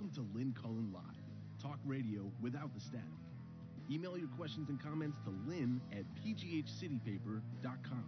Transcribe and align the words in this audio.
Welcome 0.00 0.24
to 0.24 0.38
Lynn 0.38 0.54
Cullen 0.58 0.90
Live, 0.94 1.02
talk 1.60 1.78
radio 1.84 2.22
without 2.40 2.72
the 2.72 2.80
static. 2.80 3.04
Email 3.90 4.16
your 4.16 4.28
questions 4.28 4.70
and 4.70 4.82
comments 4.82 5.18
to 5.24 5.30
lynn 5.46 5.78
at 5.92 6.04
pghcitypaper.com. 6.14 8.06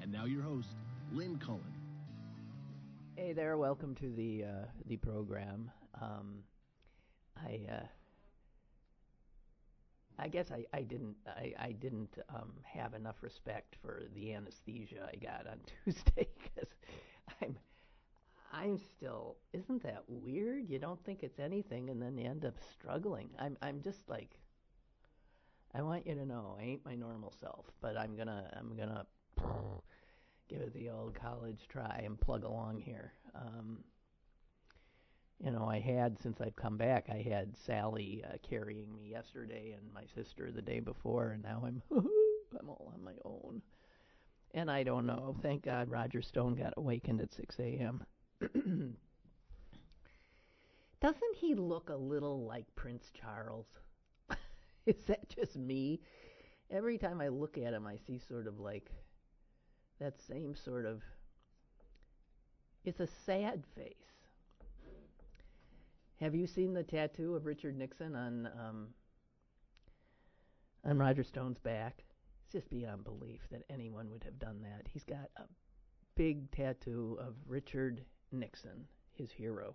And 0.00 0.12
now 0.12 0.24
your 0.24 0.42
host, 0.42 0.68
Lynn 1.10 1.38
Cullen. 1.38 1.74
Hey 3.16 3.32
there, 3.32 3.56
welcome 3.56 3.96
to 3.96 4.12
the 4.12 4.44
uh, 4.44 4.66
the 4.86 4.98
program. 4.98 5.72
Um, 6.00 6.44
I 7.36 7.62
uh, 7.68 7.86
I 10.20 10.28
guess 10.28 10.52
I, 10.52 10.64
I 10.72 10.82
didn't 10.82 11.16
I, 11.26 11.54
I 11.58 11.72
didn't 11.72 12.18
um, 12.32 12.52
have 12.62 12.94
enough 12.94 13.16
respect 13.20 13.74
for 13.82 14.04
the 14.14 14.32
anesthesia 14.32 15.08
I 15.12 15.16
got 15.16 15.48
on 15.48 15.58
Tuesday 15.84 16.28
because 16.44 16.68
I'm 17.40 17.56
I'm 18.52 18.78
still 18.78 19.36
isn't 19.52 19.82
that 19.82 20.04
weird? 20.08 20.68
You 20.68 20.78
don't 20.78 21.02
think 21.04 21.22
it's 21.22 21.38
anything 21.38 21.90
and 21.90 22.00
then 22.00 22.18
you 22.18 22.28
end 22.28 22.44
up 22.44 22.54
struggling. 22.72 23.30
I'm 23.38 23.56
I'm 23.62 23.80
just 23.82 24.08
like 24.08 24.38
I 25.74 25.82
want 25.82 26.06
you 26.06 26.14
to 26.14 26.26
know 26.26 26.56
I 26.60 26.64
ain't 26.64 26.84
my 26.84 26.94
normal 26.94 27.32
self, 27.40 27.66
but 27.80 27.96
I'm 27.96 28.14
gonna 28.16 28.50
I'm 28.56 28.76
gonna 28.76 29.06
give 30.48 30.60
it 30.60 30.74
the 30.74 30.90
old 30.90 31.14
college 31.14 31.66
try 31.68 32.02
and 32.04 32.20
plug 32.20 32.44
along 32.44 32.80
here. 32.80 33.12
Um, 33.34 33.84
you 35.42 35.50
know, 35.50 35.66
I 35.66 35.80
had 35.80 36.20
since 36.22 36.40
I've 36.40 36.56
come 36.56 36.76
back, 36.76 37.08
I 37.10 37.22
had 37.22 37.56
Sally 37.56 38.22
uh, 38.26 38.36
carrying 38.48 38.94
me 38.94 39.08
yesterday 39.10 39.74
and 39.76 39.92
my 39.92 40.04
sister 40.14 40.52
the 40.52 40.62
day 40.62 40.80
before, 40.80 41.30
and 41.30 41.42
now 41.42 41.64
I'm 41.66 41.82
I'm 41.90 42.68
all 42.68 42.92
on 42.94 43.02
my 43.02 43.14
own. 43.24 43.62
And 44.54 44.70
I 44.70 44.82
don't 44.82 45.06
know. 45.06 45.34
Thank 45.40 45.64
God 45.64 45.90
Roger 45.90 46.20
Stone 46.20 46.56
got 46.56 46.74
awakened 46.76 47.22
at 47.22 47.32
6 47.32 47.58
a.m. 47.58 48.04
Doesn't 51.00 51.36
he 51.36 51.54
look 51.54 51.88
a 51.90 51.96
little 51.96 52.44
like 52.44 52.66
Prince 52.74 53.10
Charles? 53.12 53.66
Is 54.86 55.04
that 55.06 55.28
just 55.28 55.56
me? 55.56 56.00
Every 56.70 56.98
time 56.98 57.20
I 57.20 57.28
look 57.28 57.58
at 57.58 57.74
him, 57.74 57.86
I 57.86 57.96
see 58.06 58.18
sort 58.18 58.46
of 58.46 58.58
like 58.58 58.90
that 60.00 60.20
same 60.20 60.54
sort 60.54 60.86
of. 60.86 61.02
It's 62.84 63.00
a 63.00 63.08
sad 63.26 63.64
face. 63.76 63.94
Have 66.20 66.34
you 66.34 66.46
seen 66.46 66.72
the 66.72 66.84
tattoo 66.84 67.34
of 67.34 67.46
Richard 67.46 67.76
Nixon 67.76 68.14
on 68.14 68.46
um, 68.46 68.88
on 70.84 70.98
Roger 70.98 71.24
Stone's 71.24 71.58
back? 71.58 72.04
It's 72.44 72.52
just 72.52 72.70
beyond 72.70 73.04
belief 73.04 73.40
that 73.50 73.62
anyone 73.70 74.10
would 74.10 74.24
have 74.24 74.38
done 74.38 74.62
that. 74.62 74.86
He's 74.92 75.04
got 75.04 75.30
a 75.36 75.42
big 76.14 76.50
tattoo 76.52 77.18
of 77.20 77.34
Richard 77.46 78.04
Nixon, 78.32 78.86
his 79.14 79.30
hero. 79.30 79.74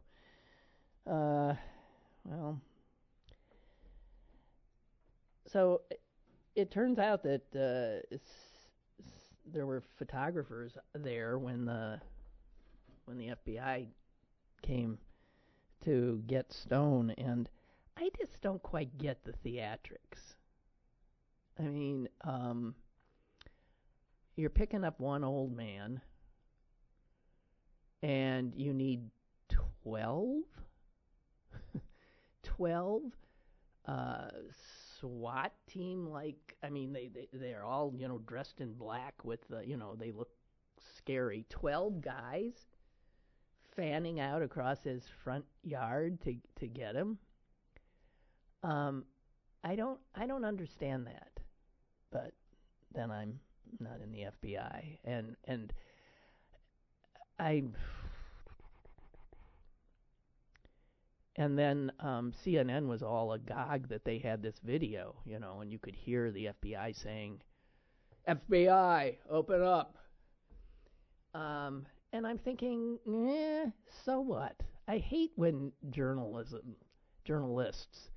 Uh, 1.05 1.53
well, 2.25 2.59
so 5.45 5.81
it, 5.89 6.01
it 6.55 6.71
turns 6.71 6.99
out 6.99 7.23
that 7.23 7.43
uh, 7.55 8.17
there 9.53 9.65
were 9.65 9.83
photographers 9.97 10.77
there 10.93 11.37
when 11.37 11.65
the 11.65 11.99
when 13.05 13.17
the 13.17 13.29
FBI 13.45 13.87
came 14.61 14.97
to 15.85 16.21
get 16.27 16.51
Stone, 16.51 17.11
and 17.11 17.49
I 17.95 18.09
just 18.17 18.41
don't 18.41 18.61
quite 18.61 18.97
get 18.97 19.23
the 19.23 19.33
theatrics. 19.45 20.35
I 21.57 21.63
mean, 21.63 22.09
um, 22.21 22.75
you're 24.35 24.49
picking 24.49 24.83
up 24.83 24.99
one 24.99 25.23
old 25.23 25.55
man, 25.55 26.01
and 28.03 28.53
you 28.55 28.73
need 28.73 29.09
twelve, 29.83 30.43
twelve 32.43 33.03
uh, 33.85 34.29
SWAT 34.99 35.51
team. 35.67 36.07
Like, 36.07 36.55
I 36.63 36.69
mean, 36.69 36.93
they 36.93 37.07
they 37.07 37.27
they're 37.33 37.63
all 37.63 37.93
you 37.97 38.07
know 38.07 38.19
dressed 38.19 38.61
in 38.61 38.73
black 38.73 39.23
with 39.23 39.47
the 39.49 39.65
you 39.65 39.77
know 39.77 39.95
they 39.95 40.11
look 40.11 40.29
scary. 40.97 41.45
Twelve 41.49 42.01
guys 42.01 42.53
fanning 43.75 44.19
out 44.19 44.41
across 44.41 44.83
his 44.83 45.03
front 45.23 45.45
yard 45.63 46.19
to 46.21 46.35
to 46.59 46.67
get 46.67 46.95
him. 46.95 47.17
Um, 48.63 49.05
I 49.63 49.75
don't 49.75 49.99
I 50.15 50.25
don't 50.27 50.45
understand 50.45 51.07
that, 51.07 51.39
but 52.11 52.33
then 52.93 53.11
I'm 53.11 53.39
not 53.79 53.99
in 54.03 54.11
the 54.11 54.25
FBI, 54.47 54.97
and 55.05 55.35
and 55.45 55.71
I. 57.39 57.63
And 61.35 61.57
then 61.57 61.91
um, 61.99 62.33
CNN 62.43 62.87
was 62.87 63.03
all 63.03 63.33
agog 63.33 63.89
that 63.89 64.03
they 64.03 64.17
had 64.17 64.41
this 64.41 64.55
video, 64.63 65.15
you 65.23 65.39
know, 65.39 65.61
and 65.61 65.71
you 65.71 65.77
could 65.77 65.95
hear 65.95 66.31
the 66.31 66.49
FBI 66.63 66.95
saying, 66.95 67.41
"FBI, 68.27 69.17
open 69.29 69.61
up." 69.61 69.97
Um, 71.35 71.85
and 72.11 72.25
I'm 72.25 72.39
thinking, 72.39 72.97
eh, 73.07 73.69
so 74.03 74.19
what? 74.19 74.55
I 74.87 74.97
hate 74.97 75.31
when 75.35 75.71
journalism, 75.91 76.75
journalists, 77.25 78.09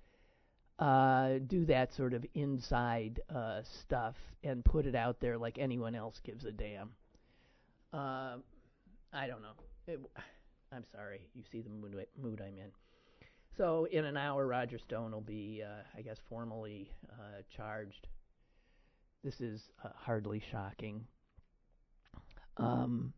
uh, 0.78 1.38
do 1.46 1.66
that 1.66 1.92
sort 1.92 2.14
of 2.14 2.24
inside 2.34 3.20
uh, 3.34 3.60
stuff 3.62 4.16
and 4.42 4.64
put 4.64 4.86
it 4.86 4.94
out 4.94 5.20
there 5.20 5.36
like 5.36 5.58
anyone 5.58 5.94
else 5.94 6.20
gives 6.24 6.44
a 6.44 6.52
damn. 6.52 6.90
Uh, 7.92 8.36
I 9.12 9.26
don't 9.26 9.42
know. 9.42 9.54
It, 9.86 10.00
I'm 10.72 10.84
sorry. 10.92 11.22
You 11.34 11.42
see 11.50 11.62
the 11.62 11.70
mood, 11.70 11.96
mood 12.20 12.40
I'm 12.40 12.56
in. 12.56 12.70
So 13.56 13.86
in 13.90 14.04
an 14.04 14.16
hour, 14.16 14.46
Roger 14.46 14.78
Stone 14.78 15.12
will 15.12 15.20
be, 15.20 15.62
uh, 15.66 15.82
I 15.96 16.02
guess, 16.02 16.18
formally 16.28 16.90
uh, 17.12 17.42
charged. 17.54 18.06
This 19.24 19.40
is 19.40 19.70
uh, 19.84 19.88
hardly 19.96 20.40
shocking. 20.50 21.04
Um, 22.56 23.12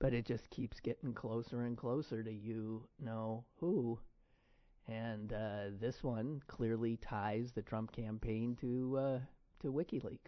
but 0.00 0.12
it 0.12 0.26
just 0.26 0.50
keeps 0.50 0.80
getting 0.80 1.14
closer 1.14 1.62
and 1.62 1.76
closer 1.76 2.22
to 2.22 2.32
you 2.32 2.86
know 3.00 3.44
who. 3.60 3.98
And 4.88 5.32
uh, 5.32 5.70
this 5.80 6.02
one 6.02 6.42
clearly 6.46 6.98
ties 6.98 7.52
the 7.52 7.62
Trump 7.62 7.92
campaign 7.92 8.56
to 8.60 8.98
uh, 8.98 9.18
to 9.62 9.72
WikiLeaks. 9.72 10.18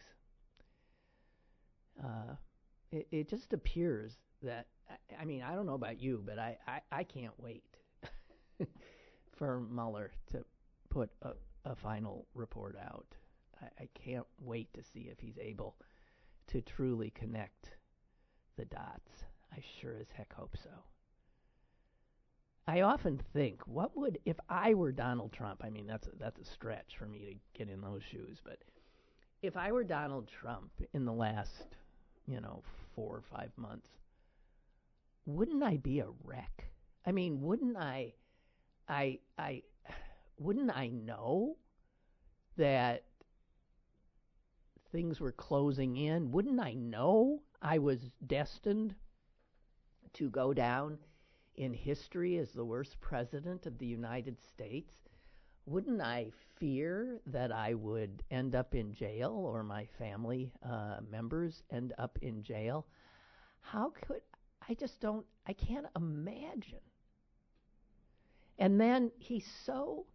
It, 2.92 3.06
it 3.10 3.28
just 3.28 3.52
appears 3.52 4.16
that 4.42 4.66
I, 4.90 5.22
I 5.22 5.24
mean 5.24 5.42
I 5.42 5.54
don't 5.54 5.66
know 5.66 5.74
about 5.74 6.00
you, 6.00 6.22
but 6.24 6.38
I, 6.38 6.58
I, 6.66 6.80
I 6.92 7.04
can't 7.04 7.34
wait 7.38 7.64
for 9.36 9.60
Mueller 9.60 10.12
to 10.32 10.44
put 10.88 11.10
a, 11.22 11.32
a 11.64 11.74
final 11.74 12.26
report 12.34 12.76
out. 12.78 13.06
I, 13.60 13.84
I 13.84 13.88
can't 13.94 14.26
wait 14.40 14.72
to 14.74 14.82
see 14.82 15.08
if 15.10 15.18
he's 15.18 15.38
able 15.38 15.76
to 16.48 16.60
truly 16.62 17.10
connect 17.10 17.70
the 18.56 18.64
dots. 18.66 19.24
I 19.52 19.62
sure 19.80 19.96
as 20.00 20.08
heck 20.16 20.32
hope 20.32 20.56
so. 20.62 20.70
I 22.68 22.80
often 22.80 23.20
think, 23.32 23.62
what 23.66 23.96
would 23.96 24.18
if 24.24 24.36
I 24.48 24.74
were 24.74 24.90
Donald 24.90 25.32
Trump? 25.32 25.62
I 25.64 25.70
mean, 25.70 25.86
that's 25.86 26.08
a, 26.08 26.10
that's 26.18 26.40
a 26.40 26.44
stretch 26.44 26.96
for 26.98 27.06
me 27.06 27.20
to 27.20 27.58
get 27.58 27.72
in 27.72 27.80
those 27.80 28.02
shoes, 28.02 28.38
but 28.44 28.58
if 29.42 29.56
I 29.56 29.70
were 29.70 29.84
Donald 29.84 30.28
Trump 30.28 30.70
in 30.92 31.04
the 31.04 31.12
last, 31.12 31.76
you 32.26 32.40
know, 32.40 32.62
four 32.94 33.16
or 33.16 33.22
five 33.22 33.50
months, 33.56 33.88
wouldn't 35.26 35.62
I 35.62 35.76
be 35.76 36.00
a 36.00 36.08
wreck? 36.24 36.70
I 37.04 37.12
mean, 37.12 37.40
wouldn't 37.40 37.76
I? 37.76 38.14
I 38.88 39.18
I 39.38 39.62
wouldn't 40.38 40.76
I 40.76 40.88
know 40.88 41.56
that 42.56 43.04
things 44.92 45.20
were 45.20 45.32
closing 45.32 45.96
in? 45.96 46.30
Wouldn't 46.32 46.60
I 46.60 46.74
know 46.74 47.42
I 47.60 47.78
was 47.78 48.10
destined 48.26 48.94
to 50.14 50.30
go 50.30 50.54
down 50.54 50.98
in 51.56 51.72
history 51.72 52.38
as 52.38 52.52
the 52.52 52.64
worst 52.64 53.00
president 53.00 53.66
of 53.66 53.78
the 53.78 53.86
United 53.86 54.40
States, 54.40 54.94
wouldn't 55.66 56.00
I 56.00 56.30
fear 56.58 57.20
that 57.26 57.52
I 57.52 57.74
would 57.74 58.22
end 58.30 58.54
up 58.54 58.74
in 58.74 58.92
jail 58.92 59.32
or 59.32 59.62
my 59.62 59.86
family 59.98 60.52
uh, 60.64 60.98
members 61.10 61.62
end 61.70 61.92
up 61.98 62.18
in 62.22 62.42
jail? 62.42 62.86
How 63.60 63.90
could 63.90 64.22
I 64.68 64.74
just 64.74 65.00
don't, 65.00 65.24
I 65.46 65.52
can't 65.52 65.86
imagine. 65.94 66.80
And 68.58 68.80
then 68.80 69.10
he's 69.18 69.46
so 69.64 70.06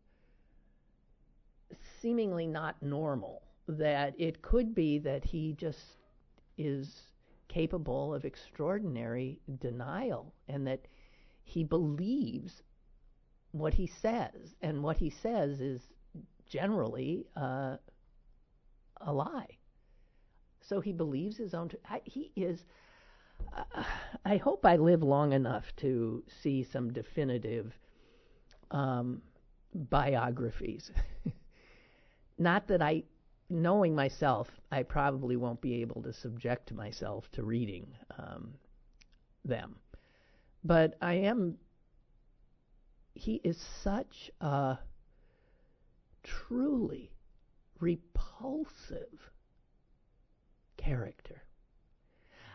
seemingly 2.01 2.47
not 2.47 2.81
normal 2.81 3.43
that 3.67 4.13
it 4.19 4.41
could 4.41 4.75
be 4.75 4.97
that 4.99 5.23
he 5.23 5.53
just 5.53 5.97
is 6.57 7.03
capable 7.47 8.13
of 8.13 8.25
extraordinary 8.25 9.39
denial 9.59 10.33
and 10.47 10.67
that 10.67 10.87
he 11.43 11.63
believes 11.63 12.63
what 13.51 13.73
he 13.73 13.87
says. 13.87 14.55
And 14.61 14.83
what 14.83 14.97
he 14.97 15.09
says 15.09 15.61
is 15.61 15.81
generally 16.47 17.25
uh, 17.35 17.77
a 19.01 19.13
lie. 19.13 19.57
So 20.61 20.79
he 20.79 20.91
believes 20.91 21.37
his 21.37 21.53
own. 21.53 21.69
T- 21.69 21.77
I, 21.89 22.01
he 22.05 22.31
is. 22.35 22.63
I 24.23 24.37
hope 24.37 24.65
I 24.65 24.75
live 24.75 25.01
long 25.01 25.33
enough 25.33 25.65
to 25.77 26.23
see 26.41 26.63
some 26.63 26.93
definitive 26.93 27.73
um, 28.69 29.21
biographies. 29.73 30.91
Not 32.37 32.67
that 32.67 32.81
I, 32.81 33.03
knowing 33.49 33.95
myself, 33.95 34.47
I 34.71 34.83
probably 34.83 35.35
won't 35.35 35.61
be 35.61 35.81
able 35.81 36.03
to 36.03 36.13
subject 36.13 36.71
myself 36.71 37.29
to 37.33 37.43
reading 37.43 37.87
um, 38.17 38.53
them. 39.43 39.75
But 40.63 40.95
I 41.01 41.13
am. 41.15 41.57
He 43.13 43.41
is 43.43 43.57
such 43.57 44.31
a 44.39 44.79
truly 46.23 47.11
repulsive 47.79 49.31
character. 50.77 51.43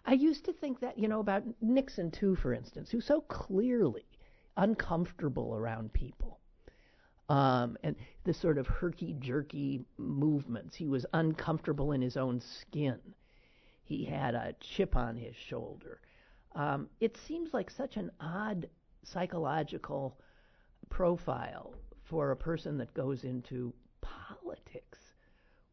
I 0.05 0.13
used 0.13 0.45
to 0.45 0.53
think 0.53 0.81
that, 0.81 0.99
you 0.99 1.09
know, 1.09 1.21
about 1.21 1.43
Nixon, 1.61 2.11
too, 2.11 2.37
for 2.37 2.53
instance, 2.53 2.91
who's 2.91 3.05
so 3.05 3.21
clearly 3.23 4.07
uncomfortable 4.57 5.55
around 5.55 5.93
people. 5.93 6.41
Um, 7.29 7.77
and 7.83 7.97
the 8.23 8.33
sort 8.33 8.57
of 8.57 8.69
herky 8.69 9.17
jerky 9.19 9.85
movements. 9.99 10.77
He 10.77 10.87
was 10.87 11.05
uncomfortable 11.13 11.91
in 11.91 12.01
his 12.01 12.17
own 12.17 12.41
skin. 12.41 13.01
He 13.83 14.05
had 14.05 14.35
a 14.35 14.55
chip 14.61 14.95
on 14.95 15.17
his 15.17 15.35
shoulder. 15.35 16.01
Um, 16.55 16.89
it 17.01 17.17
seems 17.17 17.53
like 17.53 17.69
such 17.69 17.97
an 17.97 18.13
odd 18.21 18.69
psychological 19.03 20.19
profile 20.89 21.75
for 22.03 22.31
a 22.31 22.37
person 22.37 22.79
that 22.79 22.95
goes 22.95 23.25
into 23.25 23.73
politics, 24.01 24.99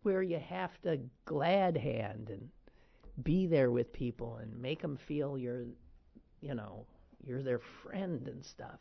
where 0.02 0.22
you 0.22 0.40
have 0.40 0.82
to 0.82 1.00
glad 1.26 1.78
hand 1.78 2.30
and 2.30 2.50
be 3.24 3.46
there 3.46 3.72
with 3.72 3.94
people 3.94 4.38
and 4.38 4.60
make 4.60 4.82
them 4.82 4.98
feel 4.98 5.38
you're, 5.38 5.66
you 6.42 6.56
know, 6.56 6.86
you're 7.26 7.44
their 7.44 7.60
friend 7.60 8.28
and 8.28 8.44
stuff. 8.44 8.80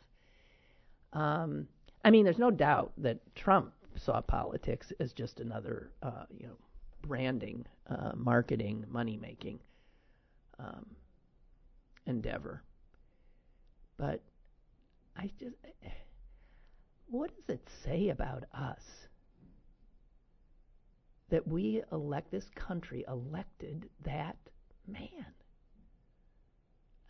Um, 1.13 1.67
I 2.03 2.09
mean, 2.09 2.25
there's 2.25 2.39
no 2.39 2.51
doubt 2.51 2.91
that 2.97 3.19
Trump 3.35 3.71
saw 3.95 4.19
politics 4.21 4.91
as 4.99 5.13
just 5.13 5.39
another, 5.39 5.91
uh, 6.01 6.25
you 6.35 6.47
know, 6.47 6.57
branding, 7.03 7.65
uh, 7.87 8.11
marketing, 8.15 8.85
money 8.89 9.17
making 9.17 9.59
um, 10.59 10.85
endeavor. 12.07 12.63
But 13.97 14.21
I 15.15 15.29
just, 15.39 15.55
what 17.13 17.29
does 17.35 17.57
it 17.57 17.69
say 17.85 18.09
about 18.09 18.43
us 18.55 18.81
that 21.29 21.47
we 21.47 21.83
elect 21.91 22.31
this 22.31 22.49
country 22.55 23.05
elected 23.07 23.87
that 24.03 24.35
man? 24.87 25.27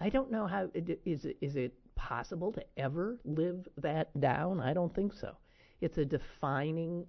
I 0.02 0.10
don't 0.10 0.30
know 0.30 0.46
how 0.46 0.70
is 0.74 1.24
it 1.24 1.38
is 1.40 1.56
it 1.56 1.74
possible 1.96 2.52
to 2.52 2.64
ever 2.76 3.18
live 3.24 3.66
that 3.78 4.20
down? 4.20 4.60
I 4.60 4.74
don't 4.74 4.94
think 4.94 5.14
so. 5.14 5.38
It's 5.80 5.98
a 5.98 6.04
defining 6.04 7.06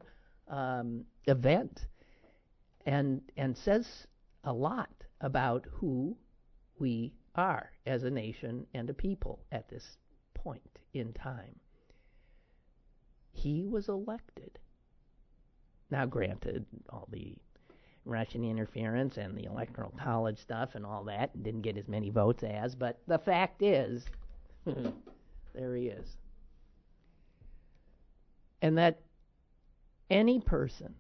um, 0.47 1.05
event, 1.27 1.87
and 2.87 3.23
and 3.37 3.57
says 3.57 4.07
a 4.45 4.53
lot 4.53 4.95
about 5.21 5.67
who 5.73 6.17
we 6.79 7.13
are 7.35 7.73
as 7.87 8.05
a 8.05 8.11
nation 8.11 8.69
and 8.73 8.89
a 8.89 8.95
people 8.95 9.41
at 9.51 9.69
this 9.69 9.97
point 10.33 10.79
in 10.93 11.13
time. 11.13 11.57
He 13.35 13.67
was 13.67 13.89
elected. 13.89 14.59
Now, 15.91 16.07
granted, 16.07 16.65
all 16.89 17.09
the 17.11 17.37
Russian 18.07 18.45
interference 18.45 19.17
and 19.17 19.37
the 19.37 19.45
electoral 19.45 19.93
college 19.99 20.39
stuff 20.39 20.75
and 20.75 20.87
all 20.87 21.05
that 21.05 21.43
didn't 21.43 21.63
get 21.63 21.77
as 21.77 21.89
many 21.89 22.11
votes 22.11 22.43
as, 22.43 22.75
but 22.75 23.01
the 23.07 23.19
fact 23.19 23.63
is, 23.63 24.05
there 25.55 25.75
he 25.75 25.89
is. 25.89 26.17
And 28.63 28.79
that 28.79 29.01
any 30.11 30.41
person 30.41 30.95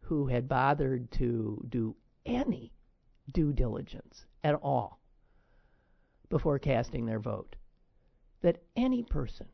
who 0.00 0.26
had 0.26 0.48
bothered 0.48 1.10
to 1.12 1.64
do 1.68 1.94
any 2.26 2.72
due 3.32 3.52
diligence 3.52 4.24
at 4.42 4.54
all 4.56 4.98
before 6.28 6.58
casting 6.58 7.06
their 7.06 7.20
vote, 7.20 7.54
that 8.40 8.62
any 8.76 9.02
person 9.02 9.46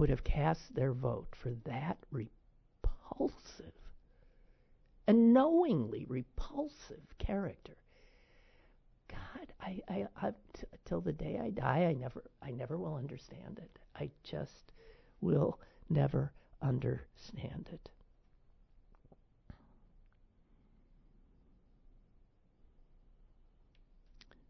would 0.00 0.08
have 0.08 0.24
cast 0.24 0.74
their 0.74 0.92
vote 0.92 1.28
for 1.36 1.50
that 1.64 1.98
repulsive 2.10 3.72
a 5.06 5.12
knowingly 5.12 6.06
repulsive 6.08 7.02
character. 7.18 7.76
God, 9.08 9.52
I, 9.60 9.80
I, 9.88 10.06
I 10.22 10.30
t- 10.54 10.62
till 10.84 11.00
the 11.00 11.12
day 11.12 11.40
I 11.42 11.50
die, 11.50 11.84
I 11.86 11.94
never, 11.94 12.22
I 12.40 12.52
never 12.52 12.78
will 12.78 12.94
understand 12.94 13.58
it. 13.60 13.78
I 13.96 14.10
just 14.22 14.72
will 15.20 15.58
never 15.88 16.32
understand 16.62 17.68
it. 17.72 17.90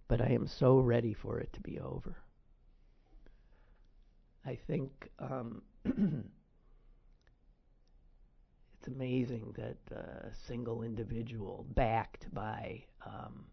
But 0.07 0.21
I 0.21 0.29
am 0.29 0.47
so 0.47 0.79
ready 0.79 1.15
for 1.15 1.41
it 1.41 1.53
to 1.55 1.61
be 1.61 1.81
over. 1.81 2.17
I 4.47 4.59
think 4.67 5.11
um, 5.19 5.63
it's 5.85 6.25
amazing 8.87 9.55
that 9.57 9.77
a 9.97 10.31
single 10.47 10.83
individual 10.83 11.67
backed 11.75 12.33
by 12.33 12.85
um, 13.05 13.45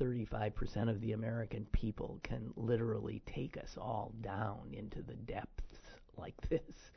35% 0.00 0.90
of 0.90 1.00
the 1.00 1.12
American 1.12 1.66
people 1.72 2.20
can 2.22 2.52
literally 2.56 3.22
take 3.26 3.56
us 3.56 3.76
all 3.78 4.12
down 4.20 4.68
into 4.72 5.02
the 5.02 5.14
depths 5.14 5.78
like 6.16 6.34
this. 6.48 6.90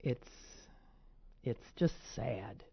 It's 0.00 0.28
it's 1.44 1.72
just 1.76 1.94
sad. 2.14 2.64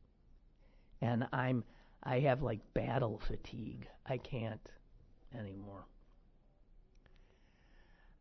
And 1.02 1.28
I'm 1.32 1.64
I 2.04 2.20
have 2.22 2.42
like 2.42 2.60
battle 2.74 3.22
fatigue. 3.28 3.88
I 4.06 4.18
can't 4.18 4.70
anymore. 5.38 5.86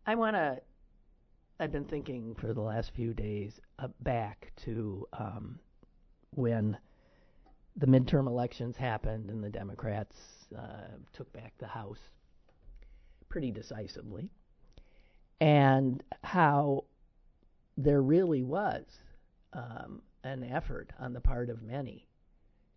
I 0.06 0.14
want 0.14 0.36
to 0.36 0.60
I've 1.58 1.72
been 1.72 1.84
thinking 1.84 2.34
for 2.34 2.52
the 2.52 2.60
last 2.60 2.90
few 2.94 3.14
days 3.14 3.60
uh, 3.78 3.88
back 4.00 4.52
to 4.64 5.06
um, 5.12 5.58
when 6.30 6.76
the 7.76 7.86
midterm 7.86 8.26
elections 8.26 8.76
happened 8.76 9.30
and 9.30 9.42
the 9.42 9.48
Democrats 9.48 10.16
uh, 10.56 10.88
took 11.12 11.32
back 11.32 11.54
the 11.58 11.66
House 11.66 12.00
pretty 13.28 13.50
decisively, 13.50 14.30
and 15.40 16.02
how 16.22 16.84
there 17.76 18.02
really 18.02 18.42
was 18.42 18.84
um, 19.52 20.02
an 20.24 20.44
effort 20.44 20.90
on 20.98 21.12
the 21.12 21.20
part 21.20 21.50
of 21.50 21.62
many 21.62 22.06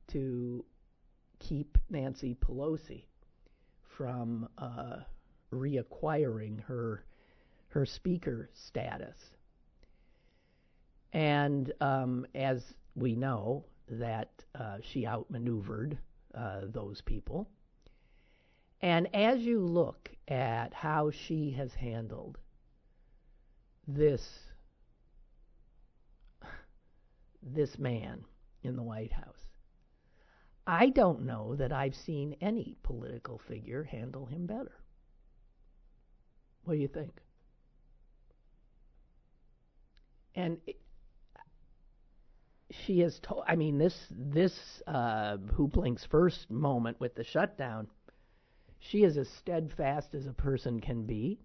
to 0.07 0.63
keep 1.39 1.77
Nancy 1.89 2.35
Pelosi 2.35 3.05
from 3.81 4.47
uh, 4.57 4.97
reacquiring 5.51 6.63
her 6.63 7.03
her 7.77 7.85
speaker 7.85 8.49
status. 8.55 9.15
And 11.13 11.71
um, 11.79 12.25
as 12.33 12.63
we 12.95 13.15
know, 13.15 13.65
that 13.87 14.31
uh, 14.59 14.77
she 14.81 15.05
outmaneuvered 15.05 15.95
uh, 16.33 16.61
those 16.73 17.01
people. 17.01 17.47
And 18.81 19.07
as 19.15 19.41
you 19.41 19.59
look 19.59 20.09
at 20.27 20.73
how 20.73 21.11
she 21.11 21.51
has 21.51 21.71
handled 21.75 22.39
this 23.87 24.27
this 27.43 27.77
man 27.77 28.25
in 28.63 28.75
the 28.75 28.81
White 28.81 29.13
House, 29.13 29.45
I 30.65 30.89
don't 30.89 31.25
know 31.27 31.55
that 31.57 31.71
I've 31.71 31.95
seen 31.95 32.35
any 32.41 32.75
political 32.81 33.39
figure 33.47 33.83
handle 33.83 34.25
him 34.25 34.47
better. 34.47 34.79
What 36.63 36.73
do 36.73 36.79
you 36.79 36.87
think? 36.87 37.21
And 40.37 40.59
it, 40.67 40.79
she 42.69 42.99
has 42.99 43.19
told. 43.19 43.43
I 43.47 43.55
mean, 43.55 43.79
this 43.79 43.95
this 44.11 44.83
uh, 44.85 45.37
who 45.53 45.67
blinks 45.67 46.05
first 46.05 46.49
moment 46.49 46.99
with 46.99 47.15
the 47.15 47.23
shutdown. 47.23 47.87
She 48.79 49.03
is 49.03 49.17
as 49.17 49.27
steadfast 49.27 50.13
as 50.13 50.27
a 50.27 50.33
person 50.33 50.79
can 50.79 51.05
be. 51.07 51.39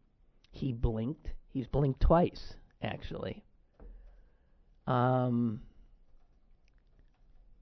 He 0.50 0.75
blinked. 0.75 1.30
He's 1.49 1.66
blinked 1.66 2.00
twice, 2.00 2.54
actually. 2.82 3.42
Um, 4.87 5.62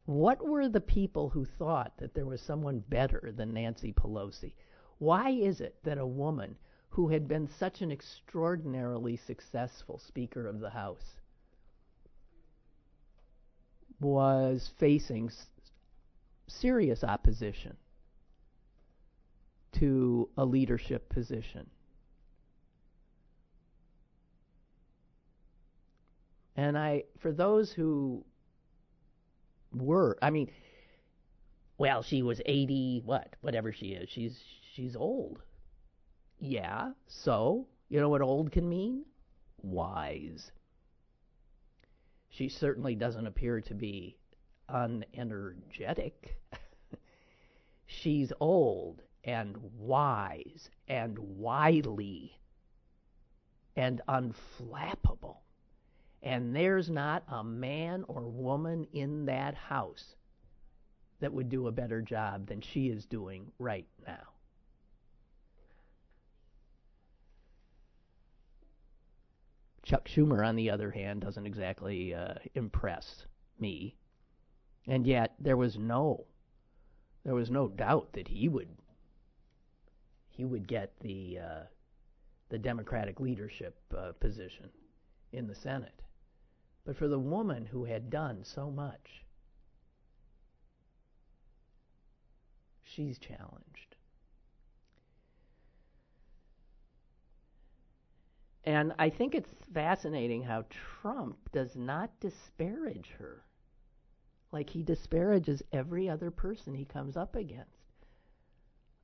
what 0.07 0.45
were 0.45 0.69
the 0.69 0.81
people 0.81 1.29
who 1.29 1.45
thought 1.45 1.93
that 1.99 2.15
there 2.15 2.27
was 2.27 2.41
someone 2.41 2.83
better 2.89 3.33
than 3.37 3.55
Nancy 3.55 3.93
Pelosi? 3.93 4.55
Why 4.99 5.31
is 5.31 5.61
it 5.61 5.77
that 5.85 5.99
a 5.99 6.07
woman 6.07 6.57
who 6.89 7.09
had 7.09 7.29
been 7.29 7.47
such 7.47 7.83
an 7.83 7.93
extraordinarily 7.93 9.17
successful 9.17 9.99
Speaker 9.99 10.49
of 10.49 10.59
the 10.59 10.71
House 10.71 11.20
was 14.01 14.71
facing 14.79 15.31
serious 16.47 17.05
opposition 17.05 17.77
to 19.73 20.29
a 20.37 20.45
leadership 20.45 21.09
position. 21.09 21.69
And 26.57 26.77
I, 26.77 27.05
for 27.21 27.33
those 27.33 27.73
who 27.73 28.25
were, 29.73 30.19
I 30.21 30.31
mean, 30.31 30.51
well, 31.79 32.03
she 32.03 32.23
was 32.23 32.41
80, 32.45 33.03
what, 33.05 33.37
whatever 33.41 33.73
she 33.73 33.87
is. 33.87 34.09
She's 34.11 34.39
she's 34.75 34.97
old. 34.97 35.43
Yeah, 36.39 36.93
so, 37.07 37.67
you 37.89 38.01
know 38.01 38.09
what 38.09 38.23
old 38.23 38.53
can 38.53 38.69
mean? 38.69 39.05
Wise. 39.63 40.51
She 42.41 42.49
certainly 42.49 42.95
doesn't 42.95 43.27
appear 43.27 43.61
to 43.61 43.75
be 43.75 44.17
unenergetic. 44.71 46.39
She's 47.87 48.33
old 48.41 49.03
and 49.23 49.59
wise 49.77 50.71
and 50.89 51.19
wily 51.19 52.41
and 53.77 54.01
unflappable. 54.09 55.37
And 56.23 56.57
there's 56.57 56.89
not 56.89 57.25
a 57.29 57.45
man 57.45 58.07
or 58.09 58.23
woman 58.23 58.87
in 58.95 59.27
that 59.27 59.55
house 59.55 60.15
that 61.21 61.35
would 61.35 61.51
do 61.51 61.67
a 61.67 61.73
better 61.73 62.01
job 62.01 62.47
than 62.47 62.63
she 62.63 62.89
is 62.89 63.05
doing 63.05 63.53
right 63.59 63.87
now. 64.07 64.30
Chuck 69.83 70.09
Schumer, 70.09 70.47
on 70.47 70.57
the 70.57 70.71
other 70.71 70.91
hand, 70.91 71.23
doesn't 71.23 71.47
exactly 71.47 72.15
uh, 72.15 72.35
impress 72.55 73.27
me. 73.59 73.97
And 74.87 75.07
yet, 75.07 75.35
there 75.39 75.57
was 75.57 75.79
no, 75.79 76.27
there 77.25 77.35
was 77.35 77.51
no 77.51 77.69
doubt 77.69 78.13
that 78.13 78.29
he 78.29 78.49
would, 78.49 78.69
he 80.29 80.45
would 80.45 80.67
get 80.67 80.99
the, 81.01 81.39
uh, 81.39 81.63
the 82.49 82.59
Democratic 82.59 83.21
leadership 83.21 83.79
uh, 83.97 84.13
position 84.21 84.71
in 85.33 85.47
the 85.47 85.55
Senate. 85.55 86.03
But 86.85 86.97
for 86.97 87.09
the 87.09 87.19
woman 87.19 87.67
who 87.67 87.85
had 87.85 88.11
done 88.11 88.45
so 88.45 88.71
much, 88.71 89.25
she's 92.83 93.19
challenged. 93.19 93.97
And 98.65 98.93
I 98.99 99.11
think 99.11 99.35
it's 99.35 99.55
fascinating 99.73 100.43
how 100.43 100.65
Trump 100.71 101.51
does 101.53 101.77
not 101.77 102.19
disparage 102.21 103.11
her 103.19 103.45
like 104.53 104.71
he 104.71 104.83
disparages 104.83 105.63
every 105.73 106.09
other 106.09 106.31
person 106.31 106.75
he 106.75 106.85
comes 106.85 107.17
up 107.17 107.37
against. 107.37 107.71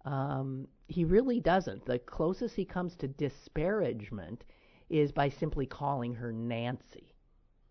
Um, 0.05 0.69
he 0.89 1.05
really 1.05 1.41
doesn't. 1.41 1.85
The 1.85 1.99
closest 1.99 2.55
he 2.57 2.65
comes 2.65 2.97
to 2.97 3.09
disparagement 3.09 4.45
is 4.89 5.13
by 5.13 5.29
simply 5.29 5.67
calling 5.67 6.15
her 6.15 6.33
Nancy, 6.33 7.13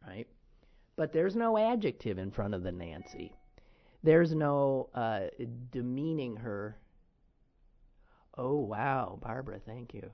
right? 0.06 0.28
But 0.96 1.14
there's 1.14 1.36
no 1.36 1.58
adjective 1.58 2.18
in 2.18 2.32
front 2.32 2.54
of 2.54 2.64
the 2.64 2.72
Nancy. 2.72 3.34
There's 4.04 4.36
no 4.36 4.90
uh, 4.94 5.28
demeaning 5.72 6.38
her. 6.38 6.78
Oh, 8.38 8.60
wow, 8.60 9.18
Barbara, 9.22 9.60
thank 9.60 9.94
you. 9.94 10.12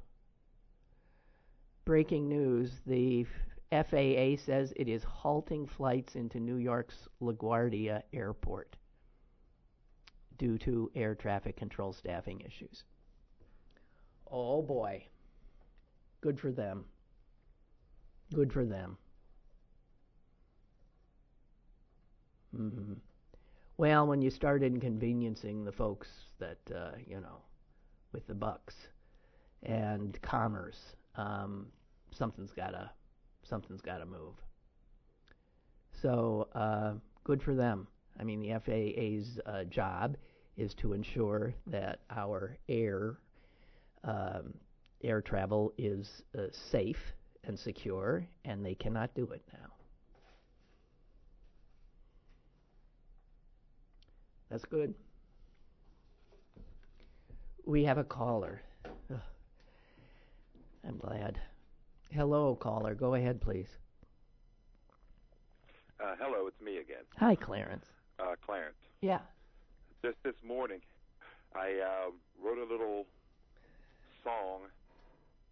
Breaking 1.86 2.30
news 2.30 2.72
the 2.86 3.26
FAA 3.72 4.36
says 4.46 4.74
it 4.76 4.88
is 4.88 5.04
halting 5.04 5.68
flights 5.68 6.16
into 6.16 6.40
New 6.40 6.58
York's 6.58 7.08
LaGuardia 7.22 8.04
Airport 8.14 8.76
due 10.38 10.58
to 10.58 10.92
air 10.96 11.16
traffic 11.16 11.56
control 11.56 11.94
staffing 11.94 12.42
issues. 12.42 12.84
Oh 14.30 14.62
boy. 14.62 15.06
Good 16.22 16.40
for 16.40 16.52
them. 16.52 16.86
Good 18.34 18.52
for 18.52 18.66
them. 18.66 18.98
Mm-hmm. 22.56 22.94
Well, 23.78 24.06
when 24.08 24.22
you 24.22 24.30
start 24.30 24.64
inconveniencing 24.64 25.64
the 25.64 25.72
folks 25.72 26.08
that, 26.40 26.60
uh, 26.74 26.92
you 27.08 27.20
know, 27.20 27.42
with 28.12 28.28
the 28.28 28.34
bucks 28.34 28.76
and 29.64 30.22
commerce, 30.22 30.96
um, 31.16 31.68
something's 32.12 32.52
got 32.52 32.72
to 32.72 32.90
something's 33.44 33.82
got 33.82 33.98
to 33.98 34.06
move. 34.06 34.36
So 36.02 36.48
uh, 36.54 36.94
good 37.24 37.42
for 37.42 37.56
them. 37.56 37.88
I 38.20 38.24
mean, 38.24 38.42
the 38.42 38.60
FAA's 38.60 39.40
uh, 39.46 39.64
job 39.66 40.18
is 40.58 40.74
to 40.76 40.94
ensure 40.94 41.54
that 41.68 42.00
our 42.10 42.58
air 42.68 43.18
um, 44.04 44.54
air 45.04 45.22
travel 45.22 45.74
is 45.78 46.24
uh, 46.38 46.44
safe 46.72 47.14
and 47.44 47.58
secure, 47.58 48.28
and 48.46 48.66
they 48.66 48.76
cannot 48.76 49.14
do 49.16 49.26
it 49.32 49.42
now. 49.54 49.70
That's 54.50 54.66
good. 54.66 54.94
We 57.66 57.86
have 57.86 57.98
a 57.98 58.04
caller. 58.04 58.62
I'm 60.88 60.98
glad. 60.98 61.40
Hello, 62.12 62.56
caller. 62.56 62.96
Go 62.96 63.14
ahead, 63.16 63.40
please. 63.42 63.68
Uh, 66.00 66.16
hello, 66.20 66.48
it's 66.48 66.60
me 66.62 66.78
again. 66.78 67.04
Hi, 67.18 67.36
Clarence. 67.36 67.86
Uh, 68.20 68.36
Clarence. 68.46 68.76
Yeah. 69.02 69.20
Just 70.04 70.18
this 70.24 70.36
morning, 70.46 70.80
I 71.56 71.80
uh, 71.80 72.12
wrote 72.44 72.58
a 72.58 72.70
little 72.72 73.06
song 74.24 74.62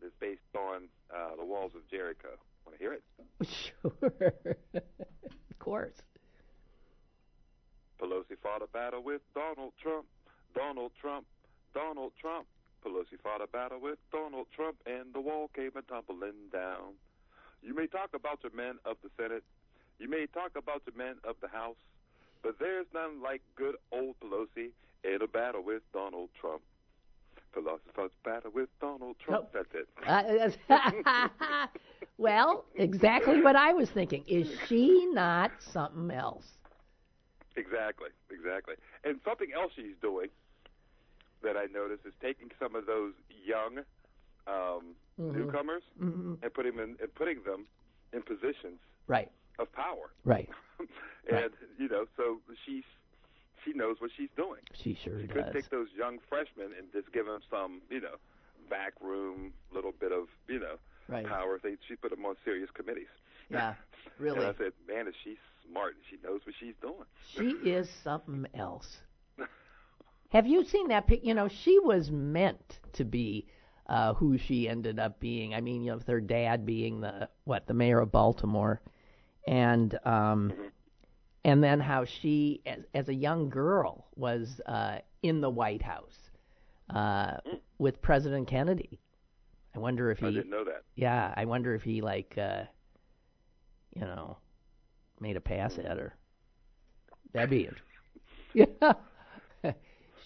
that's 0.01 0.13
based 0.19 0.39
on 0.57 0.87
uh, 1.15 1.35
the 1.37 1.45
walls 1.45 1.71
of 1.75 1.87
Jericho. 1.89 2.29
Want 2.65 2.77
to 2.77 2.83
hear 2.83 2.93
it? 2.93 3.03
Sure. 3.47 3.93
of 4.73 5.59
course. 5.59 5.93
Pelosi 8.01 8.37
fought 8.41 8.61
a 8.61 8.67
battle 8.67 9.03
with 9.03 9.21
Donald 9.33 9.73
Trump. 9.81 10.05
Donald 10.55 10.91
Trump. 10.99 11.25
Donald 11.73 12.11
Trump. 12.19 12.47
Pelosi 12.85 13.19
fought 13.21 13.41
a 13.41 13.47
battle 13.47 13.79
with 13.79 13.97
Donald 14.11 14.47
Trump, 14.55 14.77
and 14.85 15.13
the 15.13 15.19
wall 15.19 15.49
came 15.55 15.71
a 15.75 15.81
tumbling 15.81 16.49
down. 16.51 16.95
You 17.61 17.75
may 17.75 17.87
talk 17.87 18.09
about 18.13 18.41
the 18.41 18.49
men 18.55 18.75
of 18.85 18.97
the 19.03 19.09
Senate, 19.17 19.43
you 19.99 20.09
may 20.09 20.25
talk 20.27 20.51
about 20.55 20.85
the 20.85 20.93
men 20.97 21.15
of 21.23 21.35
the 21.41 21.49
House, 21.49 21.75
but 22.41 22.57
there's 22.59 22.85
none 22.93 23.21
like 23.21 23.41
good 23.55 23.75
old 23.91 24.15
Pelosi 24.21 24.69
in 25.03 25.21
a 25.21 25.27
battle 25.27 25.63
with 25.63 25.81
Donald 25.93 26.29
Trump. 26.39 26.61
Pelosi 27.55 27.79
fought 27.95 28.11
a 28.23 28.29
battle 28.29 28.51
with 28.53 28.69
Donald 28.79 29.15
Trump. 29.19 29.49
Nope. 29.53 29.65
That's 29.71 29.75
it. 29.75 29.87
Uh, 30.69 31.67
well, 32.17 32.65
exactly 32.75 33.41
what 33.41 33.55
I 33.55 33.73
was 33.73 33.89
thinking. 33.89 34.23
Is 34.27 34.47
she 34.67 35.07
not 35.11 35.51
something 35.59 36.11
else? 36.11 36.45
Exactly, 37.55 38.09
exactly. 38.31 38.75
And 39.03 39.19
something 39.25 39.49
else 39.53 39.71
she's 39.75 39.97
doing 40.01 40.29
that 41.43 41.55
I 41.57 41.65
noticed 41.71 42.05
is 42.05 42.13
taking 42.21 42.49
some 42.59 42.75
of 42.75 42.85
those 42.85 43.13
young 43.29 43.79
um, 44.47 44.95
Mhm. 45.19 45.35
newcomers 45.35 45.83
hmm 45.97 46.35
and 46.41 46.53
putting 46.53 46.75
them 46.75 46.95
in, 46.97 46.97
and 47.01 47.13
putting 47.15 47.43
them 47.43 47.67
in 48.13 48.21
positions 48.23 48.79
Right, 49.07 49.31
of 49.59 49.71
power. 49.73 50.11
right. 50.23 50.49
and 50.79 50.87
Right. 51.29 51.51
you 51.77 51.87
know, 51.87 52.05
so 52.17 52.41
she's 52.65 52.83
she 53.65 53.73
knows 53.73 53.97
what 53.99 54.11
she's 54.15 54.29
doing. 54.37 54.61
She 54.73 54.93
sure 54.95 55.13
does. 55.13 55.21
She 55.21 55.27
could 55.27 55.51
take 55.53 55.69
those 55.69 55.89
young 55.95 56.19
freshmen 56.29 56.71
and 56.77 56.91
just 56.93 57.11
give 57.11 57.25
them 57.25 57.41
some, 57.49 57.81
you 57.89 57.99
know, 57.99 58.15
back 58.69 58.93
room 59.01 59.53
little 59.73 59.91
bit 59.91 60.11
of, 60.13 60.27
you 60.47 60.59
know, 60.59 60.77
Right. 61.07 61.25
power. 61.25 61.59
They 61.61 61.75
she 61.87 61.95
put 61.95 62.11
them 62.11 62.25
on 62.25 62.35
serious 62.45 62.69
committees. 62.71 63.09
Yeah, 63.51 63.73
really. 64.19 64.45
And 64.45 64.55
I 64.55 64.57
said, 64.57 64.73
man, 64.87 65.07
is 65.07 65.15
she 65.23 65.35
smart? 65.67 65.95
And 65.95 66.03
she 66.09 66.17
knows 66.25 66.41
what 66.45 66.53
she's 66.59 66.75
doing. 66.81 67.05
She 67.35 67.67
is 67.69 67.89
something 67.89 68.45
else. 68.53 69.01
Have 70.29 70.47
you 70.47 70.63
seen 70.63 70.87
that 70.89 71.07
pic? 71.07 71.25
You 71.25 71.33
know, 71.33 71.47
she 71.47 71.79
was 71.79 72.11
meant 72.11 72.79
to 72.93 73.03
be 73.03 73.47
uh, 73.87 74.13
who 74.13 74.37
she 74.37 74.69
ended 74.69 74.99
up 74.99 75.19
being. 75.19 75.53
I 75.55 75.61
mean, 75.61 75.83
you 75.83 75.91
know, 75.91 75.97
with 75.97 76.07
her 76.07 76.21
dad 76.21 76.65
being 76.65 77.01
the 77.01 77.29
what 77.45 77.67
the 77.67 77.73
mayor 77.73 77.99
of 77.99 78.11
Baltimore, 78.11 78.81
and 79.47 79.97
um, 80.05 80.53
and 81.43 81.63
then 81.63 81.79
how 81.79 82.05
she, 82.05 82.61
as, 82.65 82.83
as 82.93 83.09
a 83.09 83.13
young 83.13 83.49
girl, 83.49 84.07
was 84.15 84.61
uh, 84.67 84.99
in 85.23 85.41
the 85.41 85.49
White 85.49 85.81
House 85.81 86.29
uh, 86.93 87.37
with 87.79 88.01
President 88.01 88.47
Kennedy. 88.47 88.99
I 89.75 89.79
wonder 89.79 90.11
if 90.11 90.21
I 90.23 90.27
he, 90.27 90.33
didn't 90.35 90.51
know 90.51 90.63
that. 90.65 90.83
yeah, 90.95 91.33
I 91.35 91.45
wonder 91.45 91.73
if 91.73 91.83
he 91.83 92.01
like, 92.01 92.35
uh, 92.37 92.63
you 93.95 94.01
know, 94.01 94.37
made 95.19 95.37
a 95.37 95.41
pass 95.41 95.77
at 95.79 95.97
her. 95.97 96.15
That'd 97.33 97.49
be 97.49 97.63
it. 97.65 97.75
Yeah. 98.53 98.93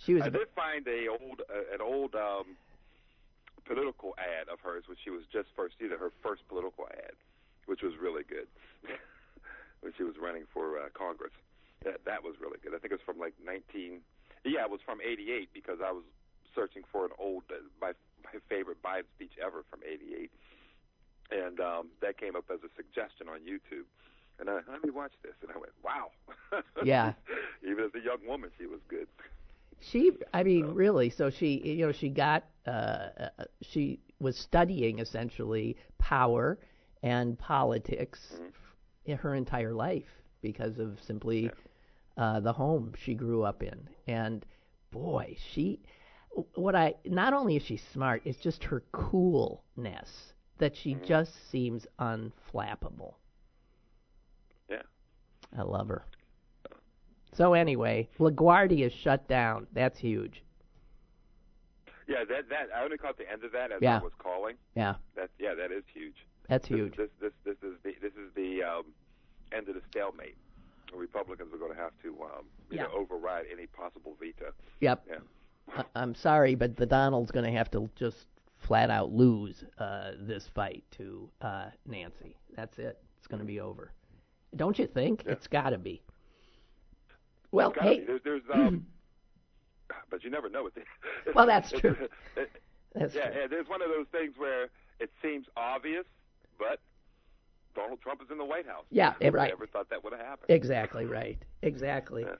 she 0.06 0.14
was. 0.14 0.24
I 0.24 0.30
did 0.30 0.48
find 0.56 0.88
a 0.88 1.08
old 1.08 1.42
uh, 1.50 1.74
an 1.74 1.82
old 1.82 2.16
um, 2.16 2.56
political 3.66 4.16
ad 4.20 4.50
of 4.52 4.60
hers 4.60 4.84
when 4.88 4.98
she 5.04 5.10
was 5.10 5.24
just 5.32 5.48
first, 5.56 5.76
know, 5.80 5.98
her 5.98 6.12
first 6.22 6.48
political 6.48 6.88
ad, 6.92 7.16
which 7.66 7.82
was 7.82 7.94
really 8.00 8.24
good 8.24 8.48
when 9.82 9.94
she 9.98 10.04
was 10.04 10.16
running 10.22 10.44
for 10.54 10.80
uh, 10.80 10.90
Congress. 10.94 11.34
That 11.84 12.04
that 12.06 12.24
was 12.24 12.36
really 12.40 12.60
good. 12.64 12.74
I 12.76 12.80
think 12.80 12.92
it 12.92 13.00
was 13.00 13.06
from 13.06 13.20
like 13.20 13.34
19. 13.44 14.00
Yeah, 14.46 14.64
it 14.64 14.72
was 14.72 14.82
from 14.86 15.00
'88 15.00 15.50
because 15.54 15.80
I 15.84 15.92
was 15.92 16.04
searching 16.56 16.84
for 16.92 17.06
an 17.06 17.12
old 17.20 17.44
uh, 17.50 17.64
my 17.80 17.94
my 18.24 18.40
favorite 18.50 18.82
Biden 18.84 19.08
speech 19.16 19.34
ever 19.44 19.64
from 19.70 19.80
'88, 19.88 20.32
and 21.32 21.60
um, 21.60 21.88
that 22.02 22.18
came 22.18 22.36
up 22.36 22.46
as 22.52 22.60
a 22.64 22.72
suggestion 22.76 23.28
on 23.28 23.40
YouTube. 23.40 23.88
And 24.40 24.50
I, 24.50 24.60
let 24.68 24.84
me 24.84 24.90
watch 24.90 25.14
this, 25.22 25.36
and 25.42 25.52
I 25.52 25.58
went, 25.58 25.74
"Wow!" 25.84 26.12
Yeah. 26.84 27.14
Even 27.64 27.86
as 27.86 27.92
a 27.96 28.04
young 28.04 28.20
woman, 28.28 28.50
she 28.60 28.66
was 28.66 28.80
good. 28.90 29.08
She, 29.92 30.12
I 30.34 30.44
mean, 30.44 30.68
really. 30.68 31.10
So 31.10 31.30
she, 31.30 31.62
you 31.63 31.86
know, 31.86 31.92
she 31.92 32.10
got, 32.10 32.46
uh, 32.66 32.70
uh, 32.70 33.30
she 33.62 34.00
was 34.20 34.38
studying 34.38 35.00
essentially 35.00 35.78
power 35.98 36.60
and 37.02 37.38
politics 37.38 38.20
in 39.06 39.18
her 39.18 39.36
entire 39.36 39.74
life 39.74 40.08
because 40.42 40.80
of 40.80 41.00
simply 41.06 41.52
uh, 42.18 42.40
the 42.40 42.54
home 42.54 42.94
she 42.98 43.13
grew 43.13 43.44
up 43.44 43.63
in. 43.63 43.88
And 44.08 44.46
boy, 44.92 45.36
she, 45.54 45.80
what 46.56 46.75
I, 46.75 46.96
not 47.06 47.34
only 47.34 47.58
is 47.58 47.63
she 47.63 47.78
smart, 47.78 48.22
it's 48.25 48.40
just 48.40 48.63
her 48.63 48.84
coolness 48.92 50.34
that 50.60 50.75
she 50.75 50.96
just 51.06 51.52
seems 51.52 51.86
unflappable. 52.00 53.16
Yeah. 54.70 54.84
I 55.58 55.63
love 55.63 55.90
her. 55.90 56.06
So 57.36 57.54
anyway, 57.54 58.10
LaGuardia 58.20 58.86
is 58.88 58.94
shut 58.94 59.28
down. 59.28 59.68
That's 59.74 59.98
huge. 60.00 60.44
Yeah, 62.08 62.25
that 62.30 62.50
that 62.50 62.68
I 62.75 62.84
only 62.84 62.98
caught 62.98 63.18
the 63.18 63.30
end 63.32 63.44
of 63.44 63.52
that 63.54 63.72
as 63.72 63.82
Yeah. 63.82 64.00
I 64.00 64.04
was 64.04 64.13
calling. 64.20 64.56
Yeah, 64.75 64.96
That 65.16 65.30
yeah, 65.40 65.54
that 65.56 65.72
is 65.72 65.84
huge. 65.94 66.25
that's 66.50 66.68
This- 66.68 66.78
huge. 66.78 66.98
This 66.98 67.10
this 67.22 67.34
this 67.46 67.58
is 67.63 67.75
the 67.84 67.96
this 68.02 68.13
is 68.13 68.34
the 68.36 68.63
um, 68.63 68.86
end 69.52 69.70
of 69.70 69.75
the 69.75 69.82
stalemate. 69.90 70.36
The 70.92 70.98
Republicans 70.98 71.54
are 71.54 71.58
going 71.58 71.72
to 71.74 71.78
have 71.82 71.94
to 72.04 72.10
um, 72.24 72.46
you 72.70 72.78
Yeah. 72.78 72.84
know 72.84 72.92
override 72.94 73.46
any 73.52 73.68
possible 73.68 74.16
veto. 74.20 74.52
Yep. 74.82 75.08
Yeah. 75.08 75.20
I- 75.78 75.86
I'm 76.02 76.13
sorry, 76.13 76.56
but 76.56 76.75
the 76.75 76.86
Donald's 76.86 77.32
going 77.32 77.46
to 77.46 77.58
have 77.58 77.72
to 77.72 77.90
just 77.96 78.28
flat 78.58 78.90
out 78.90 79.12
lose 79.12 79.63
uh, 79.80 80.12
this 80.20 80.48
fight 80.50 80.84
to 80.92 81.30
uh, 81.42 81.70
Nancy. 81.86 82.36
That's 82.56 82.78
it. 82.80 82.98
It's 83.18 83.28
going 83.28 83.40
to 83.40 83.46
be 83.46 83.60
over. 83.62 83.92
Don't 84.56 84.78
you 84.78 84.88
think? 84.88 85.24
It's 85.25 85.48
got 85.48 85.70
to 85.72 85.78
be. 85.78 86.02
Well, 87.54 87.74
hey, 87.80 88.00
be. 88.00 88.06
there's, 88.06 88.22
there's 88.24 88.42
um, 88.54 88.86
but 90.10 90.24
you 90.24 90.30
never 90.30 90.50
know 90.50 90.64
with. 90.64 90.74
Well, 91.36 91.48
that's 91.48 91.72
true. 91.72 91.96
That's 92.36 93.16
yeah, 93.16 93.30
true. 93.30 93.42
yeah, 93.42 93.48
there's 93.48 93.70
one 93.70 93.82
of 93.82 93.90
those 93.90 94.08
things 94.12 94.34
where 94.38 94.70
it 95.00 95.12
seems 95.22 95.46
obvious, 95.56 96.06
but 96.60 96.80
Donald 97.76 98.02
Trump 98.02 98.22
is 98.22 98.30
in 98.32 98.38
the 98.38 98.46
White 98.46 98.68
House. 98.68 98.86
Yeah, 98.90 99.14
Who 99.22 99.30
right. 99.30 99.50
Never 99.50 99.68
thought 99.68 99.90
that 99.90 100.04
would 100.04 100.14
have 100.14 100.22
happened. 100.22 100.50
Exactly 100.50 101.06
right. 101.06 101.38
Exactly. 101.62 102.24
Yeah. 102.24 102.36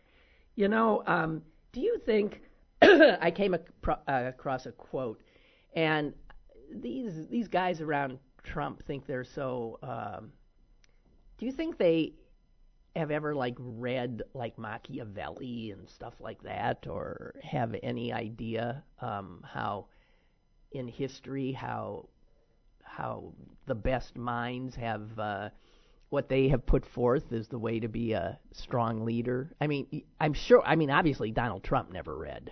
You 0.56 0.68
know, 0.68 1.04
um, 1.08 1.42
do 1.72 1.82
you 1.82 1.98
think 2.06 2.42
I 2.82 3.32
came 3.32 3.54
acro- 3.54 4.02
uh, 4.08 4.24
across 4.28 4.66
a 4.66 4.72
quote, 4.72 5.22
and 5.76 6.14
these 6.72 7.28
these 7.30 7.48
guys 7.48 7.82
around 7.82 8.20
Trump 8.44 8.84
think 8.86 9.06
they're 9.08 9.24
so. 9.24 9.80
Um, 9.82 10.32
do 11.38 11.46
you 11.46 11.52
think 11.52 11.78
they 11.78 12.14
have 12.96 13.12
ever 13.12 13.34
like 13.34 13.56
read 13.58 14.22
like 14.34 14.58
Machiavelli 14.58 15.72
and 15.72 15.90
stuff 15.90 16.14
like 16.20 16.42
that, 16.44 16.86
or 16.88 17.34
have 17.44 17.76
any 17.82 18.14
idea 18.14 18.84
um, 19.02 19.44
how 19.44 19.88
in 20.72 20.88
history 20.88 21.52
how 21.52 22.08
how 22.84 23.34
the 23.66 23.76
best 23.76 24.16
minds 24.16 24.76
have 24.76 25.18
uh, 25.18 25.50
what 26.10 26.30
they 26.30 26.48
have 26.48 26.66
put 26.66 26.86
forth 26.86 27.32
is 27.32 27.48
the 27.48 27.58
way 27.58 27.80
to 27.80 27.88
be 27.88 28.14
a 28.14 28.38
strong 28.52 29.04
leader. 29.04 29.52
I 29.60 29.66
mean, 29.66 30.04
I'm 30.20 30.34
sure. 30.34 30.62
I 30.64 30.76
mean, 30.76 30.92
obviously 30.92 31.32
Donald 31.32 31.64
Trump 31.64 31.92
never 31.92 32.16
read 32.16 32.52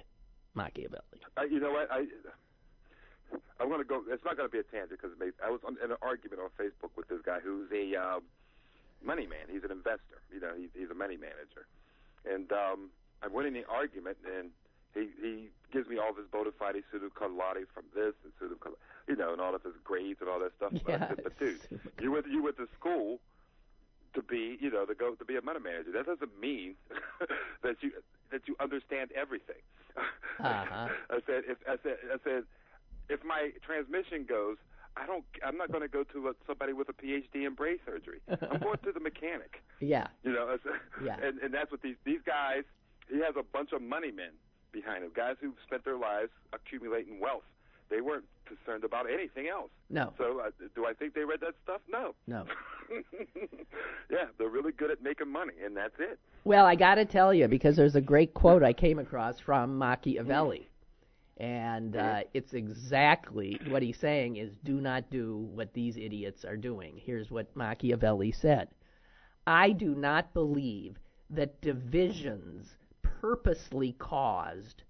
Machiavelli. 0.55 1.03
Uh, 1.37 1.43
you 1.43 1.59
know 1.59 1.71
what? 1.71 1.91
I 1.91 2.05
I'm 3.59 3.69
going 3.69 3.79
to 3.79 3.85
go. 3.85 4.01
It's 4.09 4.25
not 4.25 4.35
going 4.35 4.49
to 4.49 4.51
be 4.51 4.57
a 4.59 4.63
tangent 4.63 4.99
because 4.99 5.11
I 5.45 5.51
was 5.51 5.61
in 5.67 5.91
an 5.91 5.97
argument 6.01 6.41
on 6.41 6.49
Facebook 6.59 6.89
with 6.97 7.07
this 7.07 7.21
guy 7.23 7.37
who's 7.43 7.69
a 7.71 7.95
uh, 7.95 8.19
money 9.03 9.27
man. 9.27 9.49
He's 9.49 9.63
an 9.63 9.71
investor. 9.71 10.21
You 10.33 10.39
know, 10.39 10.53
he's, 10.57 10.69
he's 10.73 10.89
a 10.89 10.95
money 10.95 11.17
manager, 11.17 11.67
and 12.25 12.51
um, 12.51 12.89
I'm 13.21 13.33
winning 13.33 13.53
the 13.53 13.65
argument, 13.67 14.17
and 14.25 14.49
he 14.93 15.09
he 15.21 15.49
gives 15.71 15.87
me 15.87 15.97
all 15.97 16.13
this 16.13 16.25
bona 16.31 16.51
fide 16.57 16.83
pseudo 16.91 17.09
colati 17.09 17.65
from 17.73 17.85
this 17.95 18.13
and 18.23 18.33
pseudo 18.39 18.55
you 19.07 19.15
know, 19.15 19.31
and 19.33 19.41
all 19.41 19.55
of 19.55 19.63
his 19.63 19.73
grades 19.83 20.19
and 20.21 20.29
all 20.29 20.39
that 20.39 20.51
stuff. 20.57 20.73
But 20.85 20.91
Yeah, 20.91 21.07
said, 21.09 21.23
but 21.23 21.39
dude, 21.39 21.59
you 22.01 22.11
went 22.11 22.27
you 22.27 22.43
went 22.43 22.57
to 22.57 22.67
school 22.77 23.19
to 24.13 24.21
be, 24.21 24.57
you 24.59 24.69
know, 24.69 24.85
to 24.85 24.93
go 24.93 25.15
to 25.15 25.25
be 25.25 25.37
a 25.37 25.41
money 25.41 25.59
manager. 25.59 25.91
That 25.93 26.05
doesn't 26.05 26.39
mean 26.39 26.75
that 27.63 27.77
you 27.81 27.91
that 28.31 28.47
you 28.47 28.55
understand 28.59 29.11
everything. 29.15 29.61
Uh-huh. 30.39 30.87
I 31.09 31.19
said, 31.25 31.43
if 31.47 31.57
I 31.67 31.75
said, 31.83 31.97
I 32.13 32.17
said, 32.23 32.43
if 33.09 33.23
my 33.23 33.51
transmission 33.65 34.25
goes, 34.27 34.57
I 34.97 35.05
don't. 35.07 35.23
I'm 35.45 35.57
not 35.57 35.71
going 35.71 35.81
to 35.83 35.87
go 35.87 36.03
to 36.03 36.27
a, 36.29 36.33
somebody 36.45 36.73
with 36.73 36.89
a 36.89 36.93
PhD 36.93 37.45
in 37.47 37.53
brain 37.55 37.77
surgery. 37.85 38.19
I'm 38.29 38.59
going 38.63 38.77
to 38.83 38.91
the 38.91 38.99
mechanic. 38.99 39.61
Yeah, 39.79 40.07
You 40.23 40.33
know, 40.33 40.57
Yeah. 41.03 41.15
and 41.23 41.39
and 41.39 41.53
that's 41.53 41.71
what 41.71 41.81
these 41.81 41.95
these 42.05 42.21
guys. 42.25 42.63
He 43.09 43.17
has 43.19 43.35
a 43.37 43.43
bunch 43.43 43.71
of 43.73 43.81
money 43.81 44.11
men 44.11 44.31
behind 44.71 45.03
him, 45.03 45.11
guys 45.15 45.35
who've 45.41 45.55
spent 45.65 45.83
their 45.83 45.97
lives 45.97 46.29
accumulating 46.53 47.19
wealth. 47.19 47.43
They 47.89 47.99
weren't 47.99 48.23
concerned 48.45 48.85
about 48.85 49.05
anything 49.11 49.49
else. 49.49 49.69
no, 49.89 50.13
So, 50.17 50.39
uh, 50.39 50.51
do 50.75 50.85
I 50.85 50.93
think 50.93 51.13
they 51.13 51.25
read 51.25 51.41
that 51.41 51.55
stuff? 51.63 51.81
No. 51.91 52.15
no. 52.25 52.45
yeah, 54.09 54.25
they're 54.37 54.47
really 54.49 54.71
good 54.71 54.91
at 54.91 55.01
making 55.03 55.29
money, 55.31 55.53
and 55.63 55.75
that's 55.75 55.95
it. 55.99 56.19
Well, 56.45 56.65
I 56.65 56.75
got 56.75 56.95
to 56.95 57.05
tell 57.05 57.33
you 57.33 57.47
because 57.49 57.75
there's 57.75 57.95
a 57.95 58.01
great 58.01 58.33
quote 58.33 58.63
I 58.63 58.71
came 58.73 58.97
across 58.99 59.39
from 59.39 59.77
Machiavelli, 59.77 60.69
and 61.41 61.97
uh, 61.97 62.21
it's 62.35 62.53
exactly 62.53 63.59
what 63.69 63.81
he's 63.81 63.97
saying 63.97 64.35
is 64.35 64.51
do 64.63 64.79
not 64.79 65.09
do 65.09 65.49
what 65.55 65.73
these 65.73 65.97
idiots 65.97 66.45
are 66.45 66.55
doing. 66.55 67.01
Here's 67.03 67.31
what 67.31 67.55
Machiavelli 67.55 68.31
said: 68.31 68.67
I 69.47 69.71
do 69.71 69.95
not 69.95 70.35
believe 70.35 70.99
that 71.31 71.59
divisions 71.61 72.77
purposely 73.01 73.93
caused 73.93 74.83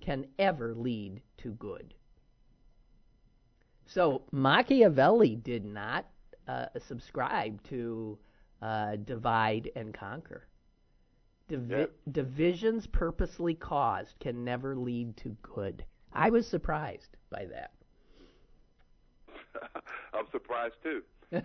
can 0.00 0.26
ever 0.38 0.74
lead 0.74 1.22
to 1.38 1.50
good. 1.54 1.92
So 3.86 4.22
Machiavelli 4.30 5.34
did 5.34 5.64
not 5.64 6.06
uh, 6.46 6.66
subscribe 6.78 7.60
to 7.64 8.16
uh, 8.62 8.94
divide 8.94 9.70
and 9.74 9.92
conquer. 9.92 10.46
Divi- 11.50 11.74
Yeah. 11.80 11.86
Divisions 12.12 12.86
purposely 12.86 13.54
caused 13.54 14.18
can 14.20 14.44
never 14.44 14.76
lead 14.76 15.16
to 15.18 15.36
good. 15.42 15.84
I 16.12 16.30
was 16.30 16.46
surprised 16.46 17.16
by 17.30 17.46
that. 17.46 17.72
I'm 20.14 20.26
surprised 20.30 20.74
too. 20.82 21.02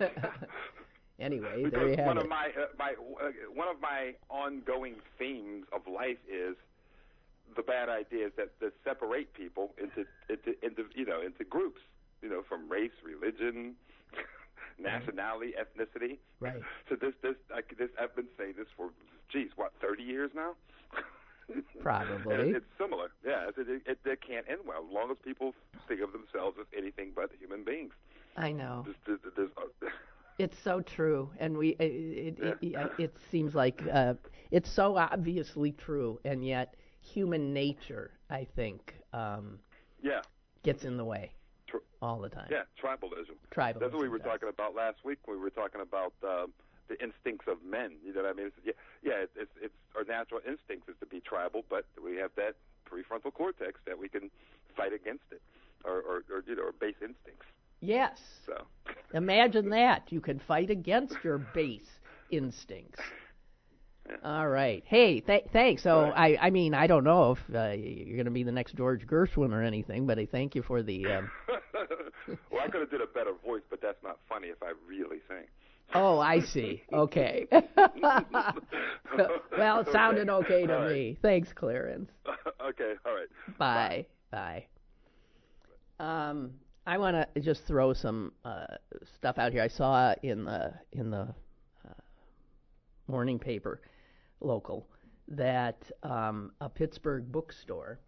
Anyway, 1.17 1.63
because 1.63 1.71
there 1.79 1.89
you 1.89 1.95
have 1.95 2.07
one 2.07 2.17
it. 2.17 2.23
of 2.23 2.29
my 2.29 2.51
uh, 2.59 2.65
my 2.77 2.91
uh, 2.91 3.29
one 3.53 3.69
of 3.69 3.79
my 3.79 4.13
ongoing 4.29 4.95
themes 5.17 5.65
of 5.71 5.79
life 5.87 6.17
is 6.29 6.57
the 7.55 7.61
bad 7.63 7.87
ideas 7.87 8.33
that, 8.35 8.49
that 8.59 8.73
separate 8.83 9.33
people 9.33 9.73
into 9.81 10.05
into 10.29 10.49
into 10.61 10.83
you 10.93 11.05
know 11.05 11.21
into 11.21 11.45
groups 11.45 11.79
you 12.21 12.27
know 12.27 12.41
from 12.49 12.67
race, 12.69 12.91
religion, 13.01 13.75
nationality, 14.77 15.53
ethnicity. 15.57 16.17
Right. 16.41 16.61
So 16.89 16.95
this 16.99 17.13
this 17.23 17.35
I, 17.49 17.61
this 17.79 17.89
I've 17.97 18.13
been 18.13 18.27
saying 18.37 18.55
this 18.57 18.67
for 18.75 18.89
geez 19.31 19.49
what 19.55 19.71
thirty 19.81 20.03
years 20.03 20.31
now. 20.35 20.53
Probably. 21.81 22.35
And 22.35 22.55
it's 22.55 22.65
similar. 22.77 23.09
Yeah, 23.25 23.49
it, 23.49 23.55
it, 23.57 23.81
it, 23.85 23.99
it 24.03 24.19
can't 24.27 24.45
end 24.49 24.61
well 24.67 24.83
as 24.87 24.93
long 24.93 25.11
as 25.11 25.17
people 25.23 25.53
think 25.87 26.01
of 26.01 26.11
themselves 26.11 26.57
as 26.59 26.65
anything 26.75 27.11
but 27.15 27.29
human 27.39 27.63
beings. 27.63 27.93
I 28.35 28.51
know. 28.51 28.85
There's, 29.05 29.19
there's, 29.23 29.33
there's, 29.35 29.49
uh, 29.57 29.87
It's 30.37 30.57
so 30.63 30.81
true, 30.81 31.29
and 31.39 31.57
we 31.57 31.69
it 31.79 32.37
it, 32.41 32.57
it, 32.61 32.91
it 32.97 33.15
seems 33.31 33.55
like 33.55 33.81
uh, 33.89 34.15
it's 34.51 34.69
so 34.69 34.97
obviously 34.97 35.71
true, 35.71 36.19
and 36.25 36.45
yet 36.45 36.75
human 36.99 37.53
nature, 37.53 38.11
I 38.29 38.45
think, 38.55 38.95
um, 39.13 39.59
yeah, 40.03 40.21
gets 40.63 40.83
in 40.83 40.97
the 40.97 41.05
way 41.05 41.31
Tr- 41.67 41.77
all 42.01 42.19
the 42.19 42.27
time. 42.27 42.49
yeah, 42.51 42.63
tribalism. 42.83 43.35
Tribalism. 43.55 43.79
That's 43.79 43.93
what 43.93 44.01
we 44.01 44.09
were 44.09 44.17
does. 44.17 44.27
talking 44.27 44.49
about 44.49 44.75
last 44.75 44.97
week. 45.05 45.19
We 45.25 45.37
were 45.37 45.51
talking 45.51 45.79
about 45.79 46.11
um, 46.23 46.51
the 46.87 47.01
instincts 47.01 47.47
of 47.47 47.57
men. 47.63 47.91
You 48.05 48.13
know 48.13 48.23
what 48.23 48.31
I 48.31 48.33
mean? 48.33 48.47
It's, 48.47 48.55
yeah, 48.63 48.73
yeah. 49.03 49.23
It's, 49.23 49.33
it's 49.35 49.51
it's 49.61 49.79
our 49.95 50.03
natural 50.03 50.41
instinct 50.47 50.89
is 50.89 50.95
to 50.99 51.05
be 51.05 51.19
tribal, 51.19 51.63
but 51.69 51.85
we 52.03 52.15
have 52.17 52.31
that 52.35 52.55
prefrontal 52.89 53.33
cortex 53.33 53.79
that 53.85 53.97
we 53.97 54.09
can 54.09 54.29
fight 54.75 54.93
against 54.93 55.25
it, 55.31 55.41
or 55.83 55.99
or, 56.01 56.23
or 56.29 56.43
you 56.47 56.55
know, 56.55 56.63
or 56.63 56.71
base 56.71 56.95
instincts. 57.01 57.45
Yes. 57.81 58.19
So 58.45 58.65
Imagine 59.13 59.69
that. 59.69 60.11
You 60.11 60.19
can 60.19 60.39
fight 60.39 60.69
against 60.69 61.15
your 61.23 61.37
base 61.37 61.99
instincts. 62.31 62.99
All 64.23 64.47
right. 64.47 64.83
Hey, 64.85 65.19
th- 65.19 65.45
thanks. 65.51 65.81
So, 65.81 66.11
I, 66.15 66.37
I 66.39 66.49
mean, 66.51 66.73
I 66.75 66.85
don't 66.85 67.03
know 67.03 67.31
if 67.31 67.55
uh, 67.55 67.71
you're 67.71 68.17
going 68.17 68.25
to 68.25 68.31
be 68.31 68.43
the 68.43 68.51
next 68.51 68.75
George 68.75 69.07
Gershwin 69.07 69.51
or 69.51 69.63
anything, 69.63 70.05
but 70.05 70.19
I 70.19 70.27
thank 70.27 70.53
you 70.53 70.61
for 70.61 70.83
the. 70.83 71.05
Um, 71.07 71.31
well, 72.51 72.61
I 72.61 72.67
could 72.67 72.81
have 72.81 72.91
did 72.91 73.01
a 73.01 73.07
better 73.07 73.31
voice, 73.43 73.63
but 73.69 73.81
that's 73.81 74.01
not 74.03 74.19
funny 74.29 74.49
if 74.49 74.61
I 74.61 74.73
really 74.87 75.21
sing. 75.27 75.45
Oh, 75.93 76.19
I 76.19 76.39
see. 76.39 76.83
Okay. 76.91 77.47
well, 77.51 77.69
it 79.79 79.91
sounded 79.91 80.29
okay 80.29 80.65
to 80.65 80.75
All 80.75 80.83
right. 80.83 80.91
me. 80.91 81.17
Thanks, 81.21 81.53
Clarence. 81.53 82.09
okay, 82.67 82.93
all 83.05 83.13
right. 83.13 83.57
Bye. 83.57 84.05
Bye. 84.31 84.65
Um, 85.99 86.51
I 86.85 86.97
want 86.97 87.27
to 87.33 87.41
just 87.41 87.65
throw 87.65 87.93
some 87.93 88.33
uh, 88.43 88.65
stuff 89.15 89.37
out 89.37 89.51
here. 89.51 89.61
I 89.61 89.67
saw 89.67 90.13
in 90.23 90.45
the 90.45 90.73
in 90.91 91.09
the 91.09 91.27
uh, 91.85 91.93
morning 93.07 93.39
paper, 93.39 93.81
local, 94.41 94.87
that 95.27 95.89
um, 96.03 96.51
a 96.61 96.69
Pittsburgh 96.69 97.31
bookstore 97.31 97.99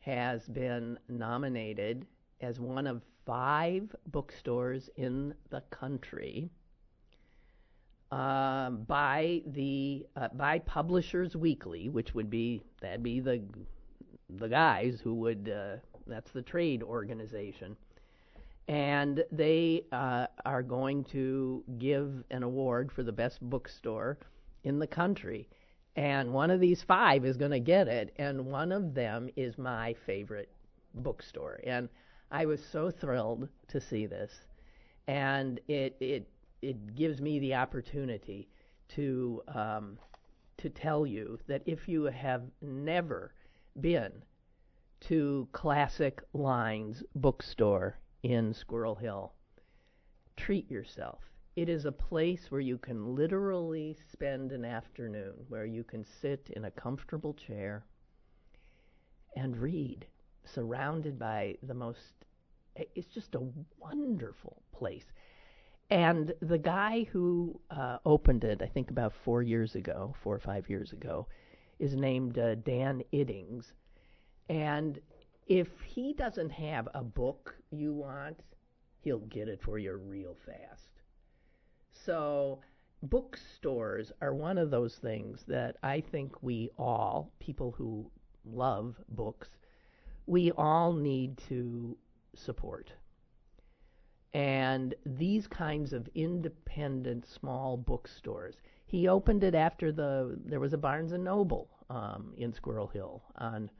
has 0.00 0.48
been 0.48 0.98
nominated 1.08 2.06
as 2.40 2.58
one 2.58 2.86
of 2.86 3.02
five 3.24 3.94
bookstores 4.08 4.90
in 4.96 5.32
the 5.50 5.62
country 5.70 6.50
by 8.12 9.42
the 9.46 10.06
uh, 10.16 10.28
by 10.34 10.58
Publishers 10.58 11.34
Weekly, 11.34 11.88
which 11.88 12.14
would 12.14 12.28
be 12.28 12.62
that'd 12.80 13.02
be 13.02 13.20
the 13.20 13.42
the 14.28 14.48
guys 14.48 15.00
who 15.02 15.14
would 15.14 15.48
uh, 15.48 15.76
that's 16.06 16.30
the 16.32 16.42
trade 16.42 16.82
organization, 16.82 17.76
and 18.68 19.24
they 19.32 19.84
uh, 19.92 20.26
are 20.44 20.62
going 20.62 21.04
to 21.04 21.64
give 21.78 22.22
an 22.30 22.42
award 22.42 22.92
for 22.92 23.02
the 23.02 23.12
best 23.12 23.40
bookstore 23.40 24.18
in 24.64 24.78
the 24.78 24.86
country. 24.86 25.48
And 25.94 26.32
one 26.32 26.50
of 26.50 26.60
these 26.60 26.82
five 26.82 27.26
is 27.26 27.36
going 27.36 27.50
to 27.50 27.60
get 27.60 27.86
it, 27.86 28.14
and 28.16 28.46
one 28.46 28.72
of 28.72 28.94
them 28.94 29.28
is 29.36 29.58
my 29.58 29.94
favorite 30.06 30.50
bookstore. 30.94 31.60
And 31.64 31.88
I 32.30 32.46
was 32.46 32.64
so 32.64 32.90
thrilled 32.90 33.48
to 33.68 33.80
see 33.80 34.06
this, 34.06 34.32
and 35.06 35.60
it 35.68 35.96
it 36.00 36.31
it 36.62 36.94
gives 36.94 37.20
me 37.20 37.38
the 37.40 37.54
opportunity 37.54 38.48
to 38.88 39.42
um, 39.48 39.98
to 40.58 40.70
tell 40.70 41.04
you 41.04 41.38
that 41.48 41.62
if 41.66 41.88
you 41.88 42.04
have 42.04 42.42
never 42.60 43.34
been 43.80 44.12
to 45.00 45.48
Classic 45.50 46.22
Lines 46.32 47.02
Bookstore 47.16 47.98
in 48.22 48.54
Squirrel 48.54 48.94
Hill, 48.94 49.32
treat 50.36 50.70
yourself. 50.70 51.24
It 51.56 51.68
is 51.68 51.84
a 51.84 51.92
place 51.92 52.50
where 52.50 52.60
you 52.60 52.78
can 52.78 53.14
literally 53.14 53.96
spend 54.12 54.52
an 54.52 54.64
afternoon, 54.64 55.34
where 55.48 55.66
you 55.66 55.82
can 55.82 56.04
sit 56.04 56.48
in 56.54 56.64
a 56.64 56.70
comfortable 56.70 57.34
chair 57.34 57.84
and 59.36 59.56
read, 59.56 60.06
surrounded 60.44 61.18
by 61.18 61.56
the 61.62 61.74
most. 61.74 62.24
It's 62.76 63.12
just 63.12 63.34
a 63.34 63.48
wonderful 63.78 64.62
place. 64.72 65.04
And 65.92 66.32
the 66.40 66.56
guy 66.56 67.06
who 67.12 67.60
uh, 67.70 67.98
opened 68.06 68.44
it, 68.44 68.62
I 68.62 68.66
think 68.66 68.90
about 68.90 69.12
four 69.26 69.42
years 69.42 69.74
ago, 69.74 70.14
four 70.22 70.34
or 70.34 70.38
five 70.38 70.70
years 70.70 70.92
ago, 70.92 71.26
is 71.78 71.94
named 71.94 72.38
uh, 72.38 72.54
Dan 72.54 73.02
Iddings. 73.12 73.72
And 74.48 74.98
if 75.48 75.68
he 75.84 76.14
doesn't 76.14 76.48
have 76.48 76.88
a 76.94 77.04
book 77.04 77.54
you 77.70 77.92
want, 77.92 78.40
he'll 79.02 79.18
get 79.18 79.48
it 79.48 79.60
for 79.60 79.78
you 79.78 79.94
real 79.96 80.34
fast. 80.46 80.88
So, 81.90 82.60
bookstores 83.02 84.12
are 84.22 84.32
one 84.32 84.56
of 84.56 84.70
those 84.70 84.94
things 84.94 85.44
that 85.46 85.76
I 85.82 86.00
think 86.00 86.42
we 86.42 86.70
all, 86.78 87.30
people 87.38 87.70
who 87.70 88.10
love 88.46 88.94
books, 89.10 89.50
we 90.24 90.52
all 90.52 90.94
need 90.94 91.36
to 91.50 91.98
support. 92.34 92.94
And 94.34 94.94
these 95.04 95.46
kinds 95.46 95.92
of 95.92 96.08
independent 96.14 97.26
small 97.26 97.76
bookstores. 97.76 98.56
He 98.86 99.08
opened 99.08 99.44
it 99.44 99.54
after 99.54 99.92
the 99.92 100.38
there 100.44 100.60
was 100.60 100.72
a 100.72 100.78
Barnes 100.78 101.12
and 101.12 101.24
Noble 101.24 101.68
um, 101.90 102.32
in 102.36 102.52
Squirrel 102.52 102.88
Hill 102.88 103.22
on 103.36 103.70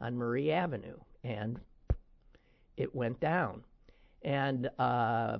on 0.00 0.16
Murray 0.16 0.52
Avenue, 0.52 0.96
and 1.24 1.60
it 2.76 2.94
went 2.94 3.20
down. 3.20 3.64
And 4.22 4.70
uh, 4.78 5.38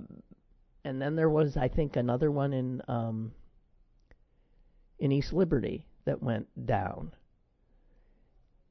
and 0.84 1.00
then 1.00 1.16
there 1.16 1.30
was, 1.30 1.56
I 1.56 1.68
think, 1.68 1.96
another 1.96 2.30
one 2.30 2.52
in 2.52 2.82
um, 2.88 3.32
in 4.98 5.12
East 5.12 5.32
Liberty 5.32 5.84
that 6.04 6.22
went 6.22 6.46
down. 6.66 7.12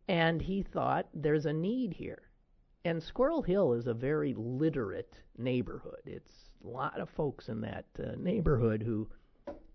And 0.07 0.41
he 0.41 0.63
thought 0.63 1.07
there's 1.13 1.45
a 1.45 1.53
need 1.53 1.93
here. 1.93 2.26
And 2.85 3.01
Squirrel 3.03 3.41
Hill 3.41 3.73
is 3.73 3.87
a 3.87 3.93
very 3.93 4.33
literate 4.37 5.19
neighborhood. 5.37 6.01
It's 6.05 6.49
a 6.63 6.67
lot 6.67 6.99
of 6.99 7.09
folks 7.09 7.49
in 7.49 7.61
that 7.61 7.85
uh, 7.99 8.13
neighborhood 8.17 8.81
who 8.81 9.07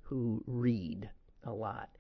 who 0.03 0.43
read 0.47 1.09
a 1.45 1.53
lot. 1.53 1.91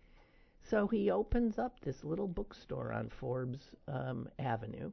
So 0.62 0.86
he 0.86 1.10
opens 1.10 1.58
up 1.58 1.80
this 1.80 2.04
little 2.04 2.28
bookstore 2.28 2.92
on 2.92 3.08
Forbes 3.08 3.74
um, 3.88 4.28
Avenue 4.38 4.92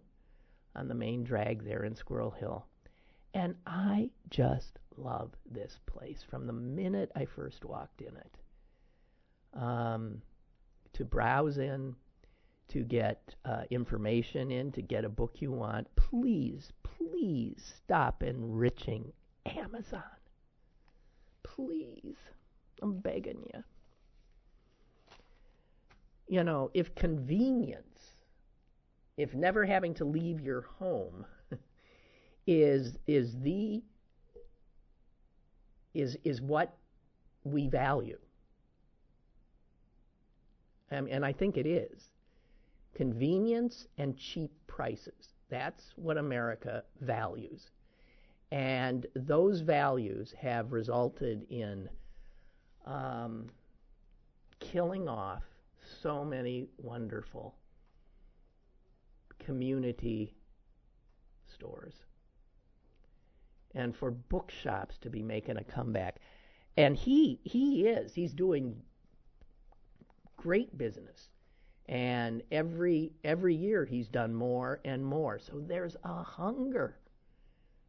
on 0.75 0.87
the 0.87 0.95
main 0.95 1.23
drag 1.23 1.63
there 1.63 1.83
in 1.83 1.95
Squirrel 1.95 2.31
Hill. 2.31 2.65
And 3.33 3.55
I 3.65 4.09
just 4.29 4.79
love 4.97 5.31
this 5.49 5.79
place 5.85 6.23
from 6.27 6.47
the 6.47 6.53
minute 6.53 7.11
I 7.15 7.25
first 7.25 7.65
walked 7.65 8.01
in 8.01 8.15
it. 8.15 8.37
Um, 9.53 10.21
to 10.93 11.05
browse 11.05 11.57
in, 11.57 11.95
to 12.69 12.83
get 12.83 13.35
uh, 13.45 13.63
information 13.69 14.51
in, 14.51 14.71
to 14.71 14.81
get 14.81 15.05
a 15.05 15.09
book 15.09 15.37
you 15.39 15.51
want, 15.51 15.87
please, 15.95 16.71
please 16.83 17.73
stop 17.83 18.23
enriching 18.23 19.11
Amazon. 19.45 20.03
Please. 21.43 22.15
I'm 22.81 22.99
begging 22.99 23.43
you. 23.53 23.63
You 26.27 26.43
know, 26.43 26.69
if 26.73 26.93
convenience, 26.95 27.99
if 29.17 29.33
never 29.33 29.65
having 29.65 29.95
to 29.95 30.05
leave 30.05 30.39
your 30.39 30.61
home 30.61 31.25
is 32.47 32.97
is 33.07 33.35
the 33.41 33.81
is 35.93 36.17
is 36.23 36.39
what 36.39 36.77
we 37.43 37.67
value. 37.67 38.19
Um, 40.91 41.07
and 41.09 41.25
I 41.25 41.33
think 41.33 41.57
it 41.57 41.67
is. 41.67 42.09
Convenience 42.95 43.87
and 43.97 44.17
cheap 44.17 44.51
prices. 44.67 45.33
That's 45.49 45.93
what 45.95 46.17
America 46.17 46.83
values. 47.01 47.71
And 48.51 49.05
those 49.15 49.61
values 49.61 50.33
have 50.39 50.71
resulted 50.71 51.45
in 51.49 51.89
um, 52.85 53.47
killing 54.59 55.07
off 55.07 55.43
so 56.01 56.25
many 56.25 56.67
wonderful 56.77 57.55
community 59.39 60.35
stores 61.45 61.93
and 63.75 63.95
for 63.95 64.11
bookshops 64.11 64.97
to 64.99 65.09
be 65.09 65.21
making 65.21 65.57
a 65.57 65.63
comeback. 65.63 66.19
And 66.77 66.95
he 66.95 67.39
he 67.43 67.87
is 67.87 68.13
he's 68.13 68.33
doing 68.33 68.81
great 70.37 70.77
business. 70.77 71.29
And 71.89 72.43
every 72.51 73.13
every 73.23 73.55
year 73.55 73.83
he's 73.83 74.07
done 74.07 74.31
more 74.31 74.79
and 74.85 75.03
more. 75.03 75.39
So 75.39 75.59
there's 75.59 75.97
a 76.03 76.21
hunger 76.21 76.99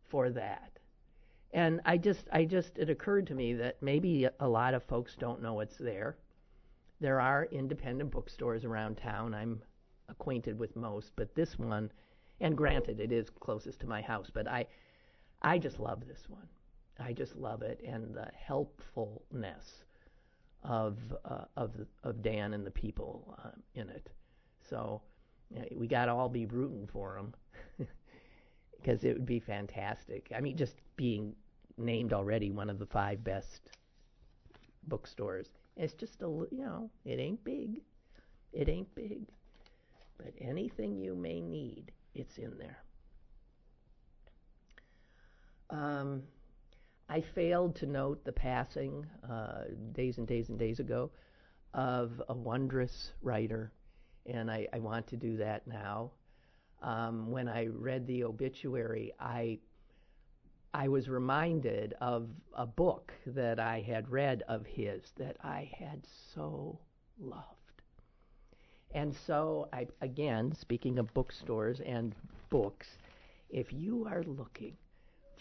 for 0.08 0.30
that. 0.30 0.78
And 1.52 1.82
I 1.84 1.98
just 1.98 2.26
I 2.32 2.46
just 2.46 2.78
it 2.78 2.88
occurred 2.88 3.26
to 3.26 3.34
me 3.34 3.52
that 3.54 3.82
maybe 3.82 4.26
a 4.40 4.48
lot 4.48 4.72
of 4.72 4.84
folks 4.84 5.16
don't 5.16 5.42
know 5.42 5.60
it's 5.60 5.76
there. 5.76 6.16
There 6.98 7.20
are 7.20 7.44
independent 7.52 8.10
bookstores 8.10 8.64
around 8.64 8.96
town. 8.96 9.34
I'm 9.34 9.60
acquainted 10.08 10.58
with 10.58 10.76
most, 10.76 11.12
but 11.14 11.34
this 11.34 11.58
one 11.58 11.92
and 12.40 12.56
granted 12.56 13.00
it 13.00 13.12
is 13.12 13.28
closest 13.28 13.80
to 13.80 13.86
my 13.86 14.00
house, 14.00 14.30
but 14.32 14.48
I 14.48 14.66
I 15.42 15.58
just 15.58 15.78
love 15.78 16.08
this 16.08 16.26
one. 16.26 16.48
I 16.98 17.12
just 17.12 17.36
love 17.36 17.60
it 17.60 17.82
and 17.86 18.14
the 18.14 18.30
helpfulness 18.34 19.84
of 20.62 20.99
uh, 21.25 21.44
of 21.57 21.73
of 22.05 22.23
Dan 22.23 22.55
and 22.55 22.66
the 22.66 22.70
people 22.70 23.37
uh, 23.44 23.51
in 23.75 23.88
it. 23.88 24.09
So 24.68 25.03
you 25.51 25.61
know, 25.61 25.66
we 25.75 25.87
got 25.87 26.07
to 26.07 26.12
all 26.12 26.29
be 26.29 26.46
rooting 26.46 26.88
for 26.92 27.16
him 27.16 27.35
because 28.77 29.05
it 29.05 29.14
would 29.14 29.27
be 29.27 29.40
fantastic. 29.40 30.31
I 30.37 30.40
mean, 30.40 30.57
just 30.57 30.77
being 30.96 31.35
named 31.77 32.12
already 32.12 32.51
one 32.51 32.70
of 32.70 32.79
the 32.79 32.87
five 32.87 33.25
best 33.25 33.70
bookstores. 34.85 35.49
It's 35.77 35.94
just 35.94 36.23
a 36.23 36.27
you 36.27 36.64
know, 36.64 36.90
it 37.05 37.18
ain't 37.18 37.42
big, 37.44 37.81
it 38.53 38.68
ain't 38.68 38.94
big, 38.94 39.23
but 40.18 40.33
anything 40.40 40.96
you 40.99 41.14
may 41.14 41.40
need, 41.40 41.92
it's 42.14 42.38
in 42.38 42.59
there. 42.59 42.79
Um, 45.70 46.23
I 47.11 47.23
failed 47.35 47.75
to 47.77 47.87
note 47.87 48.25
the 48.25 48.31
passing 48.31 49.05
uh, 49.29 49.64
days 49.90 50.18
and 50.18 50.29
days 50.29 50.49
and 50.49 50.57
days 50.57 50.79
ago 50.79 51.11
of 51.75 52.23
a 52.29 52.35
wondrous 52.35 53.11
writer, 53.20 53.73
and 54.27 54.49
I, 54.49 54.68
I 54.73 54.79
want 54.79 55.09
to 55.09 55.16
do 55.16 55.37
that 55.38 55.66
now. 55.66 56.12
Um, 56.83 57.29
when 57.33 57.49
I 57.49 57.66
read 57.66 58.07
the 58.07 58.23
obituary, 58.23 59.12
I 59.18 59.59
I 60.73 60.87
was 60.87 61.09
reminded 61.09 61.94
of 62.01 62.29
a 62.55 62.64
book 62.64 63.12
that 63.27 63.59
I 63.59 63.81
had 63.81 64.09
read 64.09 64.44
of 64.46 64.64
his 64.64 65.03
that 65.18 65.37
I 65.42 65.68
had 65.77 66.07
so 66.33 66.79
loved. 67.18 67.83
And 68.92 69.12
so 69.27 69.68
I 69.73 69.88
again, 70.01 70.55
speaking 70.55 71.01
of 71.01 71.12
bookstores 71.12 71.81
and 71.81 72.14
books, 72.51 72.87
if 73.51 73.73
you 73.73 74.07
are 74.09 74.23
looking 74.23 74.77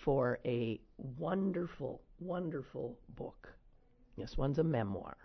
for 0.03 0.39
a 0.45 0.79
wonderful, 0.97 2.01
wonderful 2.19 2.97
book, 3.15 3.53
this 4.17 4.37
one's 4.37 4.59
a 4.59 4.63
memoir. 4.63 5.17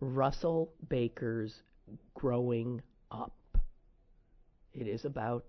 Russell 0.00 0.72
Baker's 0.88 1.62
Growing 2.14 2.80
Up. 3.10 3.34
It 4.72 4.86
is 4.86 5.04
about 5.04 5.44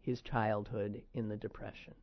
his 0.00 0.20
childhood 0.20 1.02
in 1.14 1.28
the 1.28 1.36
Depression. 1.36 1.94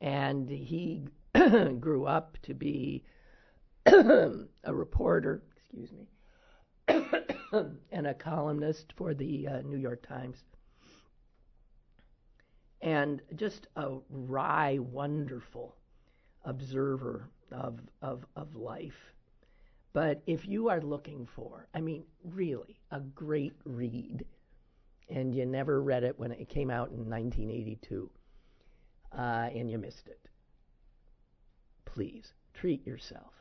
And 0.00 0.48
he 0.48 1.06
grew 1.80 2.06
up 2.06 2.38
to 2.42 2.54
be 2.54 3.04
a 3.86 4.46
reporter, 4.66 5.42
excuse 5.56 5.90
me, 5.92 6.08
and 7.92 8.06
a 8.06 8.14
columnist 8.14 8.92
for 8.96 9.14
the 9.14 9.48
uh, 9.48 9.60
New 9.62 9.76
York 9.76 10.06
Times. 10.06 10.38
And 12.84 13.22
just 13.34 13.66
a 13.76 13.96
wry, 14.10 14.78
wonderful 14.78 15.74
observer 16.44 17.30
of, 17.50 17.80
of, 18.02 18.26
of 18.36 18.54
life. 18.56 19.14
But 19.94 20.20
if 20.26 20.46
you 20.46 20.68
are 20.68 20.82
looking 20.82 21.26
for, 21.34 21.66
I 21.72 21.80
mean, 21.80 22.04
really, 22.22 22.78
a 22.90 23.00
great 23.00 23.54
read, 23.64 24.26
and 25.08 25.34
you 25.34 25.46
never 25.46 25.80
read 25.80 26.04
it 26.04 26.18
when 26.18 26.32
it 26.32 26.50
came 26.50 26.70
out 26.70 26.90
in 26.90 27.08
1982, 27.08 28.10
uh, 29.16 29.20
and 29.54 29.70
you 29.70 29.78
missed 29.78 30.06
it, 30.08 30.28
please 31.86 32.34
treat 32.52 32.86
yourself 32.86 33.32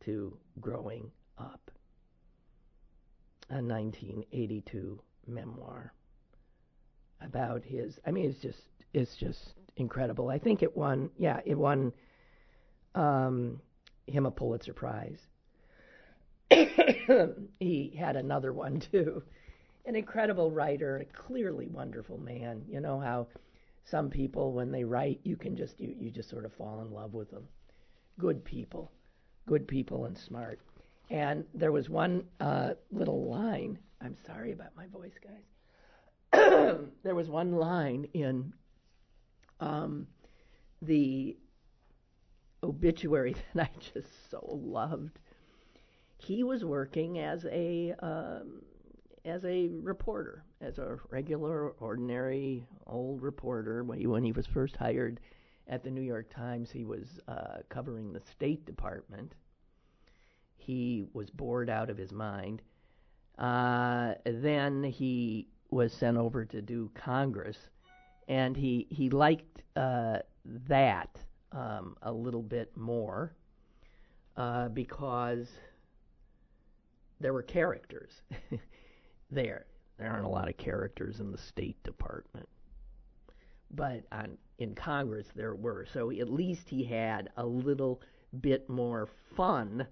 to 0.00 0.36
Growing 0.58 1.12
Up, 1.38 1.70
a 3.50 3.62
1982 3.62 5.00
memoir 5.28 5.92
about 7.20 7.62
his. 7.62 8.00
I 8.06 8.10
mean, 8.10 8.30
it's 8.30 8.40
just 8.40 8.62
it's 8.92 9.16
just 9.16 9.54
incredible. 9.76 10.28
I 10.28 10.38
think 10.38 10.62
it 10.62 10.76
won. 10.76 11.10
Yeah, 11.18 11.40
it 11.44 11.56
won 11.56 11.92
um, 12.94 13.60
him 14.06 14.26
a 14.26 14.30
Pulitzer 14.30 14.72
Prize. 14.72 15.20
he 16.50 17.96
had 17.98 18.16
another 18.16 18.52
one 18.52 18.80
too. 18.80 19.22
An 19.86 19.96
incredible 19.96 20.50
writer, 20.50 20.98
a 20.98 21.04
clearly 21.04 21.66
wonderful 21.66 22.18
man. 22.18 22.62
You 22.68 22.80
know 22.80 23.00
how 23.00 23.28
some 23.84 24.10
people, 24.10 24.52
when 24.52 24.70
they 24.70 24.84
write, 24.84 25.20
you 25.22 25.36
can 25.36 25.56
just 25.56 25.80
you, 25.80 25.94
you 25.98 26.10
just 26.10 26.28
sort 26.28 26.44
of 26.44 26.52
fall 26.52 26.80
in 26.82 26.92
love 26.92 27.14
with 27.14 27.30
them. 27.30 27.44
Good 28.18 28.44
people, 28.44 28.90
good 29.46 29.66
people 29.66 30.04
and 30.04 30.16
smart. 30.18 30.60
And 31.08 31.44
there 31.54 31.72
was 31.72 31.88
one 31.88 32.24
uh, 32.40 32.70
little 32.92 33.28
line. 33.28 33.78
I'm 34.00 34.16
sorry 34.26 34.52
about 34.52 34.76
my 34.76 34.86
voice, 34.86 35.14
guys. 35.22 36.78
there 37.02 37.14
was 37.14 37.28
one 37.28 37.52
line 37.52 38.06
in 38.14 38.52
the 40.82 41.36
obituary 42.62 43.34
that 43.54 43.70
I 43.76 43.80
just 43.80 44.30
so 44.30 44.44
loved. 44.62 45.18
He 46.18 46.44
was 46.44 46.64
working 46.64 47.18
as 47.18 47.46
a 47.46 47.94
um, 48.00 48.62
as 49.24 49.44
a 49.44 49.68
reporter, 49.68 50.44
as 50.60 50.78
a 50.78 50.98
regular, 51.10 51.70
ordinary 51.80 52.66
old 52.86 53.22
reporter. 53.22 53.84
When 53.84 53.98
he, 53.98 54.06
when 54.06 54.24
he 54.24 54.32
was 54.32 54.46
first 54.46 54.76
hired 54.76 55.20
at 55.68 55.82
the 55.82 55.90
New 55.90 56.02
York 56.02 56.30
Times, 56.34 56.70
he 56.70 56.84
was 56.84 57.20
uh, 57.28 57.58
covering 57.68 58.12
the 58.12 58.20
State 58.20 58.66
Department. 58.66 59.34
He 60.56 61.06
was 61.12 61.30
bored 61.30 61.70
out 61.70 61.90
of 61.90 61.96
his 61.96 62.12
mind. 62.12 62.62
Uh, 63.38 64.14
then 64.24 64.82
he 64.84 65.48
was 65.70 65.92
sent 65.92 66.18
over 66.18 66.44
to 66.44 66.60
do 66.60 66.90
Congress, 66.94 67.56
and 68.30 68.56
he 68.56 68.86
he 68.90 69.10
liked 69.10 69.62
uh, 69.76 70.18
that 70.68 71.18
um, 71.50 71.96
a 72.02 72.12
little 72.12 72.42
bit 72.42 72.74
more 72.76 73.34
uh, 74.36 74.68
because 74.68 75.48
there 77.18 77.32
were 77.32 77.42
characters 77.42 78.22
there. 79.30 79.66
There 79.98 80.08
aren't 80.08 80.24
a 80.24 80.28
lot 80.28 80.48
of 80.48 80.56
characters 80.56 81.18
in 81.18 81.32
the 81.32 81.38
State 81.38 81.82
Department, 81.82 82.48
but 83.72 84.04
on, 84.12 84.38
in 84.58 84.76
Congress 84.76 85.26
there 85.34 85.56
were. 85.56 85.84
So 85.92 86.10
at 86.12 86.30
least 86.30 86.68
he 86.68 86.84
had 86.84 87.30
a 87.36 87.44
little 87.44 88.00
bit 88.40 88.70
more 88.70 89.08
fun 89.36 89.86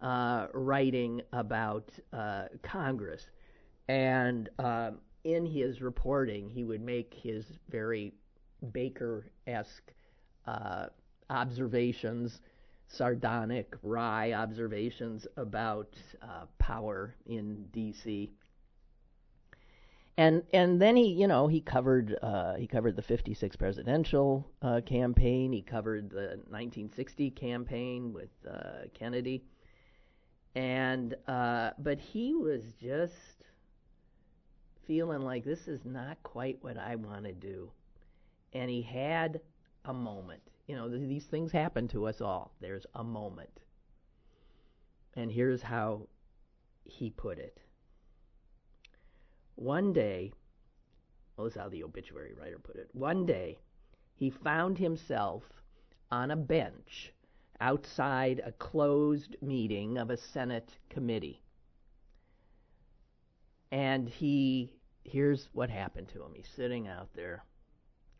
uh, 0.00 0.46
writing 0.54 1.20
about 1.32 1.90
uh, 2.12 2.44
Congress. 2.62 3.26
And 3.88 4.48
uh, 4.60 4.92
in 5.24 5.46
his 5.46 5.80
reporting, 5.80 6.48
he 6.48 6.64
would 6.64 6.80
make 6.80 7.14
his 7.14 7.44
very 7.70 8.12
Baker 8.72 9.26
esque 9.46 9.92
uh, 10.46 10.86
observations, 11.30 12.40
sardonic, 12.86 13.74
wry 13.82 14.32
observations 14.32 15.26
about 15.36 15.96
uh, 16.22 16.46
power 16.58 17.14
in 17.26 17.64
D.C. 17.72 18.30
And 20.18 20.42
and 20.52 20.80
then 20.80 20.96
he, 20.96 21.06
you 21.06 21.26
know, 21.26 21.48
he 21.48 21.60
covered 21.60 22.16
uh, 22.22 22.54
he 22.54 22.66
covered 22.66 22.96
the 22.96 23.02
'56 23.02 23.56
presidential 23.56 24.46
uh, 24.60 24.82
campaign. 24.84 25.52
He 25.52 25.62
covered 25.62 26.10
the 26.10 26.36
1960 26.48 27.30
campaign 27.30 28.12
with 28.12 28.28
uh, 28.48 28.88
Kennedy. 28.92 29.42
And 30.54 31.14
uh, 31.26 31.70
but 31.78 31.98
he 31.98 32.34
was 32.34 32.62
just 32.78 33.41
feeling 34.86 35.22
like 35.22 35.44
this 35.44 35.68
is 35.68 35.84
not 35.84 36.22
quite 36.22 36.58
what 36.62 36.76
I 36.76 36.96
want 36.96 37.24
to 37.24 37.32
do. 37.32 37.70
And 38.52 38.70
he 38.70 38.82
had 38.82 39.40
a 39.84 39.92
moment. 39.92 40.42
You 40.66 40.76
know, 40.76 40.88
th- 40.88 41.08
these 41.08 41.26
things 41.26 41.52
happen 41.52 41.88
to 41.88 42.06
us 42.06 42.20
all. 42.20 42.52
There's 42.60 42.86
a 42.94 43.04
moment. 43.04 43.60
And 45.14 45.30
here's 45.30 45.62
how 45.62 46.08
he 46.84 47.10
put 47.10 47.38
it. 47.38 47.60
One 49.56 49.92
day, 49.92 50.32
well, 51.36 51.44
this 51.44 51.54
is 51.54 51.60
how 51.60 51.68
the 51.68 51.84
obituary 51.84 52.34
writer 52.38 52.58
put 52.58 52.76
it. 52.76 52.88
One 52.92 53.26
day, 53.26 53.58
he 54.14 54.30
found 54.30 54.78
himself 54.78 55.42
on 56.10 56.30
a 56.30 56.36
bench 56.36 57.12
outside 57.60 58.40
a 58.44 58.52
closed 58.52 59.36
meeting 59.40 59.96
of 59.98 60.10
a 60.10 60.16
Senate 60.16 60.70
committee. 60.90 61.42
And 63.72 64.06
he, 64.06 64.70
here's 65.02 65.48
what 65.54 65.70
happened 65.70 66.08
to 66.10 66.22
him. 66.22 66.32
He's 66.34 66.50
sitting 66.54 66.88
out 66.88 67.08
there 67.16 67.44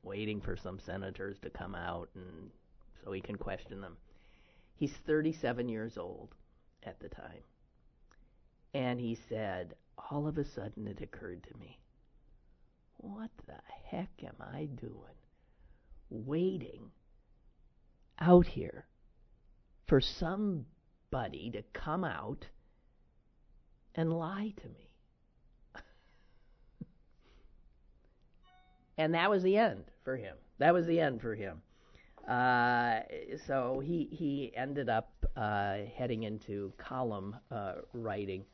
waiting 0.02 0.40
for 0.40 0.56
some 0.56 0.80
senators 0.80 1.38
to 1.42 1.50
come 1.50 1.74
out 1.74 2.08
and 2.14 2.50
so 3.04 3.12
he 3.12 3.20
can 3.20 3.36
question 3.36 3.82
them. 3.82 3.98
He's 4.74 4.94
37 5.06 5.68
years 5.68 5.98
old 5.98 6.34
at 6.82 6.98
the 7.00 7.08
time. 7.08 7.44
And 8.74 8.98
he 8.98 9.18
said, 9.28 9.74
all 10.10 10.26
of 10.26 10.38
a 10.38 10.44
sudden 10.44 10.88
it 10.88 11.02
occurred 11.02 11.44
to 11.44 11.58
me, 11.58 11.78
what 12.96 13.30
the 13.46 13.60
heck 13.84 14.10
am 14.24 14.36
I 14.40 14.64
doing? 14.80 15.18
Waiting 16.08 16.90
out 18.18 18.46
here 18.46 18.86
for 19.86 20.00
somebody 20.00 21.50
to 21.52 21.62
come 21.74 22.04
out 22.04 22.46
and 23.94 24.12
lie 24.12 24.54
to 24.56 24.68
me. 24.68 24.91
And 28.98 29.14
that 29.14 29.30
was 29.30 29.42
the 29.42 29.56
end 29.56 29.84
for 30.04 30.16
him. 30.16 30.36
That 30.58 30.74
was 30.74 30.86
the 30.86 31.00
end 31.00 31.20
for 31.20 31.34
him. 31.34 31.62
Uh, 32.28 33.00
so 33.46 33.80
he 33.80 34.08
he 34.12 34.52
ended 34.56 34.88
up 34.88 35.10
uh, 35.36 35.78
heading 35.96 36.22
into 36.22 36.72
column 36.78 37.36
uh, 37.50 37.74
writing, 37.92 38.44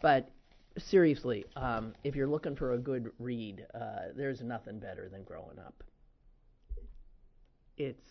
but 0.00 0.28
seriously, 0.76 1.44
um, 1.56 1.94
if 2.04 2.14
you're 2.14 2.28
looking 2.28 2.54
for 2.54 2.74
a 2.74 2.78
good 2.78 3.10
read, 3.18 3.66
uh, 3.74 4.12
there's 4.16 4.40
nothing 4.42 4.78
better 4.78 5.08
than 5.08 5.24
Growing 5.24 5.58
Up. 5.58 5.82
It's 7.76 8.06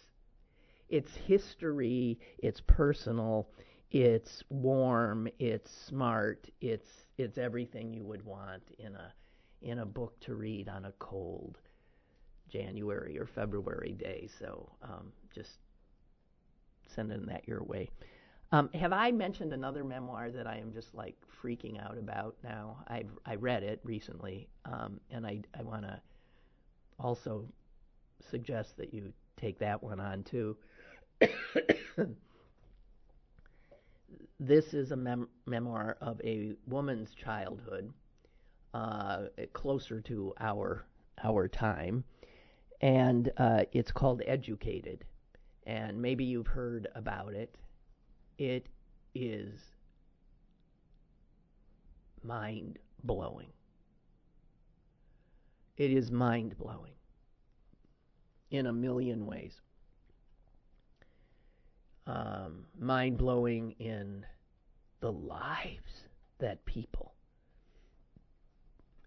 it's 0.89 1.15
history, 1.15 2.19
it's 2.39 2.61
personal, 2.61 3.49
it's 3.91 4.43
warm, 4.49 5.27
it's 5.39 5.71
smart, 5.71 6.49
it's 6.59 6.89
it's 7.17 7.37
everything 7.37 7.93
you 7.93 8.03
would 8.03 8.25
want 8.25 8.63
in 8.77 8.95
a 8.95 9.13
in 9.61 9.79
a 9.79 9.85
book 9.85 10.19
to 10.21 10.35
read 10.35 10.69
on 10.69 10.85
a 10.85 10.91
cold 10.99 11.57
January 12.49 13.17
or 13.19 13.25
February 13.25 13.93
day. 13.93 14.29
So 14.39 14.69
um, 14.81 15.11
just 15.33 15.59
sending 16.87 17.25
that 17.27 17.47
your 17.47 17.63
way. 17.63 17.89
Um, 18.51 18.69
have 18.73 18.93
I 18.93 19.11
mentioned 19.11 19.51
another 19.51 19.83
memoir 19.83 20.31
that 20.31 20.47
I 20.47 20.57
am 20.57 20.71
just 20.71 20.95
like 20.95 21.15
freaking 21.43 21.83
out 21.83 21.97
about 21.97 22.35
now? 22.43 22.77
I 22.87 23.03
I 23.25 23.35
read 23.35 23.63
it 23.63 23.81
recently, 23.83 24.47
um, 24.65 24.99
and 25.11 25.27
I 25.27 25.41
I 25.57 25.63
want 25.63 25.83
to 25.83 25.99
also 26.99 27.45
suggest 28.29 28.77
that 28.77 28.93
you 28.93 29.11
take 29.35 29.59
that 29.59 29.83
one 29.83 29.99
on 29.99 30.23
too. 30.23 30.55
this 34.39 34.73
is 34.73 34.91
a 34.91 34.95
mem- 34.95 35.29
memoir 35.45 35.97
of 36.01 36.21
a 36.23 36.53
woman's 36.67 37.13
childhood 37.13 37.91
uh, 38.73 39.23
closer 39.53 39.99
to 40.01 40.33
our 40.39 40.85
our 41.23 41.47
time, 41.47 42.03
and 42.81 43.31
uh, 43.37 43.63
it's 43.71 43.91
called 43.91 44.21
Educated, 44.25 45.05
and 45.65 46.01
maybe 46.01 46.23
you've 46.23 46.47
heard 46.47 46.87
about 46.95 47.33
it. 47.33 47.55
It 48.37 48.67
is 49.15 49.59
mind 52.23 52.77
blowing. 53.03 53.49
It 55.77 55.91
is 55.91 56.11
mind 56.11 56.57
blowing 56.57 56.93
in 58.51 58.67
a 58.67 58.73
million 58.73 59.25
ways. 59.25 59.61
Um, 62.05 62.65
mind 62.79 63.17
blowing 63.17 63.75
in 63.79 64.25
the 65.01 65.11
lives 65.11 66.07
that 66.39 66.63
people 66.65 67.13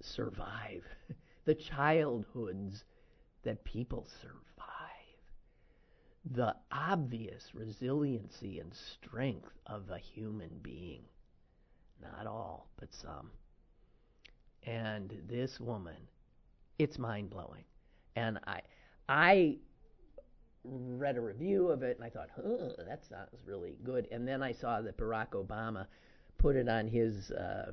survive, 0.02 0.84
the 1.44 1.54
childhoods 1.54 2.84
that 3.42 3.64
people 3.64 4.06
survive, 4.20 4.36
the 6.32 6.54
obvious 6.70 7.54
resiliency 7.54 8.58
and 8.58 8.72
strength 8.74 9.52
of 9.66 9.90
a 9.90 9.98
human 9.98 10.50
being. 10.62 11.02
Not 12.02 12.26
all, 12.26 12.68
but 12.78 12.92
some. 12.92 13.30
And 14.64 15.12
this 15.28 15.60
woman, 15.60 15.96
it's 16.78 16.98
mind 16.98 17.30
blowing. 17.30 17.64
And 18.16 18.38
I, 18.46 18.60
I 19.08 19.56
read 20.64 21.16
a 21.16 21.20
review 21.20 21.68
of 21.68 21.82
it 21.82 21.96
and 21.96 22.04
I 22.04 22.10
thought, 22.10 22.28
huh, 22.36 22.84
that 22.86 23.04
sounds 23.06 23.42
really 23.46 23.76
good. 23.82 24.08
And 24.10 24.26
then 24.26 24.42
I 24.42 24.52
saw 24.52 24.80
that 24.82 24.96
Barack 24.98 25.30
Obama 25.30 25.86
put 26.38 26.56
it 26.56 26.68
on 26.68 26.86
his 26.86 27.30
uh, 27.30 27.72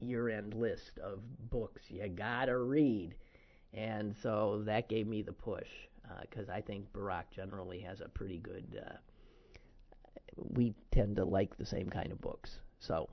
year 0.00 0.28
end 0.28 0.54
list 0.54 0.98
of 0.98 1.20
books 1.50 1.82
you 1.88 2.08
gotta 2.08 2.56
read. 2.56 3.14
And 3.72 4.16
so 4.22 4.62
that 4.66 4.88
gave 4.88 5.06
me 5.06 5.22
the 5.22 5.32
push 5.32 5.68
because 6.22 6.48
uh, 6.48 6.52
I 6.52 6.60
think 6.60 6.92
Barack 6.92 7.24
generally 7.30 7.80
has 7.80 8.00
a 8.00 8.08
pretty 8.08 8.38
good. 8.38 8.82
Uh, 8.84 8.96
we 10.36 10.74
tend 10.90 11.16
to 11.16 11.24
like 11.24 11.56
the 11.56 11.66
same 11.66 11.88
kind 11.88 12.10
of 12.10 12.20
books. 12.20 12.58
So 12.78 13.08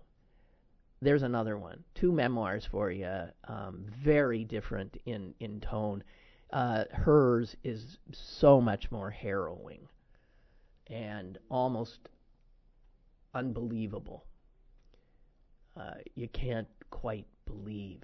there's 1.02 1.24
another 1.24 1.58
one. 1.58 1.84
Two 1.93 2.12
memoirs 2.12 2.65
for 2.65 2.89
you, 2.89 3.26
um, 3.48 3.86
very 4.04 4.43
different 4.43 4.98
in, 5.06 5.34
in 5.39 5.60
tone. 5.60 6.04
Uh, 6.52 6.86
hers 6.91 7.56
is 7.63 7.98
so 8.12 8.62
much 8.62 8.89
more 8.89 9.12
harrowing 9.12 9.88
and 10.88 11.38
almost 11.50 12.10
unbelievable. 13.34 14.26
Uh, 15.76 15.96
you 16.15 16.28
can't 16.30 16.67
quite 16.89 17.28
believe 17.46 18.02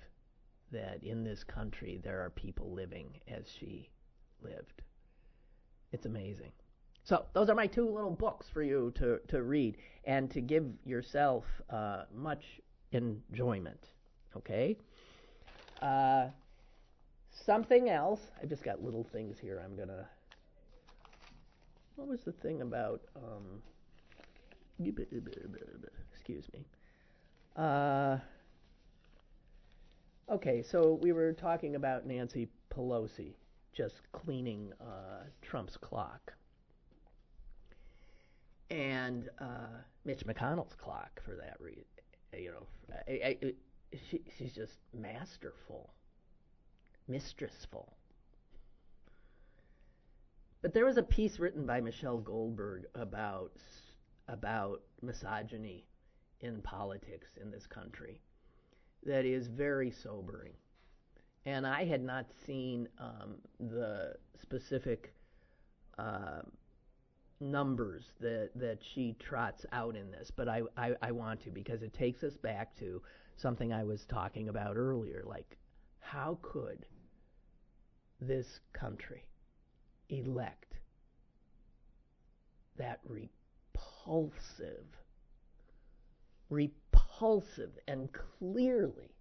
that 0.73 1.03
in 1.03 1.23
this 1.23 1.43
country 1.43 1.99
there 2.03 2.23
are 2.23 2.29
people 2.29 2.71
living 2.73 3.07
as 3.27 3.45
she 3.49 3.89
lived. 4.41 4.81
It's 5.91 6.05
amazing. 6.05 6.51
So 7.03 7.25
those 7.33 7.49
are 7.49 7.55
my 7.55 7.67
two 7.67 7.89
little 7.89 8.11
books 8.11 8.47
for 8.51 8.63
you 8.63 8.91
to, 8.95 9.19
to 9.27 9.43
read 9.43 9.77
and 10.05 10.29
to 10.31 10.41
give 10.41 10.65
yourself 10.85 11.45
uh, 11.69 12.03
much 12.13 12.43
enjoyment. 12.91 13.87
Okay? 14.35 14.77
Uh, 15.81 16.27
something 17.45 17.89
else. 17.89 18.21
I've 18.41 18.49
just 18.49 18.63
got 18.63 18.83
little 18.83 19.03
things 19.11 19.37
here 19.37 19.61
I'm 19.63 19.75
going 19.75 19.89
to. 19.89 20.05
What 21.95 22.07
was 22.07 22.21
the 22.21 22.31
thing 22.31 22.61
about. 22.61 23.01
Um, 23.15 23.61
excuse 26.11 26.45
me. 26.53 26.65
Uh, 27.55 28.17
okay, 30.29 30.61
so 30.61 30.99
we 31.01 31.11
were 31.11 31.33
talking 31.33 31.75
about 31.75 32.05
Nancy 32.05 32.47
Pelosi 32.69 33.33
just 33.73 34.01
cleaning 34.11 34.71
uh, 34.79 35.23
Trump's 35.41 35.77
clock. 35.77 36.33
And 38.69 39.29
uh, 39.39 39.81
Mitch 40.05 40.25
McConnell's 40.25 40.75
clock, 40.75 41.21
for 41.23 41.35
that 41.35 41.57
reason. 41.59 41.83
You 42.35 42.51
know, 42.51 42.67
I, 43.07 43.37
I, 43.43 43.53
she, 44.09 44.21
she's 44.37 44.53
just 44.53 44.77
masterful, 44.93 45.93
mistressful. 47.07 47.93
But 50.61 50.73
there 50.73 50.85
was 50.85 50.97
a 50.97 51.03
piece 51.03 51.39
written 51.39 51.65
by 51.65 51.81
Michelle 51.81 52.17
Goldberg 52.17 52.85
about 52.95 53.57
about 54.29 54.81
misogyny 55.01 55.85
in 56.39 56.61
politics 56.61 57.31
in 57.39 57.51
this 57.51 57.67
country 57.67 58.21
that 59.05 59.25
is 59.25 59.47
very 59.47 59.91
sobering. 59.91 60.53
And 61.45 61.67
I 61.67 61.85
had 61.85 62.03
not 62.03 62.25
seen 62.45 62.87
um, 62.99 63.35
the 63.59 64.15
specific 64.41 65.13
uh, 65.97 66.41
numbers 67.39 68.05
that, 68.21 68.51
that 68.55 68.79
she 68.93 69.15
trots 69.19 69.65
out 69.71 69.95
in 69.95 70.09
this, 70.11 70.31
but 70.31 70.47
I, 70.47 70.61
I, 70.77 70.93
I 71.01 71.11
want 71.11 71.41
to 71.43 71.51
because 71.51 71.81
it 71.81 71.93
takes 71.93 72.23
us 72.23 72.37
back 72.37 72.77
to 72.79 73.01
something 73.35 73.73
I 73.73 73.83
was 73.83 74.05
talking 74.05 74.49
about 74.49 74.77
earlier. 74.77 75.23
Like, 75.25 75.57
how 75.99 76.37
could 76.41 76.85
this 78.21 78.59
country 78.71 79.25
elect 80.09 80.75
that 82.77 82.99
repulsive, 83.05 84.85
repulsive, 86.49 86.82
and 87.87 88.09
clearly, 88.11 89.15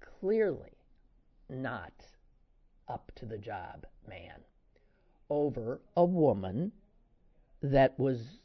clearly 0.00 0.76
not 1.48 1.92
up 2.88 3.12
to 3.14 3.26
the 3.26 3.38
job 3.38 3.86
man 4.08 4.40
over 5.28 5.80
a 5.96 6.04
woman 6.04 6.72
that 7.62 7.98
was 7.98 8.40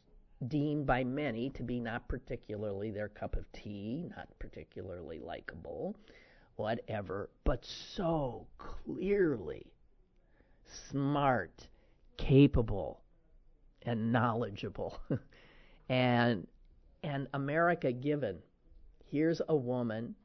deemed 0.48 0.86
by 0.86 1.04
many 1.04 1.50
to 1.50 1.64
be 1.64 1.80
not 1.80 2.08
particularly 2.08 2.92
their 2.92 3.10
cup 3.10 3.36
of 3.36 3.52
tea, 3.52 4.06
not 4.16 4.28
particularly 4.40 5.20
likable, 5.20 5.96
whatever, 6.56 7.30
but 7.44 7.66
so 7.66 8.46
clearly 8.58 9.66
smart, 10.90 11.68
capable, 12.18 13.02
and 13.84 14.12
knowledgeable. 14.12 15.00
and 15.90 16.48
and 17.06 17.28
America 17.36 17.92
given. 17.92 18.40
Here's 19.06 19.40
a 19.48 19.56
woman. 19.56 20.16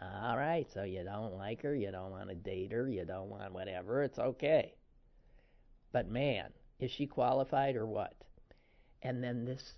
All 0.00 0.36
right, 0.36 0.66
so 0.72 0.84
you 0.84 1.02
don't 1.02 1.34
like 1.34 1.62
her, 1.62 1.74
you 1.74 1.90
don't 1.90 2.12
want 2.12 2.28
to 2.28 2.36
date 2.36 2.70
her, 2.70 2.88
you 2.88 3.04
don't 3.04 3.28
want 3.28 3.52
whatever, 3.52 4.04
it's 4.04 4.20
okay. 4.20 4.74
But 5.90 6.08
man, 6.08 6.50
is 6.78 6.92
she 6.92 7.08
qualified 7.08 7.74
or 7.74 7.84
what? 7.84 8.14
And 9.02 9.22
then 9.22 9.44
this 9.44 9.72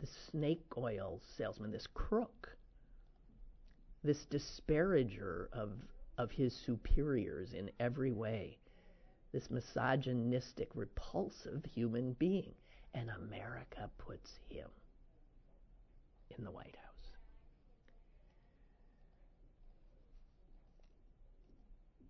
this 0.00 0.10
snake 0.30 0.64
oil 0.78 1.20
salesman, 1.36 1.70
this 1.70 1.88
crook, 1.92 2.56
this 4.02 4.24
disparager 4.30 5.48
of 5.52 5.72
of 6.16 6.30
his 6.30 6.54
superiors 6.54 7.52
in 7.52 7.70
every 7.78 8.12
way, 8.12 8.56
this 9.32 9.50
misogynistic, 9.50 10.70
repulsive 10.74 11.62
human 11.74 12.14
being. 12.14 12.54
And 12.94 13.10
America 13.10 13.90
puts 13.98 14.30
him 14.48 14.68
in 16.36 16.44
the 16.44 16.50
White 16.50 16.76
House. 16.76 17.12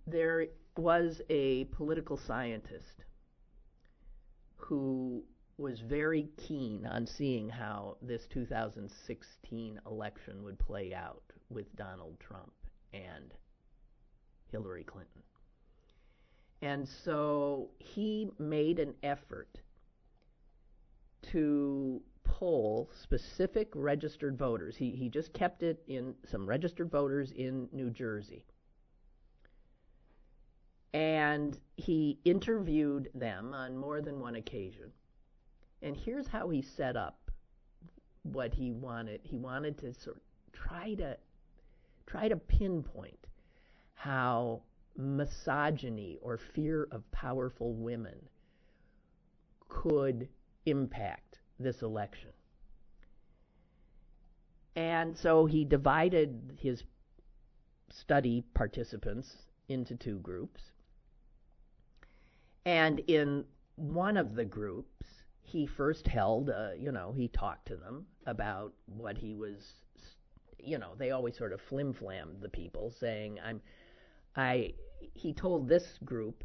There 0.07 0.47
was 0.77 1.21
a 1.29 1.65
political 1.65 2.17
scientist 2.17 3.05
who 4.57 5.23
was 5.59 5.81
very 5.81 6.29
keen 6.37 6.87
on 6.87 7.07
seeing 7.07 7.49
how 7.49 7.97
this 8.01 8.27
2016 8.27 9.81
election 9.87 10.45
would 10.45 10.59
play 10.59 10.95
out 10.95 11.25
with 11.51 11.75
Donald 11.75 12.17
Trump 12.21 12.53
and 12.93 13.35
Hillary 14.51 14.85
Clinton. 14.85 15.23
And 16.63 16.89
so 16.89 17.71
he 17.79 18.31
made 18.39 18.79
an 18.79 18.95
effort 19.03 19.59
to 21.23 22.01
poll 22.25 22.91
specific 22.93 23.69
registered 23.75 24.37
voters. 24.39 24.77
He, 24.77 24.91
he 24.91 25.09
just 25.09 25.33
kept 25.33 25.63
it 25.63 25.83
in 25.89 26.15
some 26.25 26.47
registered 26.47 26.91
voters 26.91 27.33
in 27.33 27.69
New 27.73 27.91
Jersey 27.91 28.45
and 30.95 31.59
he 31.77 32.19
interviewed 32.25 33.11
them 33.15 33.53
on 33.53 33.77
more 33.77 34.01
than 34.01 34.21
one 34.21 34.37
occasion. 34.37 34.91
And 35.83 35.97
here's 35.97 36.27
how 36.27 36.49
he 36.49 36.63
set 36.63 36.97
up 36.97 37.31
what 38.23 38.55
he 38.55 38.73
wanted. 38.73 39.21
He 39.23 39.37
wanted 39.37 39.79
to 39.79 39.93
sort 39.95 40.17
of 40.17 40.23
try 40.53 40.95
to 40.95 41.17
try 42.07 42.29
to 42.29 42.37
pinpoint 42.37 43.27
how 43.95 44.63
misogyny 44.97 46.19
or 46.23 46.39
fear 46.39 46.89
of 46.91 47.09
powerful 47.13 47.75
women 47.75 48.17
could 49.69 50.29
impact 50.71 51.39
this 51.59 51.83
election. 51.83 52.31
And 54.77 55.17
so 55.17 55.47
he 55.47 55.65
divided 55.65 56.57
his 56.61 56.85
study 57.91 58.45
participants 58.55 59.35
into 59.69 59.97
two 59.97 60.19
groups. 60.19 60.61
And 62.65 63.01
in 63.01 63.45
one 63.77 64.17
of 64.17 64.35
the 64.35 64.45
groups, 64.45 65.07
he 65.43 65.67
first 65.67 66.07
held, 66.07 66.51
uh, 66.51 66.71
you 66.79 66.93
know, 66.93 67.13
he 67.17 67.29
talked 67.29 67.67
to 67.69 67.77
them 67.77 68.07
about 68.27 68.73
what 68.87 69.17
he 69.17 69.35
was, 69.35 69.75
you 70.59 70.79
know, 70.79 70.91
they 70.99 71.11
always 71.11 71.37
sort 71.37 71.53
of 71.53 71.61
flim 71.63 71.93
flammed 71.93 72.41
the 72.41 72.49
people, 72.49 72.93
saying, 73.01 73.39
I'm, 73.45 73.61
I, 74.37 74.75
he 75.15 75.33
told 75.33 75.69
this 75.69 75.99
group 76.05 76.45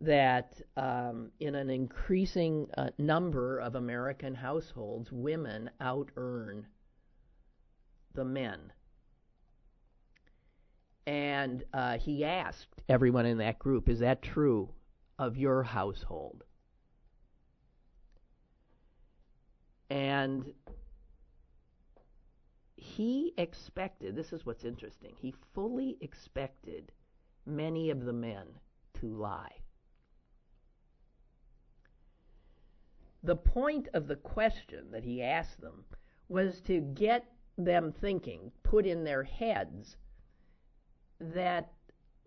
that 0.00 0.60
um, 0.76 1.30
in 1.40 1.54
an 1.54 1.70
increasing 1.70 2.68
uh, 2.76 2.90
number 2.98 3.58
of 3.58 3.74
American 3.74 4.34
households, 4.34 5.10
women 5.10 5.70
out 5.80 6.10
earn 6.16 6.66
the 8.14 8.24
men. 8.24 8.72
And 11.06 11.64
uh, 11.72 11.98
he 11.98 12.24
asked 12.24 12.82
everyone 12.88 13.26
in 13.26 13.38
that 13.38 13.58
group, 13.58 13.88
Is 13.88 14.00
that 14.00 14.22
true 14.22 14.70
of 15.18 15.36
your 15.36 15.62
household? 15.62 16.44
And 19.88 20.52
he 22.74 23.32
expected, 23.38 24.16
this 24.16 24.32
is 24.32 24.44
what's 24.44 24.64
interesting, 24.64 25.14
he 25.20 25.34
fully 25.54 25.96
expected 26.00 26.92
many 27.46 27.90
of 27.90 28.04
the 28.04 28.12
men 28.12 28.46
to 29.00 29.06
lie. 29.06 29.52
The 33.26 33.34
point 33.34 33.88
of 33.92 34.06
the 34.06 34.14
question 34.14 34.92
that 34.92 35.02
he 35.02 35.20
asked 35.20 35.60
them 35.60 35.84
was 36.28 36.60
to 36.60 36.80
get 36.80 37.24
them 37.58 37.92
thinking, 38.00 38.52
put 38.62 38.86
in 38.86 39.02
their 39.02 39.24
heads 39.24 39.96
that 41.18 41.72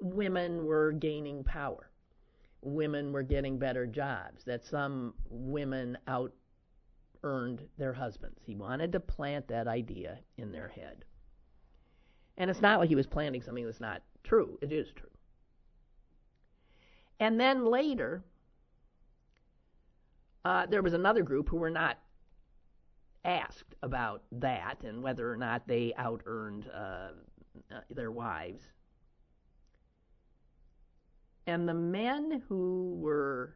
women 0.02 0.66
were 0.66 0.92
gaining 0.92 1.42
power, 1.46 1.90
women 2.62 3.14
were 3.14 3.24
getting 3.24 3.58
better 3.58 3.86
jobs, 3.86 4.44
that 4.44 4.66
some 4.66 5.14
women 5.30 5.98
out 6.08 6.34
earned 7.24 7.66
their 7.78 7.94
husbands. 7.94 8.42
He 8.46 8.56
wanted 8.56 8.92
to 8.92 9.00
plant 9.00 9.48
that 9.48 9.70
idea 9.70 10.20
in 10.38 10.52
their 10.52 10.68
head. 10.68 11.06
And 12.38 12.50
it's 12.50 12.62
not 12.62 12.78
like 12.78 12.90
he 12.90 12.96
was 12.96 13.08
planting 13.08 13.42
something 13.42 13.66
that's 13.66 13.80
not 13.80 14.02
true, 14.26 14.60
it 14.62 14.74
is 14.74 14.92
true. 14.94 15.10
And 17.22 17.40
then 17.40 17.66
later, 17.66 18.26
uh, 20.46 20.66
there 20.66 20.82
was 20.82 20.94
another 20.94 21.24
group 21.24 21.50
who 21.50 21.58
were 21.58 21.70
not 21.70 21.98
asked 23.26 23.76
about 23.84 24.24
that 24.32 24.84
and 24.84 25.04
whether 25.04 25.32
or 25.32 25.38
not 25.38 25.68
they 25.68 25.94
out 25.98 26.22
earned 26.26 26.70
uh, 26.74 27.10
uh, 27.72 27.80
their 27.90 28.12
wives. 28.12 28.64
And 31.48 31.68
the 31.68 31.74
men 31.74 32.44
who 32.48 32.96
were 33.00 33.56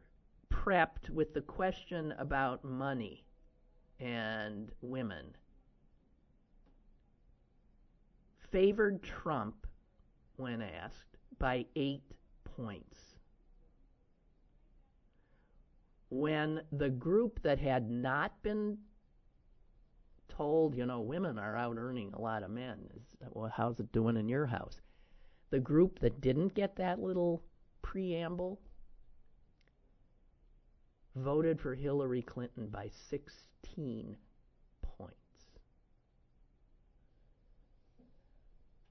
prepped 0.52 1.10
with 1.10 1.32
the 1.32 1.40
question 1.40 2.12
about 2.18 2.64
money 2.64 3.24
and 4.00 4.70
women 4.82 5.36
favored 8.50 9.02
Trump 9.02 9.66
when 10.36 10.60
asked 10.60 11.16
by 11.38 11.66
eight 11.76 12.02
points. 12.56 13.13
When 16.16 16.60
the 16.70 16.90
group 16.90 17.42
that 17.42 17.58
had 17.58 17.90
not 17.90 18.40
been 18.44 18.78
told, 20.28 20.76
you 20.76 20.86
know, 20.86 21.00
women 21.00 21.40
are 21.40 21.56
out 21.56 21.76
earning 21.76 22.12
a 22.14 22.20
lot 22.20 22.44
of 22.44 22.52
men, 22.52 22.88
well, 23.32 23.52
how's 23.52 23.80
it 23.80 23.90
doing 23.90 24.16
in 24.16 24.28
your 24.28 24.46
house? 24.46 24.80
The 25.50 25.58
group 25.58 25.98
that 25.98 26.20
didn't 26.20 26.54
get 26.54 26.76
that 26.76 27.00
little 27.00 27.42
preamble 27.82 28.60
voted 31.16 31.60
for 31.60 31.74
Hillary 31.74 32.22
Clinton 32.22 32.68
by 32.68 32.90
16 33.10 34.16
points. 34.82 35.16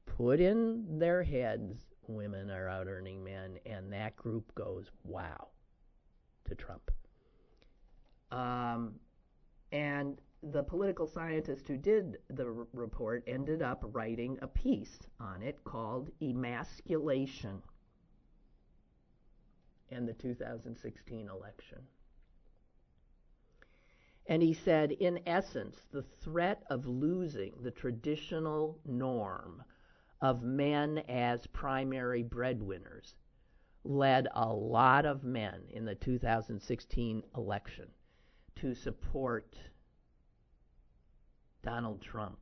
Put 0.06 0.42
in 0.42 1.00
their 1.00 1.24
heads 1.24 1.78
women 2.06 2.52
are 2.52 2.68
out 2.68 2.88
earning 2.88 3.24
men, 3.24 3.60
and 3.66 3.94
that 3.94 4.18
group 4.18 4.54
goes, 4.56 4.92
wow, 5.06 5.48
to 6.50 6.56
Trump. 6.56 6.92
Um, 8.34 8.96
and 9.72 10.20
the 10.42 10.64
political 10.64 11.06
scientist 11.06 11.68
who 11.68 11.78
did 11.78 12.18
the 12.32 12.46
r- 12.48 12.68
report 12.74 13.24
ended 13.28 13.62
up 13.62 13.84
writing 13.94 14.40
a 14.42 14.48
piece 14.48 14.98
on 15.20 15.44
it 15.44 15.64
called 15.64 16.10
Emasculation 16.20 17.62
and 19.92 20.08
the 20.08 20.14
2016 20.14 21.30
election. 21.30 21.78
And 24.26 24.42
he 24.42 24.54
said, 24.54 24.92
in 24.94 25.20
essence, 25.28 25.78
the 25.92 26.02
threat 26.02 26.64
of 26.72 26.88
losing 26.88 27.54
the 27.62 27.72
traditional 27.72 28.80
norm 28.84 29.64
of 30.22 30.42
men 30.42 31.04
as 31.08 31.46
primary 31.48 32.24
breadwinners 32.24 33.14
led 33.84 34.28
a 34.34 34.52
lot 34.52 35.06
of 35.06 35.24
men 35.24 35.62
in 35.70 35.86
the 35.86 35.96
2016 35.96 37.22
election 37.36 37.88
to 38.58 38.74
support 38.74 39.56
Donald 41.64 42.02
Trump. 42.02 42.40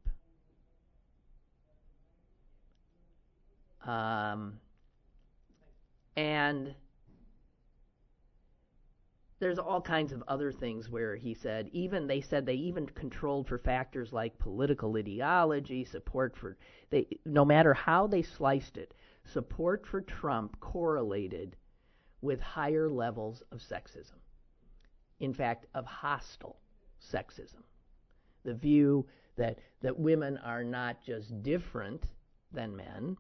Um, 3.86 4.59
and 6.16 6.76
there's 9.41 9.57
all 9.57 9.82
kinds 9.82 10.12
of 10.14 10.24
other 10.28 10.51
things 10.51 10.88
where 10.88 11.16
he 11.16 11.34
said 11.34 11.68
even 11.74 12.05
they 12.05 12.22
said 12.22 12.45
they 12.45 12.53
even 12.53 12.86
controlled 12.86 13.47
for 13.47 13.57
factors 13.57 14.14
like 14.14 14.38
political 14.38 14.95
ideology 14.95 15.84
support 15.84 16.38
for 16.38 16.57
they 16.91 17.07
no 17.26 17.43
matter 17.43 17.74
how 17.74 18.05
they 18.05 18.22
sliced 18.22 18.78
it 18.78 18.93
support 19.26 19.86
for 19.88 20.01
Trump 20.01 20.59
correlated 20.59 21.55
with 22.22 22.39
higher 22.39 22.88
levels 22.88 23.41
of 23.51 23.59
sexism 23.59 24.20
in 25.22 25.34
fact 25.34 25.65
of 25.74 25.86
hostile 25.86 26.57
sexism 27.01 27.63
the 28.43 28.53
view 28.53 29.05
that 29.38 29.57
that 29.82 29.97
women 29.97 30.38
are 30.39 30.63
not 30.63 31.01
just 31.01 31.41
different 31.41 32.03
than 32.51 32.76
men 32.76 33.15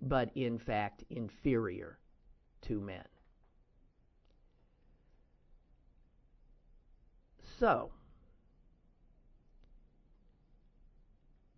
but 0.00 0.30
in 0.34 0.58
fact 0.58 1.04
inferior 1.10 1.98
to 2.62 2.80
men 2.80 3.04
So, 7.58 7.90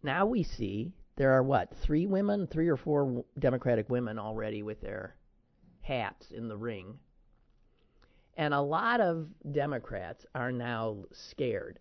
now 0.02 0.26
we 0.26 0.44
see 0.44 0.92
there 1.16 1.32
are 1.32 1.42
what, 1.42 1.74
three 1.76 2.06
women, 2.06 2.46
three 2.46 2.68
or 2.68 2.76
four 2.76 3.24
Democratic 3.38 3.90
women 3.90 4.18
already 4.18 4.62
with 4.62 4.80
their 4.80 5.16
hats 5.80 6.30
in 6.30 6.46
the 6.46 6.56
ring. 6.56 6.98
And 8.38 8.54
a 8.54 8.60
lot 8.60 9.00
of 9.00 9.26
Democrats 9.50 10.24
are 10.34 10.52
now 10.52 10.98
scared 11.12 11.80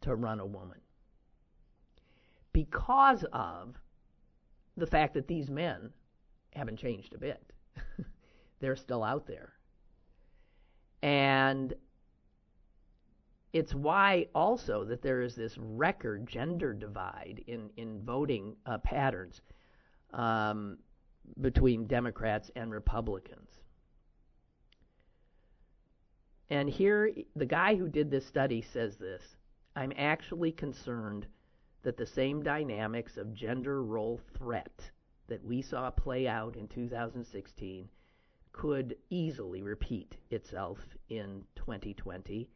to 0.00 0.14
run 0.16 0.40
a 0.40 0.46
woman 0.46 0.80
because 2.54 3.24
of 3.34 3.76
the 4.78 4.86
fact 4.86 5.12
that 5.14 5.28
these 5.28 5.50
men 5.50 5.90
haven't 6.54 6.78
changed 6.78 7.12
a 7.14 7.18
bit. 7.18 7.52
They're 8.60 8.76
still 8.76 9.04
out 9.04 9.26
there. 9.26 9.52
And 11.02 11.74
it's 13.52 13.74
why 13.74 14.26
also 14.34 14.84
that 14.84 15.02
there 15.02 15.20
is 15.20 15.34
this 15.34 15.58
record 15.58 16.26
gender 16.26 16.72
divide 16.72 17.42
in 17.46 17.68
in 17.76 18.00
voting 18.04 18.56
uh, 18.64 18.78
patterns 18.78 19.42
um, 20.14 20.78
between 21.40 21.86
Democrats 21.86 22.50
and 22.56 22.70
Republicans. 22.70 23.49
And 26.50 26.68
here, 26.68 27.12
the 27.36 27.46
guy 27.46 27.76
who 27.76 27.88
did 27.88 28.10
this 28.10 28.26
study 28.26 28.60
says 28.60 28.96
this 28.96 29.36
I'm 29.76 29.92
actually 29.96 30.52
concerned 30.52 31.26
that 31.82 31.96
the 31.96 32.06
same 32.06 32.42
dynamics 32.42 33.16
of 33.16 33.32
gender 33.34 33.82
role 33.82 34.20
threat 34.36 34.90
that 35.28 35.44
we 35.44 35.62
saw 35.62 35.90
play 35.90 36.26
out 36.28 36.56
in 36.56 36.68
2016 36.68 37.88
could 38.52 38.96
easily 39.10 39.62
repeat 39.62 40.16
itself 40.30 40.78
in 41.08 41.44
2020 41.54 42.50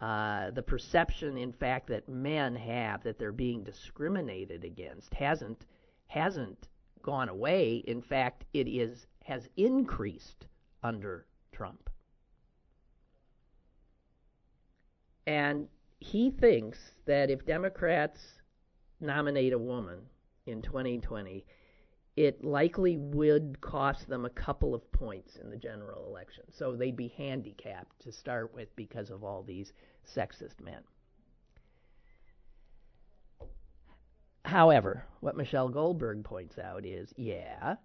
uh, 0.00 0.50
the 0.50 0.62
perception, 0.62 1.38
in 1.38 1.52
fact, 1.52 1.86
that 1.86 2.08
men 2.08 2.54
have 2.54 3.02
that 3.02 3.18
they're 3.18 3.32
being 3.32 3.64
discriminated 3.64 4.64
against 4.64 5.14
hasn't 5.14 5.66
hasn't 6.06 6.68
gone 7.02 7.28
away. 7.28 7.76
In 7.86 8.02
fact, 8.02 8.44
it 8.52 8.68
is 8.68 9.06
has 9.24 9.48
increased 9.56 10.46
under 10.82 11.26
Trump. 11.50 11.88
And 15.26 15.68
he 15.98 16.30
thinks 16.30 16.78
that 17.06 17.30
if 17.30 17.46
Democrats 17.46 18.20
nominate 19.00 19.52
a 19.52 19.58
woman 19.58 19.98
in 20.46 20.62
2020, 20.62 21.44
it 22.16 22.42
likely 22.44 22.96
would 22.96 23.60
cost 23.60 24.08
them 24.08 24.24
a 24.24 24.30
couple 24.30 24.74
of 24.74 24.90
points 24.92 25.36
in 25.36 25.50
the 25.50 25.56
general 25.56 26.06
election. 26.06 26.44
So 26.50 26.74
they'd 26.74 26.96
be 26.96 27.12
handicapped 27.16 28.00
to 28.02 28.12
start 28.12 28.54
with 28.54 28.74
because 28.76 29.10
of 29.10 29.22
all 29.22 29.42
these 29.42 29.72
sexist 30.06 30.60
men. 30.62 30.82
However, 34.44 35.04
what 35.20 35.36
Michelle 35.36 35.68
Goldberg 35.68 36.24
points 36.24 36.56
out 36.56 36.86
is 36.86 37.12
yeah, 37.16 37.76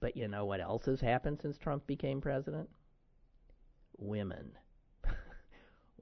but 0.00 0.16
you 0.16 0.28
know 0.28 0.44
what 0.44 0.60
else 0.60 0.86
has 0.86 1.00
happened 1.00 1.40
since 1.42 1.58
Trump 1.58 1.86
became 1.86 2.20
president? 2.20 2.70
Women. 3.98 4.52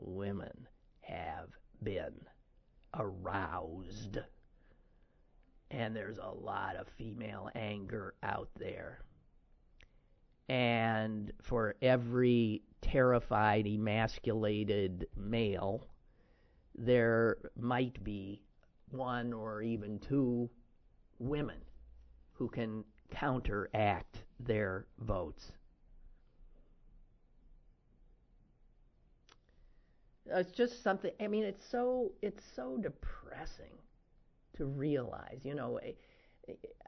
Women 0.00 0.68
have 1.02 1.50
been 1.82 2.14
aroused. 2.94 4.18
And 5.70 5.94
there's 5.94 6.18
a 6.18 6.34
lot 6.34 6.76
of 6.76 6.88
female 6.98 7.48
anger 7.54 8.14
out 8.22 8.48
there. 8.58 9.00
And 10.48 11.32
for 11.42 11.76
every 11.80 12.62
terrified, 12.80 13.66
emasculated 13.66 15.06
male, 15.16 15.86
there 16.74 17.36
might 17.56 18.02
be 18.02 18.42
one 18.90 19.32
or 19.32 19.62
even 19.62 20.00
two 20.00 20.50
women 21.20 21.58
who 22.32 22.48
can 22.48 22.84
counteract 23.10 24.24
their 24.40 24.86
votes. 24.98 25.52
It's 30.26 30.52
just 30.52 30.82
something. 30.82 31.10
I 31.20 31.26
mean, 31.26 31.44
it's 31.44 31.64
so 31.70 32.12
it's 32.22 32.42
so 32.54 32.76
depressing 32.76 33.72
to 34.56 34.66
realize. 34.66 35.40
You 35.42 35.54
know, 35.54 35.80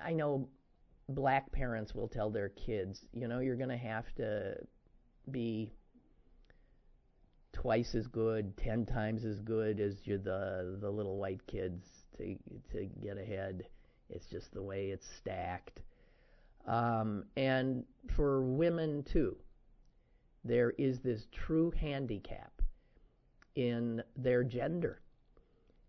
I 0.02 0.12
know 0.12 0.48
black 1.08 1.50
parents 1.52 1.94
will 1.94 2.08
tell 2.08 2.30
their 2.30 2.50
kids, 2.50 3.04
you 3.12 3.28
know, 3.28 3.40
you're 3.40 3.56
going 3.56 3.68
to 3.68 3.76
have 3.76 4.12
to 4.16 4.56
be 5.30 5.72
twice 7.52 7.94
as 7.94 8.06
good, 8.06 8.56
ten 8.56 8.86
times 8.86 9.24
as 9.24 9.40
good 9.40 9.80
as 9.80 9.96
you 10.04 10.18
the 10.18 10.78
the 10.80 10.90
little 10.90 11.18
white 11.18 11.46
kids 11.46 11.84
to 12.16 12.36
to 12.72 12.86
get 13.02 13.18
ahead. 13.18 13.64
It's 14.08 14.26
just 14.26 14.52
the 14.52 14.62
way 14.62 14.90
it's 14.90 15.06
stacked. 15.16 15.80
Um, 16.66 17.24
and 17.36 17.84
for 18.14 18.42
women 18.42 19.02
too, 19.02 19.36
there 20.44 20.70
is 20.78 21.00
this 21.00 21.26
true 21.32 21.72
handicap 21.72 22.61
in 23.54 24.02
their 24.16 24.44
gender 24.44 25.00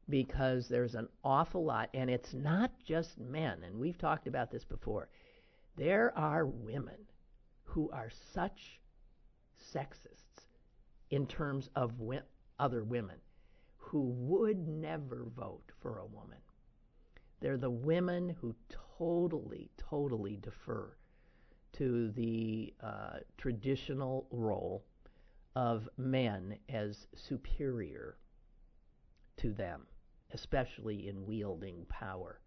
because 0.09 0.67
there's 0.67 0.95
an 0.95 1.07
awful 1.23 1.63
lot, 1.63 1.89
and 1.93 2.09
it's 2.09 2.33
not 2.33 2.71
just 2.83 3.19
men, 3.19 3.63
and 3.63 3.79
we've 3.79 3.97
talked 3.97 4.27
about 4.27 4.51
this 4.51 4.65
before. 4.65 5.09
There 5.77 6.17
are 6.17 6.45
women 6.45 6.97
who 7.63 7.89
are 7.91 8.09
such 8.33 8.79
sexists 9.73 10.47
in 11.09 11.25
terms 11.25 11.69
of 11.75 11.97
wi- 11.97 12.21
other 12.59 12.83
women 12.83 13.17
who 13.77 14.01
would 14.01 14.67
never 14.67 15.27
vote 15.35 15.71
for 15.81 15.99
a 15.99 16.05
woman. 16.05 16.39
They're 17.39 17.57
the 17.57 17.69
women 17.69 18.35
who 18.41 18.55
totally, 18.97 19.69
totally 19.77 20.37
defer 20.37 20.95
to 21.73 22.11
the 22.11 22.73
uh, 22.81 23.19
traditional 23.37 24.27
role 24.31 24.83
of 25.55 25.87
men 25.97 26.57
as 26.69 27.07
superior 27.15 28.17
to 29.37 29.53
them, 29.53 29.81
especially 30.33 31.07
in 31.07 31.25
wielding 31.25 31.85
power. 31.89 32.39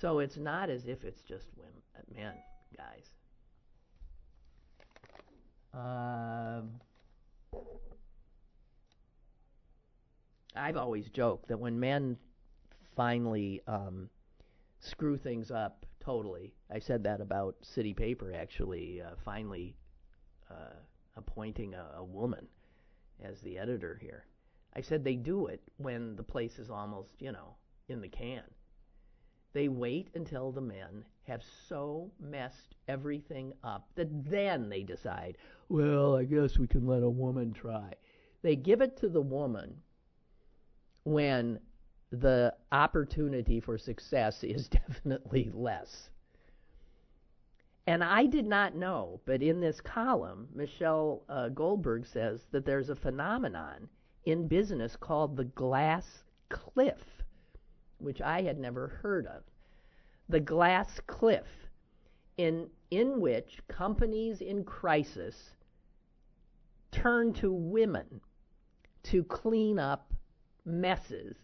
So 0.00 0.18
it's 0.18 0.36
not 0.36 0.68
as 0.68 0.86
if 0.86 1.04
it's 1.04 1.22
just 1.22 1.46
women, 1.56 1.82
men, 2.14 2.34
guys. 2.76 3.10
Um, 5.72 6.70
I've 10.54 10.76
always 10.76 11.08
joked 11.08 11.48
that 11.48 11.58
when 11.58 11.78
men 11.78 12.16
finally 12.94 13.60
um, 13.66 14.08
screw 14.80 15.16
things 15.16 15.50
up 15.50 15.84
totally, 16.00 16.52
I 16.70 16.78
said 16.78 17.02
that 17.04 17.20
about 17.20 17.56
City 17.62 17.92
Paper 17.92 18.32
actually, 18.34 19.02
uh, 19.02 19.16
finally 19.24 19.76
uh, 20.50 20.74
appointing 21.16 21.74
a, 21.74 21.98
a 21.98 22.04
woman 22.04 22.46
as 23.22 23.40
the 23.40 23.58
editor 23.58 23.98
here. 24.00 24.26
I 24.74 24.80
said 24.82 25.02
they 25.02 25.16
do 25.16 25.46
it 25.46 25.62
when 25.78 26.16
the 26.16 26.22
place 26.22 26.58
is 26.58 26.70
almost, 26.70 27.10
you 27.18 27.32
know, 27.32 27.56
in 27.88 28.00
the 28.00 28.08
can. 28.08 28.42
They 29.52 29.68
wait 29.68 30.10
until 30.14 30.52
the 30.52 30.60
men 30.60 31.06
have 31.22 31.42
so 31.68 32.10
messed 32.20 32.74
everything 32.88 33.52
up 33.64 33.88
that 33.94 34.30
then 34.30 34.68
they 34.68 34.82
decide, 34.82 35.38
well, 35.68 36.14
I 36.16 36.24
guess 36.24 36.58
we 36.58 36.66
can 36.66 36.86
let 36.86 37.02
a 37.02 37.08
woman 37.08 37.52
try. 37.52 37.94
They 38.42 38.54
give 38.54 38.82
it 38.82 38.98
to 38.98 39.08
the 39.08 39.22
woman 39.22 39.80
when 41.04 41.58
the 42.10 42.54
opportunity 42.70 43.60
for 43.60 43.78
success 43.78 44.44
is 44.44 44.68
definitely 44.88 45.50
less. 45.54 46.10
And 47.86 48.02
I 48.02 48.26
did 48.26 48.46
not 48.46 48.74
know, 48.74 49.20
but 49.26 49.42
in 49.42 49.60
this 49.60 49.80
column, 49.80 50.48
Michelle 50.52 51.22
uh, 51.28 51.48
Goldberg 51.50 52.04
says 52.04 52.46
that 52.50 52.64
there's 52.64 52.90
a 52.90 52.96
phenomenon 52.96 53.88
in 54.24 54.48
business 54.48 54.96
called 54.96 55.36
the 55.36 55.44
glass 55.44 56.24
cliff, 56.48 57.22
which 57.98 58.20
I 58.20 58.42
had 58.42 58.58
never 58.58 58.88
heard 58.88 59.26
of. 59.26 59.44
The 60.28 60.40
glass 60.40 60.98
cliff, 61.06 61.46
in, 62.36 62.68
in 62.90 63.20
which 63.20 63.60
companies 63.68 64.40
in 64.40 64.64
crisis 64.64 65.52
turn 66.90 67.32
to 67.34 67.52
women 67.52 68.20
to 69.04 69.22
clean 69.22 69.78
up 69.78 70.12
messes 70.64 71.36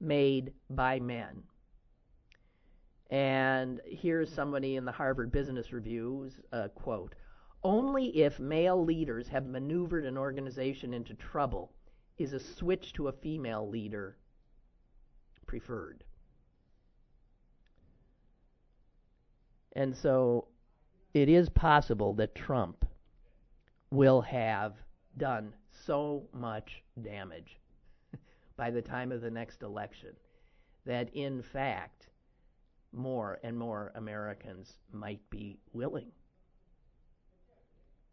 made 0.00 0.52
by 0.68 1.00
men. 1.00 1.42
And 3.10 3.80
here's 3.86 4.32
somebody 4.32 4.76
in 4.76 4.84
the 4.84 4.92
Harvard 4.92 5.32
Business 5.32 5.72
Review's 5.72 6.40
uh, 6.52 6.68
quote 6.68 7.14
Only 7.62 8.08
if 8.22 8.38
male 8.38 8.84
leaders 8.84 9.28
have 9.28 9.46
maneuvered 9.46 10.04
an 10.04 10.18
organization 10.18 10.92
into 10.92 11.14
trouble 11.14 11.72
is 12.18 12.32
a 12.32 12.40
switch 12.40 12.92
to 12.94 13.08
a 13.08 13.12
female 13.12 13.68
leader 13.68 14.16
preferred. 15.46 16.04
And 19.72 19.96
so 19.96 20.48
it 21.14 21.28
is 21.28 21.48
possible 21.48 22.12
that 22.14 22.34
Trump 22.34 22.84
will 23.90 24.20
have 24.20 24.74
done 25.16 25.54
so 25.70 26.24
much 26.32 26.82
damage 27.00 27.58
by 28.56 28.70
the 28.70 28.82
time 28.82 29.12
of 29.12 29.20
the 29.20 29.30
next 29.30 29.62
election 29.62 30.14
that, 30.84 31.08
in 31.14 31.42
fact, 31.42 32.07
more 32.92 33.38
and 33.42 33.56
more 33.56 33.92
Americans 33.94 34.76
might 34.92 35.20
be 35.30 35.58
willing 35.72 36.10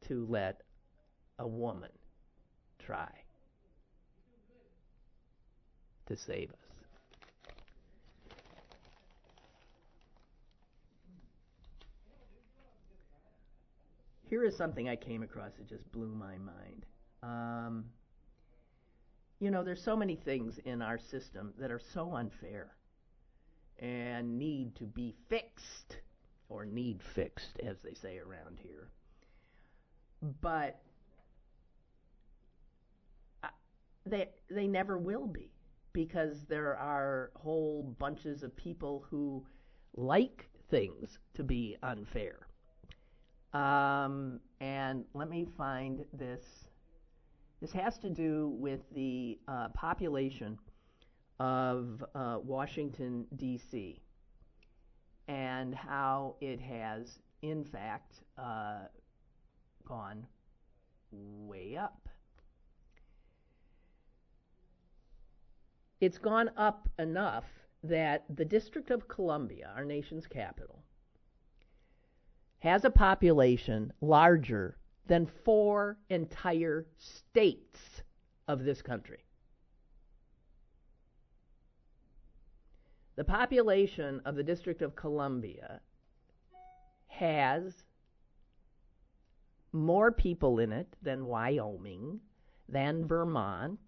to 0.07 0.25
let 0.29 0.61
a 1.39 1.47
woman 1.47 1.89
try 2.79 3.09
to 6.07 6.15
save 6.15 6.51
us. 6.51 6.57
Here 14.29 14.43
is 14.43 14.57
something 14.57 14.89
I 14.89 14.95
came 14.95 15.23
across 15.23 15.51
that 15.57 15.69
just 15.69 15.89
blew 15.91 16.13
my 16.13 16.37
mind. 16.37 16.85
Um, 17.23 17.85
you 19.39 19.51
know, 19.51 19.63
there's 19.63 19.83
so 19.83 19.95
many 19.95 20.15
things 20.15 20.59
in 20.65 20.81
our 20.81 20.97
system 20.97 21.53
that 21.59 21.71
are 21.71 21.79
so 21.93 22.15
unfair 22.15 22.71
and 23.79 24.37
need 24.37 24.75
to 24.77 24.85
be 24.85 25.15
fixed, 25.29 25.97
or 26.49 26.65
need 26.65 27.01
fixed, 27.13 27.59
as 27.63 27.77
they 27.83 27.93
say 27.93 28.17
around 28.19 28.59
here. 28.61 28.89
But 30.41 30.81
uh, 33.43 33.49
they 34.05 34.29
they 34.49 34.67
never 34.67 34.97
will 34.97 35.27
be 35.27 35.51
because 35.93 36.45
there 36.49 36.77
are 36.77 37.31
whole 37.35 37.95
bunches 37.99 38.43
of 38.43 38.55
people 38.55 39.05
who 39.09 39.45
like 39.95 40.49
things 40.69 41.19
to 41.35 41.43
be 41.43 41.77
unfair. 41.83 42.47
Um, 43.53 44.41
and 44.59 45.05
let 45.13 45.29
me 45.29 45.47
find 45.57 46.03
this. 46.11 46.43
This 47.61 47.71
has 47.71 47.97
to 47.99 48.09
do 48.09 48.53
with 48.59 48.81
the 48.93 49.39
uh, 49.47 49.69
population 49.69 50.59
of 51.39 52.03
uh, 52.13 52.39
Washington, 52.43 53.25
D.C., 53.35 54.01
and 55.27 55.73
how 55.73 56.35
it 56.39 56.59
has, 56.59 57.19
in 57.41 57.63
fact, 57.63 58.21
uh, 58.37 58.81
gone 59.85 60.25
way 61.11 61.75
up. 61.77 62.07
it's 66.05 66.19
gone 66.19 66.51
up 66.55 66.87
enough 66.99 67.45
that 67.83 68.25
the 68.35 68.45
District 68.45 68.91
of 68.91 69.07
Columbia, 69.07 69.71
our 69.75 69.83
nation's 69.83 70.27
capital, 70.27 70.83
has 72.59 72.85
a 72.85 72.89
population 72.91 73.91
larger 74.01 74.77
than 75.07 75.25
four 75.43 75.97
entire 76.09 76.85
states 76.97 78.03
of 78.47 78.63
this 78.63 78.83
country. 78.83 79.24
The 83.15 83.23
population 83.23 84.21
of 84.25 84.35
the 84.35 84.43
District 84.43 84.81
of 84.81 84.95
Columbia 84.95 85.79
has 87.07 87.83
more 89.71 90.11
people 90.11 90.59
in 90.59 90.71
it 90.71 90.95
than 91.01 91.25
Wyoming, 91.25 92.19
than 92.67 93.07
Vermont, 93.07 93.79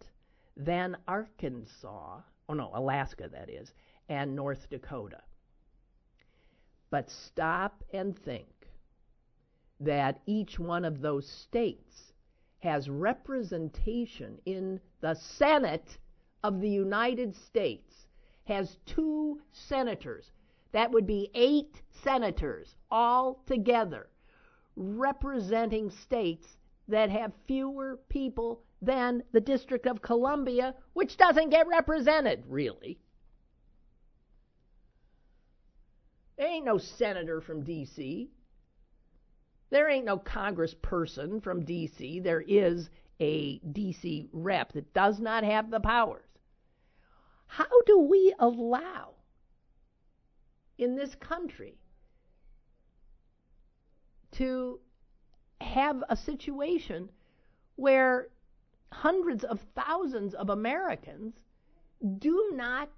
than 0.55 0.97
Arkansas, 1.07 2.21
oh 2.49 2.53
no, 2.53 2.71
Alaska 2.73 3.29
that 3.31 3.49
is, 3.49 3.73
and 4.09 4.35
North 4.35 4.69
Dakota. 4.69 5.21
But 6.89 7.09
stop 7.09 7.83
and 7.93 8.17
think 8.17 8.47
that 9.79 10.21
each 10.25 10.57
one 10.57 10.85
of 10.85 11.01
those 11.01 11.27
states 11.27 12.13
has 12.59 12.89
representation 12.89 14.39
in 14.45 14.79
the 15.01 15.13
Senate 15.13 15.97
of 16.43 16.61
the 16.61 16.69
United 16.69 17.35
States, 17.35 17.86
has 18.47 18.77
two 18.85 19.39
senators. 19.51 20.31
That 20.71 20.91
would 20.91 21.07
be 21.07 21.29
eight 21.33 21.81
senators 22.03 22.75
all 22.89 23.41
together 23.45 24.07
representing 24.77 25.89
states 25.89 26.45
that 26.87 27.09
have 27.09 27.33
fewer 27.47 27.99
people 28.09 28.61
than 28.81 29.23
the 29.31 29.41
District 29.41 29.87
of 29.87 30.01
Columbia, 30.01 30.75
which 30.93 31.17
doesn't 31.17 31.49
get 31.49 31.67
represented, 31.67 32.43
really. 32.47 32.99
There 36.37 36.47
ain't 36.47 36.65
no 36.65 36.77
senator 36.77 37.41
from 37.41 37.63
D.C. 37.63 38.29
There 39.71 39.89
ain't 39.89 40.05
no 40.05 40.19
congressperson 40.19 41.43
from 41.43 41.65
D.C. 41.65 42.19
There 42.19 42.43
is 42.47 42.89
a 43.19 43.57
D.C. 43.57 44.29
rep 44.31 44.73
that 44.73 44.93
does 44.93 45.19
not 45.19 45.43
have 45.43 45.71
the 45.71 45.79
powers. 45.79 46.26
How 47.47 47.81
do 47.85 47.99
we 47.99 48.33
allow 48.39 49.15
in 50.77 50.95
this 50.95 51.15
country 51.15 51.77
to 54.31 54.79
have 55.61 56.03
a 56.09 56.15
situation 56.15 57.09
where 57.75 58.27
hundreds 58.91 59.43
of 59.43 59.59
thousands 59.75 60.33
of 60.33 60.49
Americans 60.49 61.33
do 62.19 62.51
not 62.53 62.89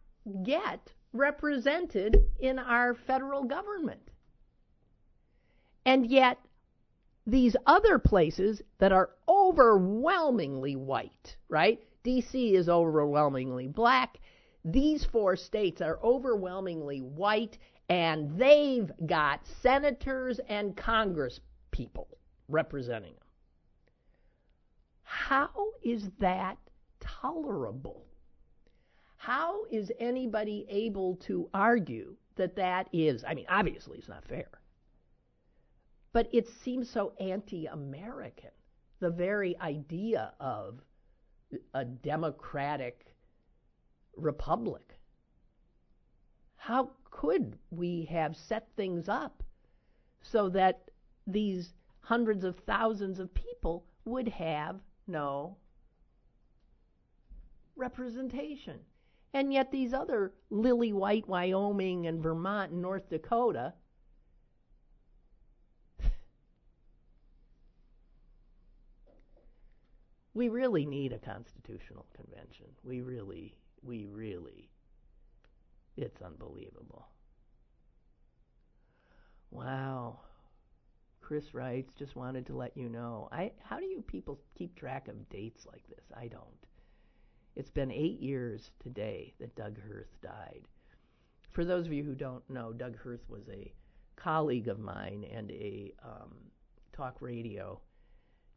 get 0.44 0.92
represented 1.14 2.18
in 2.40 2.60
our 2.60 2.94
federal 2.94 3.44
government. 3.44 4.12
And 5.86 6.06
yet, 6.06 6.38
these 7.26 7.56
other 7.66 8.00
places 8.00 8.62
that 8.80 8.92
are 8.92 9.10
overwhelmingly 9.28 10.76
white, 10.76 11.38
right? 11.48 11.82
DC 12.04 12.54
is 12.54 12.70
overwhelmingly 12.70 13.68
black. 13.68 14.20
These 14.66 15.06
four 15.06 15.36
states 15.36 15.82
are 15.82 16.00
overwhelmingly 16.04 17.00
white, 17.00 17.58
and 17.88 18.38
they've 18.38 18.92
got 19.06 19.46
senators 19.62 20.40
and 20.50 20.76
congress 20.76 21.40
people 21.72 22.08
representing 22.48 23.14
them. 23.14 23.24
How 25.04 25.50
is 25.82 26.10
that 26.20 26.58
tolerable? 27.00 28.06
How 29.18 29.66
is 29.72 29.92
anybody 30.00 30.66
able 30.70 31.16
to 31.28 31.50
argue 31.54 32.16
that 32.36 32.56
that 32.56 32.90
is, 32.94 33.24
I 33.28 33.34
mean, 33.34 33.46
obviously 33.50 33.98
it's 33.98 34.08
not 34.08 34.26
fair, 34.26 34.50
but 36.14 36.30
it 36.34 36.48
seems 36.48 36.90
so 36.90 37.14
anti 37.20 37.66
American. 37.68 38.52
The 39.00 39.10
very 39.10 39.58
idea 39.60 40.34
of 40.40 40.80
a 41.74 41.86
democratic 41.86 43.09
republic. 44.20 45.00
How 46.56 46.92
could 47.10 47.58
we 47.72 48.06
have 48.06 48.36
set 48.36 48.68
things 48.76 49.10
up 49.10 49.44
so 50.22 50.50
that 50.50 50.92
these 51.26 51.74
hundreds 52.02 52.44
of 52.44 52.58
thousands 52.60 53.20
of 53.20 53.34
people 53.34 53.86
would 54.06 54.28
have 54.28 54.80
no 55.08 55.58
representation? 57.76 58.80
And 59.34 59.54
yet, 59.54 59.72
these 59.72 59.94
other 59.94 60.34
lily 60.50 60.92
white 60.92 61.28
Wyoming 61.28 62.08
and 62.08 62.22
Vermont 62.22 62.72
and 62.72 62.82
North 62.82 63.08
Dakota 63.10 63.76
we 70.34 70.50
really 70.50 70.88
need 70.88 71.14
a 71.14 71.20
constitutional 71.20 72.08
convention. 72.16 72.66
We 72.84 73.02
really, 73.02 73.56
we 73.84 74.06
really, 74.06 74.70
it's 75.98 76.22
unbelievable. 76.22 77.08
Wow. 79.52 80.20
Chris 81.22 81.54
writes, 81.54 81.94
just 81.98 82.16
wanted 82.16 82.46
to 82.48 82.56
let 82.56 82.76
you 82.76 82.90
know. 82.90 83.30
I 83.32 83.52
how 83.64 83.78
do 83.80 83.86
you 83.86 84.02
people 84.02 84.40
keep 84.58 84.76
track 84.76 85.08
of 85.08 85.30
dates 85.30 85.66
like 85.66 85.88
this? 85.88 86.06
I 86.16 86.28
don't. 86.28 86.44
It's 87.56 87.70
been 87.70 87.92
eight 87.92 88.20
years 88.20 88.72
today 88.82 89.34
that 89.40 89.56
Doug 89.56 89.78
Hoerth 89.88 90.22
died. 90.22 90.64
For 91.52 91.66
those 91.66 91.86
of 91.86 91.94
you 91.94 92.04
who 92.04 92.16
don't 92.16 92.48
know, 92.50 92.74
Doug 92.74 92.98
Hoerth 93.04 93.28
was 93.28 93.48
a 93.50 93.74
colleague 94.16 94.68
of 94.68 94.80
mine 94.80 95.26
and 95.32 95.52
a 95.52 95.94
um, 96.04 96.34
talk 96.94 97.22
radio 97.22 97.80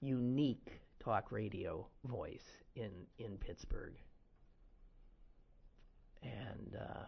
unique 0.01 0.81
talk 0.99 1.31
radio 1.31 1.87
voice 2.05 2.45
in 2.75 2.91
in 3.19 3.37
Pittsburgh. 3.39 3.95
And 6.23 6.77
uh, 6.81 7.05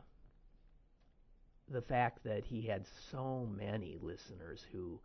the 1.69 1.83
fact 1.83 2.25
that 2.25 2.45
he 2.45 2.63
had 2.63 2.87
so 3.11 3.49
many 3.57 3.99
listeners 4.01 4.65
who 4.73 5.01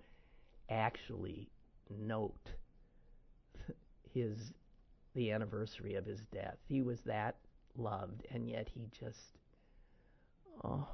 actually 0.69 1.49
note 1.89 2.51
his 4.13 4.53
the 5.15 5.31
anniversary 5.31 5.95
of 5.95 6.05
his 6.05 6.19
death. 6.31 6.57
He 6.67 6.81
was 6.81 7.01
that 7.01 7.35
loved, 7.75 8.25
and 8.31 8.47
yet 8.47 8.69
he 8.73 8.87
just 8.99 9.39
oh. 10.63 10.87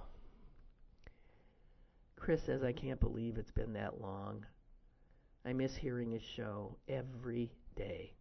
Chris 2.18 2.42
says, 2.44 2.64
I 2.64 2.72
can't 2.72 3.00
believe 3.00 3.38
it's 3.38 3.52
been 3.52 3.74
that 3.74 4.02
long. 4.02 4.46
I 5.46 5.54
miss 5.54 5.76
hearing 5.76 6.12
his 6.12 6.24
show 6.24 6.76
every 6.88 7.52
day. 7.76 8.14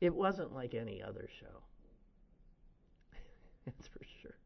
It 0.00 0.14
wasn't 0.14 0.54
like 0.54 0.74
any 0.74 1.02
other 1.02 1.28
show. 1.40 1.62
That's 3.66 3.88
for 3.88 4.00
sure. 4.22 4.36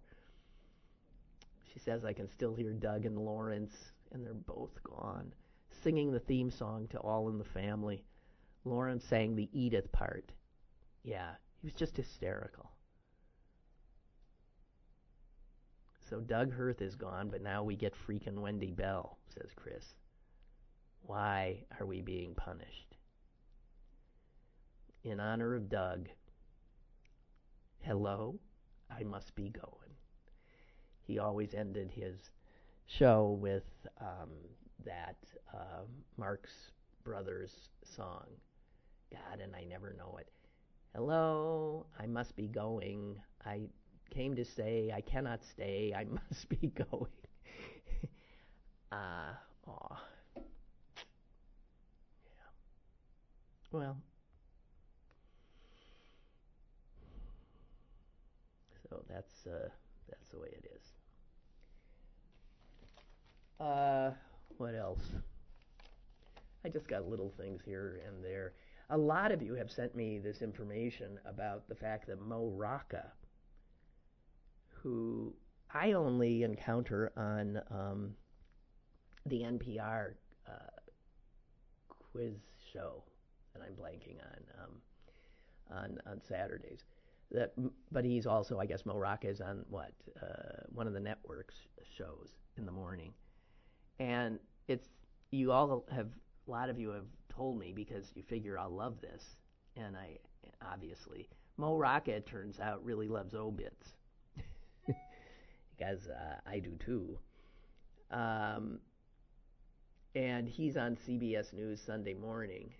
She 1.72 1.78
says, 1.78 2.04
I 2.04 2.12
can 2.12 2.28
still 2.28 2.54
hear 2.54 2.72
Doug 2.72 3.06
and 3.06 3.18
Lawrence, 3.18 3.74
and 4.12 4.24
they're 4.24 4.34
both 4.34 4.82
gone, 4.82 5.32
singing 5.82 6.12
the 6.12 6.20
theme 6.20 6.50
song 6.50 6.88
to 6.88 6.98
All 6.98 7.28
in 7.28 7.38
the 7.38 7.44
Family. 7.44 8.04
Lawrence 8.64 9.04
sang 9.04 9.34
the 9.34 9.48
Edith 9.52 9.90
part. 9.92 10.32
Yeah, 11.02 11.30
he 11.60 11.66
was 11.66 11.74
just 11.74 11.96
hysterical. 11.96 12.70
So 16.08 16.20
Doug 16.20 16.52
Hoerth 16.52 16.82
is 16.82 16.94
gone, 16.94 17.30
but 17.30 17.42
now 17.42 17.62
we 17.62 17.74
get 17.74 17.94
freaking 17.94 18.40
Wendy 18.40 18.70
Bell, 18.70 19.18
says 19.34 19.50
Chris. 19.56 19.84
Why 21.02 21.64
are 21.80 21.86
we 21.86 22.02
being 22.02 22.34
punished? 22.34 22.96
In 25.04 25.18
honor 25.18 25.56
of 25.56 25.68
Doug, 25.68 26.08
hello, 27.80 28.38
I 28.88 29.02
must 29.02 29.34
be 29.34 29.48
going. 29.48 29.90
He 31.00 31.18
always 31.18 31.54
ended 31.54 31.90
his 31.90 32.30
show 32.86 33.36
with 33.40 33.64
um, 34.00 34.30
that 34.84 35.16
uh, 35.52 35.82
Marx 36.16 36.50
Brothers 37.02 37.50
song. 37.96 38.26
God, 39.10 39.40
and 39.40 39.56
I 39.56 39.64
never 39.64 39.92
know 39.98 40.18
it. 40.20 40.28
Hello, 40.94 41.84
I 41.98 42.06
must 42.06 42.36
be 42.36 42.46
going. 42.46 43.20
I 43.44 43.62
came 44.14 44.36
to 44.36 44.44
say 44.44 44.92
I 44.94 45.00
cannot 45.00 45.40
stay. 45.42 45.92
I 45.96 46.04
must 46.30 46.48
be 46.48 46.68
going. 46.68 47.10
uh, 48.92 49.32
aw. 49.66 50.00
Well, 53.72 53.96
so 58.92 59.02
that's 59.08 59.46
uh, 59.46 59.68
that's 60.08 60.28
the 60.30 60.38
way 60.38 60.48
it 60.52 60.70
is. 60.76 60.92
Uh, 63.64 64.10
what 64.58 64.74
else? 64.74 65.02
I 66.64 66.68
just 66.68 66.88
got 66.88 67.08
little 67.08 67.32
things 67.38 67.62
here 67.64 68.02
and 68.06 68.22
there. 68.24 68.52
a 68.90 68.98
lot 68.98 69.32
of 69.32 69.42
you 69.42 69.54
have 69.54 69.70
sent 69.70 69.96
me 69.96 70.18
this 70.18 70.42
information 70.42 71.18
about 71.24 71.68
the 71.68 71.74
fact 71.74 72.06
that 72.08 72.20
Mo 72.20 72.52
Rocca, 72.54 73.12
who 74.68 75.32
I 75.72 75.92
only 75.92 76.42
encounter 76.42 77.12
on 77.16 77.60
um, 77.70 78.10
the 79.26 79.40
NPR 79.40 80.14
uh, 80.46 80.80
quiz 81.88 82.34
show 82.72 83.02
that 83.54 83.62
I'm 83.62 83.74
blanking 83.74 84.18
on 84.20 84.42
um, 84.62 85.78
on 85.78 85.98
on 86.12 86.20
Saturdays. 86.28 86.84
That, 87.32 87.54
but 87.90 88.04
he's 88.04 88.26
also, 88.26 88.58
I 88.58 88.66
guess, 88.66 88.84
Mo 88.84 88.98
Rocca 88.98 89.28
is 89.28 89.40
on 89.40 89.64
what 89.70 89.92
uh, 90.22 90.64
one 90.68 90.86
of 90.86 90.92
the 90.92 91.00
networks 91.00 91.54
shows 91.96 92.28
in 92.58 92.66
the 92.66 92.72
morning, 92.72 93.12
and 93.98 94.38
it's 94.68 94.88
you 95.30 95.50
all 95.50 95.84
have 95.90 96.08
a 96.46 96.50
lot 96.50 96.68
of 96.68 96.78
you 96.78 96.90
have 96.90 97.06
told 97.34 97.58
me 97.58 97.72
because 97.72 98.12
you 98.14 98.22
figure 98.22 98.58
I'll 98.58 98.70
love 98.70 99.00
this, 99.00 99.24
and 99.76 99.96
I 99.96 100.18
obviously 100.70 101.28
Mo 101.56 101.76
Rocca 101.76 102.12
it 102.12 102.26
turns 102.26 102.60
out 102.60 102.84
really 102.84 103.08
loves 103.08 103.34
obits, 103.34 103.88
because 105.76 106.08
uh, 106.08 106.36
I 106.46 106.58
do 106.58 106.76
too. 106.84 107.18
Um, 108.10 108.78
and 110.14 110.46
he's 110.46 110.76
on 110.76 110.96
CBS 110.96 111.52
News 111.54 111.80
Sunday 111.80 112.14
morning, 112.14 112.74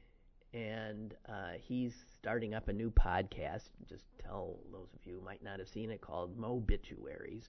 and 0.54 1.14
uh, 1.28 1.52
he's 1.60 1.94
starting 2.18 2.54
up 2.54 2.68
a 2.68 2.72
new 2.72 2.90
podcast. 2.90 3.70
Just 3.88 4.04
tell 4.22 4.58
those 4.70 4.88
of 4.94 5.06
you 5.06 5.18
who 5.18 5.24
might 5.24 5.42
not 5.42 5.58
have 5.58 5.68
seen 5.68 5.90
it 5.90 6.00
called 6.00 6.38
Mobituaries, 6.38 7.44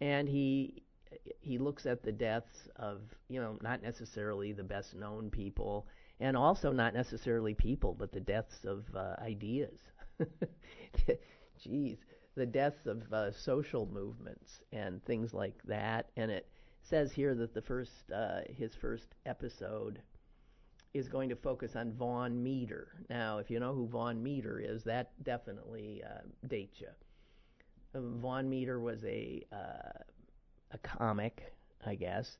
and 0.00 0.28
he 0.28 0.82
he 1.40 1.58
looks 1.58 1.86
at 1.86 2.02
the 2.02 2.12
deaths 2.12 2.68
of 2.76 3.00
you 3.28 3.40
know 3.40 3.58
not 3.60 3.82
necessarily 3.82 4.52
the 4.52 4.62
best 4.62 4.94
known 4.94 5.30
people, 5.30 5.86
and 6.20 6.36
also 6.36 6.70
not 6.72 6.94
necessarily 6.94 7.54
people, 7.54 7.94
but 7.98 8.12
the 8.12 8.20
deaths 8.20 8.64
of 8.64 8.84
uh, 8.94 9.16
ideas. 9.20 9.78
Jeez, 11.66 11.98
the 12.36 12.46
deaths 12.46 12.86
of 12.86 13.12
uh, 13.12 13.32
social 13.32 13.86
movements 13.92 14.60
and 14.72 15.04
things 15.04 15.34
like 15.34 15.60
that, 15.64 16.10
and 16.16 16.30
it 16.30 16.46
says 16.82 17.12
here 17.12 17.34
that 17.34 17.54
the 17.54 17.62
first 17.62 18.10
uh, 18.14 18.40
his 18.48 18.74
first 18.74 19.14
episode 19.26 20.00
is 20.92 21.08
going 21.08 21.28
to 21.28 21.36
focus 21.36 21.76
on 21.76 21.92
Vaughn 21.92 22.42
Meader. 22.42 22.88
Now, 23.08 23.38
if 23.38 23.50
you 23.50 23.60
know 23.60 23.74
who 23.74 23.86
Vaughn 23.86 24.22
Meader 24.22 24.60
is, 24.60 24.82
that 24.84 25.12
definitely 25.22 26.02
uh, 26.04 26.22
dates 26.48 26.80
you. 26.80 26.88
Uh, 27.94 28.00
Vaughn 28.18 28.48
Meader 28.48 28.80
was 28.80 29.04
a 29.04 29.44
uh, 29.52 30.02
a 30.72 30.78
comic, 30.78 31.54
I 31.84 31.94
guess, 31.94 32.38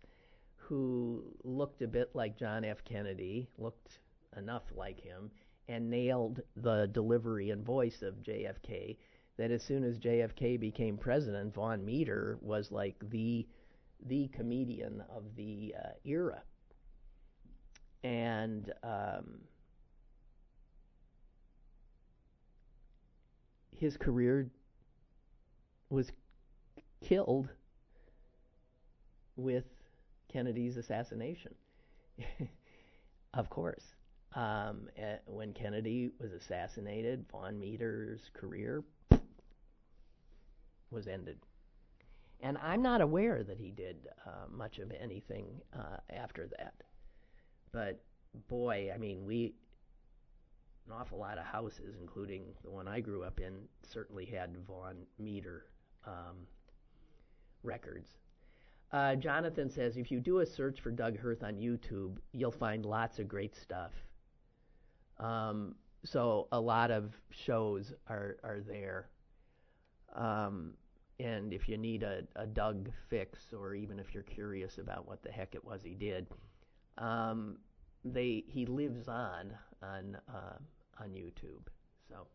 who 0.56 1.24
looked 1.44 1.82
a 1.82 1.88
bit 1.88 2.10
like 2.14 2.36
John 2.36 2.64
F. 2.64 2.84
Kennedy, 2.84 3.48
looked 3.58 3.98
enough 4.36 4.64
like 4.74 5.00
him, 5.00 5.30
and 5.68 5.90
nailed 5.90 6.40
the 6.56 6.88
delivery 6.92 7.50
and 7.50 7.64
voice 7.64 8.02
of 8.02 8.22
JFK. 8.22 8.96
That 9.36 9.50
as 9.50 9.62
soon 9.62 9.84
as 9.84 9.98
JFK 9.98 10.60
became 10.60 10.98
president, 10.98 11.54
Vaughn 11.54 11.84
Meader 11.84 12.38
was 12.42 12.70
like 12.72 12.96
the 13.10 13.46
the 14.06 14.28
comedian 14.28 15.02
of 15.08 15.24
the 15.36 15.74
uh, 15.78 15.90
era. 16.04 16.42
And 18.02 18.72
um, 18.82 19.40
his 23.76 23.96
career 23.96 24.50
was 25.90 26.12
killed 27.02 27.48
with 29.36 29.64
Kennedy's 30.28 30.76
assassination. 30.76 31.54
of 33.34 33.50
course. 33.50 33.94
Um, 34.34 34.88
eh, 34.96 35.16
when 35.26 35.52
Kennedy 35.52 36.10
was 36.20 36.32
assassinated, 36.32 37.24
Vaughn 37.32 37.58
Meader's 37.58 38.30
career 38.34 38.84
was 40.90 41.08
ended. 41.08 41.38
And 42.40 42.56
I'm 42.58 42.82
not 42.82 43.00
aware 43.00 43.42
that 43.44 43.58
he 43.58 43.70
did 43.70 44.08
uh, 44.26 44.46
much 44.50 44.78
of 44.78 44.92
anything 44.92 45.46
uh, 45.74 45.98
after 46.10 46.48
that. 46.58 46.74
But 47.72 48.00
boy, 48.48 48.90
I 48.94 48.98
mean, 48.98 49.24
we 49.24 49.54
an 50.86 50.92
awful 51.00 51.18
lot 51.18 51.38
of 51.38 51.44
houses, 51.44 51.94
including 52.00 52.42
the 52.64 52.70
one 52.70 52.88
I 52.88 53.00
grew 53.00 53.22
up 53.22 53.40
in, 53.40 53.54
certainly 53.82 54.24
had 54.24 54.56
Vaughn 54.66 54.96
Meader 55.18 55.66
um, 56.06 56.46
records. 57.62 58.08
Uh, 58.92 59.14
Jonathan 59.14 59.70
says 59.70 59.96
if 59.96 60.10
you 60.10 60.18
do 60.18 60.40
a 60.40 60.46
search 60.46 60.80
for 60.80 60.90
Doug 60.90 61.16
Hoerth 61.18 61.44
on 61.44 61.54
YouTube, 61.54 62.16
you'll 62.32 62.50
find 62.50 62.84
lots 62.84 63.20
of 63.20 63.28
great 63.28 63.54
stuff. 63.54 63.92
Um, 65.18 65.76
so 66.04 66.48
a 66.50 66.60
lot 66.60 66.90
of 66.90 67.12
shows 67.30 67.92
are 68.08 68.38
are 68.42 68.60
there. 68.66 69.08
Um, 70.16 70.72
and 71.20 71.52
if 71.52 71.68
you 71.68 71.76
need 71.76 72.02
a, 72.02 72.22
a 72.34 72.46
Doug 72.46 72.90
fix, 73.08 73.52
or 73.52 73.74
even 73.74 74.00
if 74.00 74.12
you're 74.12 74.22
curious 74.22 74.78
about 74.78 75.06
what 75.06 75.22
the 75.22 75.30
heck 75.30 75.54
it 75.54 75.64
was 75.64 75.82
he 75.84 75.94
did, 75.94 76.26
um, 76.98 77.56
they 78.04 78.44
he 78.46 78.66
lives 78.66 79.08
on 79.08 79.52
on 79.82 80.16
uh, 80.28 80.56
on 81.02 81.10
YouTube. 81.10 81.66
So. 82.08 82.26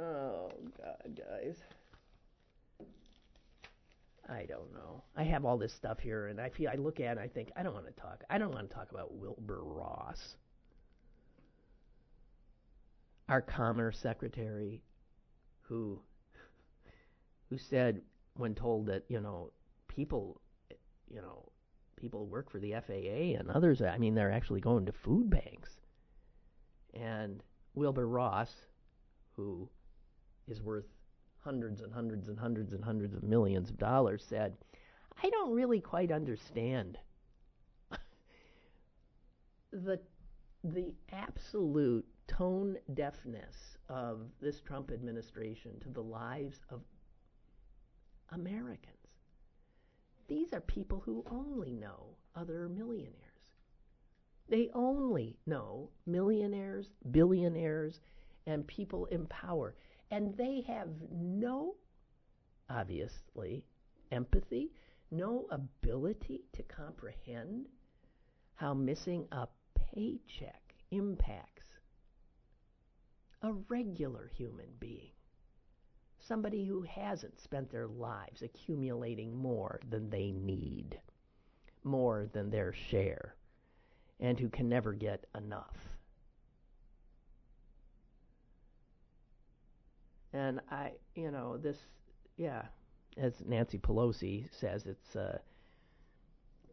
Oh 0.00 0.52
God, 0.76 1.16
guys. 1.16 1.56
I 4.30 4.44
don't 4.44 4.72
know. 4.74 5.02
I 5.16 5.22
have 5.24 5.46
all 5.46 5.56
this 5.56 5.72
stuff 5.72 5.98
here, 6.00 6.26
and 6.26 6.38
I 6.38 6.50
feel 6.50 6.70
I 6.70 6.76
look 6.76 7.00
at 7.00 7.06
it 7.06 7.10
and 7.12 7.20
I 7.20 7.28
think 7.28 7.50
I 7.56 7.62
don't 7.62 7.72
want 7.72 7.86
to 7.86 8.00
talk. 8.00 8.24
I 8.28 8.36
don't 8.36 8.52
want 8.52 8.68
to 8.68 8.74
talk 8.74 8.90
about 8.90 9.14
Wilbur 9.14 9.62
Ross 9.64 10.36
our 13.28 13.42
Commerce 13.42 13.98
Secretary, 13.98 14.82
who 15.62 16.00
who 17.50 17.58
said 17.58 18.00
when 18.34 18.54
told 18.54 18.86
that 18.86 19.04
you 19.08 19.20
know 19.20 19.50
people, 19.98 20.40
you 21.10 21.20
know, 21.20 21.50
people 21.96 22.26
work 22.26 22.50
for 22.50 22.60
the 22.60 22.72
FAA 22.86 23.38
and 23.38 23.50
others. 23.50 23.82
I 23.82 23.98
mean, 23.98 24.14
they're 24.14 24.30
actually 24.32 24.60
going 24.60 24.86
to 24.86 24.92
food 24.92 25.28
banks. 25.28 25.80
And 26.94 27.42
Wilbur 27.74 28.06
Ross, 28.06 28.54
who 29.34 29.68
is 30.46 30.62
worth 30.62 30.86
hundreds 31.38 31.80
and 31.80 31.92
hundreds 31.92 32.28
and 32.28 32.38
hundreds 32.38 32.72
and 32.72 32.84
hundreds 32.84 33.14
of 33.14 33.22
millions 33.24 33.70
of 33.70 33.78
dollars, 33.78 34.24
said, 34.26 34.56
I 35.22 35.28
don't 35.30 35.52
really 35.52 35.80
quite 35.80 36.12
understand 36.12 36.96
the 39.72 39.98
the 40.64 40.94
absolute 41.12 42.04
tone 42.26 42.76
deafness 42.94 43.78
of 43.88 44.20
this 44.40 44.60
Trump 44.60 44.90
administration 44.92 45.72
to 45.80 45.88
the 45.88 46.02
lives 46.02 46.60
of 46.70 46.82
Americans. 48.30 48.94
These 50.28 50.52
are 50.52 50.60
people 50.60 51.00
who 51.04 51.24
only 51.30 51.74
know 51.74 52.16
other 52.36 52.68
millionaires. 52.68 53.14
They 54.48 54.70
only 54.74 55.36
know 55.46 55.90
millionaires, 56.06 56.90
billionaires, 57.10 58.00
and 58.46 58.66
people 58.66 59.06
in 59.06 59.26
power. 59.26 59.74
And 60.10 60.36
they 60.36 60.62
have 60.66 60.88
no, 61.10 61.74
obviously, 62.70 63.64
empathy, 64.10 64.72
no 65.10 65.46
ability 65.50 66.44
to 66.54 66.62
comprehend 66.62 67.66
how 68.54 68.74
missing 68.74 69.26
a 69.32 69.48
paycheck 69.94 70.74
impacts 70.90 71.66
a 73.42 73.52
regular 73.68 74.30
human 74.34 74.68
being, 74.80 75.12
somebody 76.28 76.64
who 76.66 76.82
hasn't 76.82 77.40
spent 77.40 77.70
their 77.70 77.88
lives 77.88 78.42
accumulating 78.42 79.34
more 79.34 79.80
than 79.88 80.10
they 80.10 80.30
need, 80.30 81.00
more 81.82 82.28
than 82.32 82.50
their 82.50 82.72
share, 82.72 83.34
and 84.20 84.38
who 84.38 84.50
can 84.50 84.68
never 84.68 84.92
get 84.92 85.24
enough. 85.34 85.76
And 90.34 90.60
I, 90.70 90.92
you 91.14 91.30
know, 91.30 91.56
this, 91.56 91.78
yeah, 92.36 92.62
as 93.16 93.32
Nancy 93.46 93.78
Pelosi 93.78 94.46
says, 94.52 94.84
it's 94.86 95.16
uh, 95.16 95.38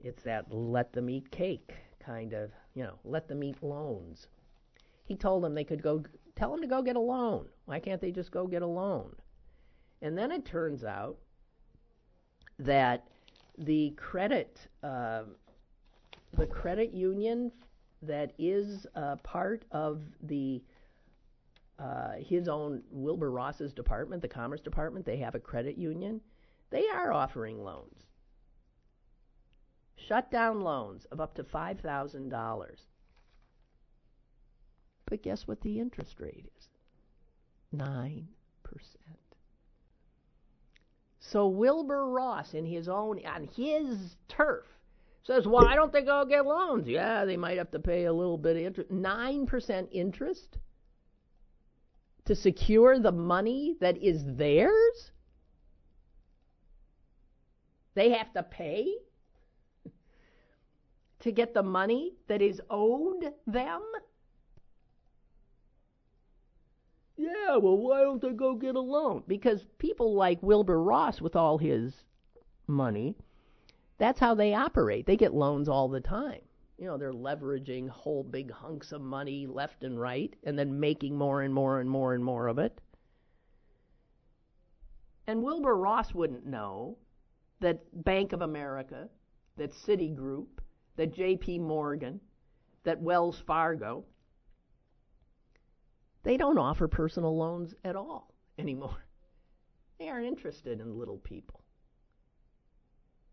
it's 0.04 0.24
that 0.24 0.52
let 0.52 0.92
them 0.92 1.10
eat 1.10 1.32
cake 1.32 1.74
kind 2.00 2.34
of, 2.34 2.52
you 2.74 2.84
know, 2.84 3.00
let 3.06 3.30
them 3.30 3.42
eat 3.44 3.64
loans. 3.64 4.28
He 5.06 5.16
told 5.16 5.44
them 5.44 5.56
they 5.56 5.64
could 5.64 5.82
go 5.82 6.04
Tell 6.36 6.52
them 6.52 6.62
to 6.62 6.68
go 6.68 6.82
get 6.82 6.98
a 6.98 7.00
loan. 7.00 7.46
Why 7.66 7.80
can't 7.80 8.02
they 8.02 8.12
just 8.12 8.30
go 8.30 8.46
get 8.46 8.62
a 8.62 8.68
loan? 8.68 9.16
And 10.02 10.18
then 10.18 10.32
it 10.32 10.46
turns 10.46 10.84
out 10.84 11.18
that 12.60 13.08
the 13.58 13.92
credit 13.92 14.60
uh, 14.84 15.24
the 16.38 16.46
credit 16.46 16.94
union 16.94 17.52
that 18.02 18.34
is 18.38 18.86
uh, 18.96 19.16
part 19.18 19.64
of 19.72 20.02
the 20.24 20.62
uh, 21.80 22.14
his 22.20 22.48
own 22.48 22.82
Wilbur 22.90 23.32
Ross's 23.32 23.74
department, 23.74 24.22
the 24.22 24.28
Commerce 24.28 24.62
Department, 24.62 25.06
they 25.06 25.18
have 25.18 25.36
a 25.36 25.40
credit 25.40 25.78
union. 25.78 26.22
They 26.70 26.88
are 26.88 27.12
offering 27.12 27.62
loans. 27.64 28.06
Shut 29.98 30.32
down 30.32 30.62
loans 30.62 31.06
of 31.12 31.20
up 31.20 31.36
to 31.36 31.44
$5,000. 31.44 32.66
But 35.06 35.22
guess 35.22 35.48
what 35.48 35.62
the 35.62 35.80
interest 35.80 36.20
rate 36.20 36.46
is? 36.58 36.70
9%. 37.78 38.26
So 41.32 41.48
Wilbur 41.48 42.06
Ross, 42.12 42.54
in 42.54 42.66
his 42.66 42.88
own, 42.88 43.26
on 43.26 43.46
his 43.56 44.16
turf, 44.28 44.66
says, 45.24 45.48
"Well, 45.48 45.68
I 45.68 45.76
don't 45.76 45.92
think 45.92 46.08
I'll 46.08 46.26
get 46.26 46.46
loans." 46.46 46.88
Yeah, 46.88 47.26
they 47.26 47.36
might 47.36 47.58
have 47.58 47.72
to 47.72 47.80
pay 47.80 48.06
a 48.06 48.14
little 48.14 48.38
bit 48.38 48.58
of 48.58 48.64
interest, 48.64 48.92
nine 48.92 49.48
percent 49.48 49.90
interest 49.92 50.60
to 52.26 52.36
secure 52.36 53.00
the 53.00 53.12
money 53.12 53.76
that 53.80 53.98
is 53.98 54.24
theirs. 54.24 55.12
They 57.96 58.12
have 58.12 58.32
to 58.34 58.44
pay 58.44 58.94
to 61.22 61.32
get 61.32 61.56
the 61.56 61.64
money 61.64 62.18
that 62.28 62.44
is 62.44 62.62
owed 62.70 63.34
them. 63.48 63.82
Yeah, 67.18 67.58
well, 67.58 67.78
why 67.78 68.02
don't 68.02 68.22
they 68.22 68.32
go 68.32 68.56
get 68.56 68.76
a 68.76 68.80
loan? 68.80 69.24
Because 69.28 69.66
people 69.78 70.16
like 70.16 70.44
Wilbur 70.44 70.82
Ross, 70.82 71.22
with 71.22 71.36
all 71.36 71.58
his 71.58 71.94
money, 72.68 73.16
that's 73.98 74.20
how 74.20 74.36
they 74.36 74.54
operate. 74.54 75.06
They 75.06 75.16
get 75.16 75.34
loans 75.34 75.70
all 75.70 75.88
the 75.88 76.02
time. 76.02 76.42
You 76.78 76.88
know, 76.88 76.98
they're 76.98 77.14
leveraging 77.14 77.88
whole 77.88 78.24
big 78.24 78.52
hunks 78.52 78.92
of 78.92 79.02
money 79.02 79.48
left 79.48 79.84
and 79.84 80.00
right 80.00 80.36
and 80.44 80.60
then 80.60 80.80
making 80.80 81.18
more 81.18 81.42
and 81.42 81.54
more 81.54 81.80
and 81.80 81.90
more 81.90 82.14
and 82.14 82.24
more 82.24 82.48
of 82.48 82.60
it. 82.60 82.82
And 85.28 85.42
Wilbur 85.42 85.78
Ross 85.78 86.14
wouldn't 86.14 86.46
know 86.46 86.98
that 87.62 88.04
Bank 88.04 88.34
of 88.34 88.42
America, 88.42 89.08
that 89.56 89.72
Citigroup, 89.72 90.48
that 90.98 91.16
JP 91.16 91.62
Morgan, 91.62 92.20
that 92.84 93.02
Wells 93.02 93.42
Fargo, 93.48 94.04
they 96.26 96.38
don't 96.38 96.58
offer 96.58 96.88
personal 96.88 97.38
loans 97.38 97.74
at 97.86 97.96
all 97.96 98.34
anymore. 98.60 98.98
They 99.98 100.10
aren't 100.10 100.28
interested 100.28 100.82
in 100.82 101.00
little 101.00 101.20
people. 101.20 101.62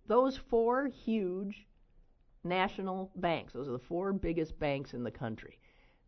Those 0.07 0.37
four 0.37 0.87
huge 0.87 1.67
national 2.45 3.11
banks, 3.17 3.53
those 3.53 3.67
are 3.67 3.73
the 3.73 3.81
four 3.81 4.13
biggest 4.13 4.57
banks 4.61 4.95
in 4.95 5.03
the 5.03 5.11
country, 5.11 5.59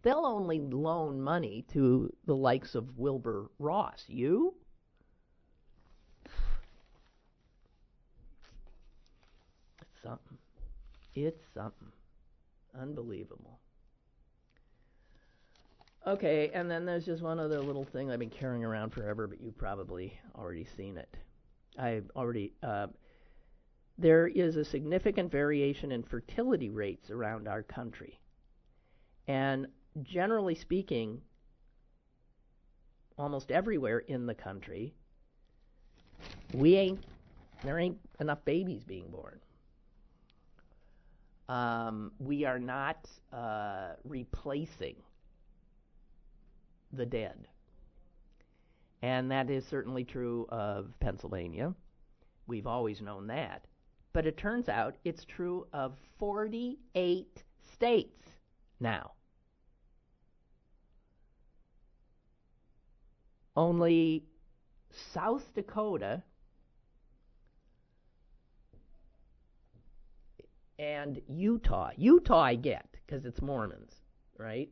they'll 0.03 0.25
only 0.25 0.61
loan 0.61 1.21
money 1.21 1.65
to 1.73 2.09
the 2.27 2.37
likes 2.37 2.77
of 2.77 2.97
Wilbur 2.97 3.51
Ross. 3.59 4.05
You? 4.07 4.55
It's 9.81 10.03
something. 10.05 10.39
It's 11.17 11.43
something. 11.53 11.91
Unbelievable. 12.81 13.59
Okay, 16.07 16.51
and 16.53 16.71
then 16.71 16.85
there's 16.85 17.07
just 17.07 17.23
one 17.23 17.41
other 17.41 17.61
little 17.61 17.85
thing 17.85 18.11
I've 18.11 18.19
been 18.19 18.29
carrying 18.29 18.63
around 18.63 18.91
forever, 18.91 19.27
but 19.27 19.41
you've 19.41 19.57
probably 19.57 20.19
already 20.37 20.67
seen 20.77 20.99
it. 20.99 21.17
I've 21.79 22.11
already. 22.15 22.53
Uh, 22.63 22.89
there 23.97 24.27
is 24.27 24.57
a 24.57 24.65
significant 24.65 25.31
variation 25.31 25.93
in 25.93 26.03
fertility 26.03 26.69
rates 26.69 27.11
around 27.11 27.49
our 27.49 27.63
country. 27.63 28.21
And 29.29 29.69
generally 30.03 30.55
speaking, 30.55 31.23
almost 33.17 33.51
everywhere 33.51 34.01
in 34.01 34.27
the 34.27 34.35
country, 34.35 34.95
we 36.53 36.75
ain't 36.75 37.05
there 37.63 37.79
ain't 37.79 37.99
enough 38.21 38.45
babies 38.45 38.85
being 38.85 39.09
born. 39.09 39.41
Um, 41.49 42.13
we 42.19 42.45
are 42.45 42.59
not 42.59 43.09
uh, 43.33 43.93
replacing 44.05 44.97
the 46.97 47.07
dead. 47.07 47.49
And 49.03 49.31
that 49.31 49.51
is 49.51 49.67
certainly 49.67 50.05
true 50.05 50.47
of 50.49 50.89
Pennsylvania. 51.01 51.75
We've 52.47 52.67
always 52.67 53.01
known 53.01 53.27
that. 53.27 53.67
But 54.13 54.27
it 54.27 54.37
turns 54.37 54.69
out 54.69 54.97
it's 55.05 55.25
true 55.25 55.67
of 55.73 55.95
48 56.19 57.43
states 57.73 58.23
now. 58.81 59.13
Only 63.57 64.25
South 65.13 65.43
Dakota 65.55 66.23
and 70.79 71.21
Utah. 71.29 71.91
Utah 71.97 72.41
I 72.41 72.55
get 72.55 72.87
because 73.07 73.25
it's 73.25 73.43
Mormons, 73.43 73.93
right? 74.39 74.71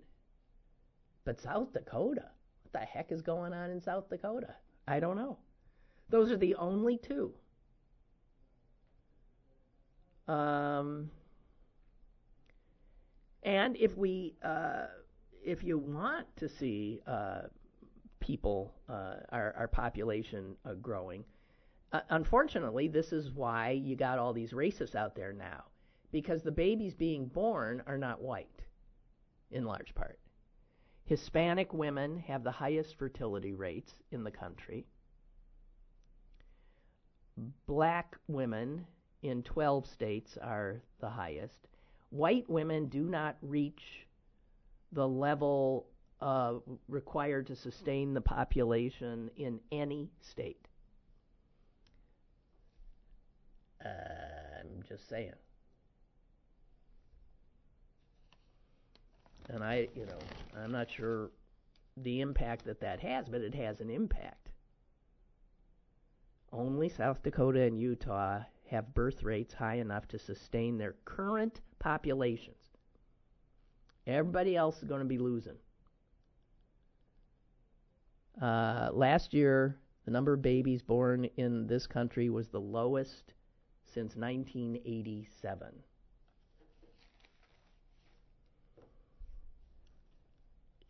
But 1.25 1.41
South 1.41 1.73
Dakota, 1.73 2.31
what 2.62 2.73
the 2.73 2.87
heck 2.87 3.12
is 3.12 3.23
going 3.23 3.53
on 3.53 3.70
in 3.70 3.81
South 3.81 4.09
Dakota? 4.09 4.55
I 4.89 5.01
don't 5.01 5.16
know. 5.16 5.39
Those 6.09 6.31
are 6.31 6.37
the 6.37 6.55
only 6.57 6.99
two. 6.99 7.33
Um, 10.29 11.11
and 13.43 13.77
if 13.77 13.97
we, 13.97 14.35
uh, 14.43 14.87
if 15.45 15.62
you 15.62 15.79
want 15.79 16.27
to 16.37 16.49
see 16.49 17.01
uh, 17.07 17.43
people, 18.20 18.75
uh, 18.89 19.14
our, 19.31 19.55
our 19.57 19.68
population 19.68 20.57
uh, 20.64 20.75
growing, 20.75 21.25
uh, 21.93 22.01
unfortunately, 22.11 22.89
this 22.89 23.12
is 23.12 23.31
why 23.31 23.70
you 23.70 23.97
got 23.97 24.18
all 24.18 24.33
these 24.33 24.53
racists 24.53 24.95
out 24.95 25.14
there 25.14 25.33
now, 25.33 25.64
because 26.11 26.43
the 26.43 26.53
babies 26.53 26.95
being 26.95 27.27
born 27.27 27.83
are 27.87 27.99
not 27.99 28.20
white, 28.20 28.62
in 29.51 29.64
large 29.64 29.95
part. 29.95 30.18
Hispanic 31.12 31.74
women 31.74 32.16
have 32.26 32.42
the 32.42 32.50
highest 32.50 32.96
fertility 32.96 33.52
rates 33.52 33.92
in 34.12 34.24
the 34.24 34.30
country. 34.30 34.86
Black 37.66 38.16
women 38.28 38.86
in 39.22 39.42
12 39.42 39.86
states 39.86 40.38
are 40.40 40.80
the 41.02 41.10
highest. 41.10 41.68
White 42.08 42.48
women 42.48 42.86
do 42.86 43.02
not 43.02 43.36
reach 43.42 44.06
the 44.92 45.06
level 45.06 45.84
uh, 46.22 46.54
required 46.88 47.46
to 47.48 47.56
sustain 47.56 48.14
the 48.14 48.22
population 48.22 49.28
in 49.36 49.60
any 49.70 50.08
state. 50.22 50.66
Uh, 53.84 53.88
I'm 54.60 54.82
just 54.88 55.10
saying. 55.10 55.34
And 59.49 59.62
I, 59.62 59.88
you 59.95 60.07
know, 60.07 60.18
I'm 60.57 60.72
not 60.72 60.90
sure 60.90 61.30
the 61.97 62.20
impact 62.20 62.64
that 62.64 62.80
that 62.80 63.01
has, 63.01 63.28
but 63.28 63.40
it 63.43 63.55
has 63.55 63.80
an 63.80 63.90
impact. 63.90 64.51
Only 66.53 66.88
South 66.88 67.22
Dakota 67.22 67.62
and 67.62 67.78
Utah 67.78 68.40
have 68.70 68.95
birth 68.95 69.22
rates 69.22 69.55
high 69.55 69.76
enough 69.76 70.09
to 70.09 70.18
sustain 70.18 70.78
their 70.78 70.95
current 71.05 71.61
populations. 71.78 72.57
Everybody 74.07 74.57
else 74.57 74.78
is 74.78 74.88
going 74.88 75.01
to 75.01 75.07
be 75.07 75.18
losing. 75.18 75.57
Uh, 78.40 78.90
last 78.93 79.34
year, 79.34 79.78
the 80.05 80.11
number 80.11 80.32
of 80.32 80.43
babies 80.43 80.82
born 80.82 81.26
in 81.36 81.66
this 81.66 81.86
country 81.86 82.30
was 82.30 82.49
the 82.49 82.61
lowest 82.61 83.34
since 83.84 84.16
1987. 84.16 85.68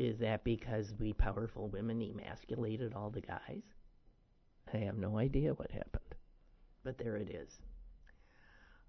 Is 0.03 0.18
that 0.18 0.42
because 0.42 0.92
we 0.98 1.12
powerful 1.12 1.68
women 1.68 2.03
emasculated 2.03 2.92
all 2.92 3.09
the 3.09 3.20
guys? 3.20 3.62
I 4.74 4.78
have 4.78 4.98
no 4.98 5.16
idea 5.16 5.55
what 5.55 5.70
happened. 5.70 6.16
But 6.82 6.98
there 6.98 7.18
it 7.18 7.30
is. 7.30 7.61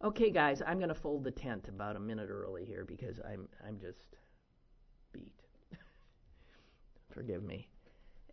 Okay, 0.04 0.32
guys, 0.32 0.64
I'm 0.66 0.80
going 0.80 0.90
to 0.90 0.96
fold 0.96 1.24
the 1.24 1.30
tent 1.30 1.68
about 1.68 1.96
a 1.96 2.00
minute 2.00 2.30
early 2.32 2.66
here 2.66 2.84
because 2.84 3.20
I'm 3.20 3.48
I'm 3.64 3.80
just 3.80 4.16
beat. 5.12 5.40
Forgive 7.14 7.44
me, 7.44 7.68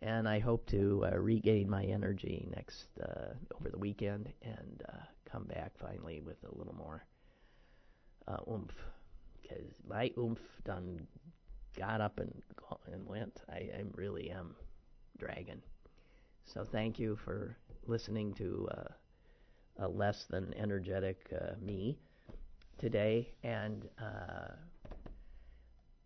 and 0.01 0.27
I 0.27 0.39
hope 0.39 0.65
to 0.71 1.05
uh, 1.05 1.19
regain 1.19 1.69
my 1.69 1.83
energy 1.83 2.47
next 2.55 2.87
uh, 2.99 3.35
over 3.59 3.69
the 3.69 3.77
weekend 3.77 4.33
and 4.41 4.81
uh, 4.89 5.03
come 5.31 5.43
back 5.43 5.73
finally 5.77 6.19
with 6.19 6.43
a 6.51 6.57
little 6.57 6.75
more 6.75 7.05
uh, 8.27 8.37
oomph 8.51 8.73
because 9.39 9.75
my 9.87 10.09
oomph 10.17 10.41
done 10.65 11.05
got 11.77 12.01
up 12.01 12.19
and 12.19 12.33
and 12.91 13.05
went. 13.07 13.41
I, 13.49 13.55
I 13.55 13.83
really 13.95 14.29
am 14.29 14.55
dragging. 15.17 15.61
So 16.45 16.65
thank 16.71 16.99
you 16.99 17.17
for 17.23 17.55
listening 17.87 18.33
to 18.35 18.67
uh, 18.71 19.85
a 19.85 19.87
less 19.87 20.25
than 20.29 20.53
energetic 20.57 21.17
uh, 21.33 21.53
me 21.61 21.97
today. 22.77 23.33
And 23.43 23.87
uh, 24.01 24.53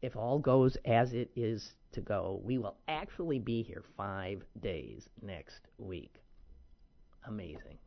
if 0.02 0.16
all 0.16 0.40
goes 0.40 0.78
as 0.86 1.14
it 1.14 1.32
is 1.36 1.74
to 1.94 2.02
go, 2.02 2.42
we 2.44 2.58
will 2.58 2.76
actually 2.88 3.40
be 3.40 3.64
here 3.64 3.84
five 3.98 4.44
days 4.62 5.08
next 5.22 5.68
week. 5.78 6.22
Amazing. 7.28 7.78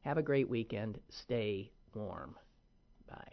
Have 0.00 0.18
a 0.18 0.22
great 0.22 0.48
weekend. 0.48 0.98
Stay 1.10 1.70
warm. 1.94 2.34
Bye. 3.08 3.32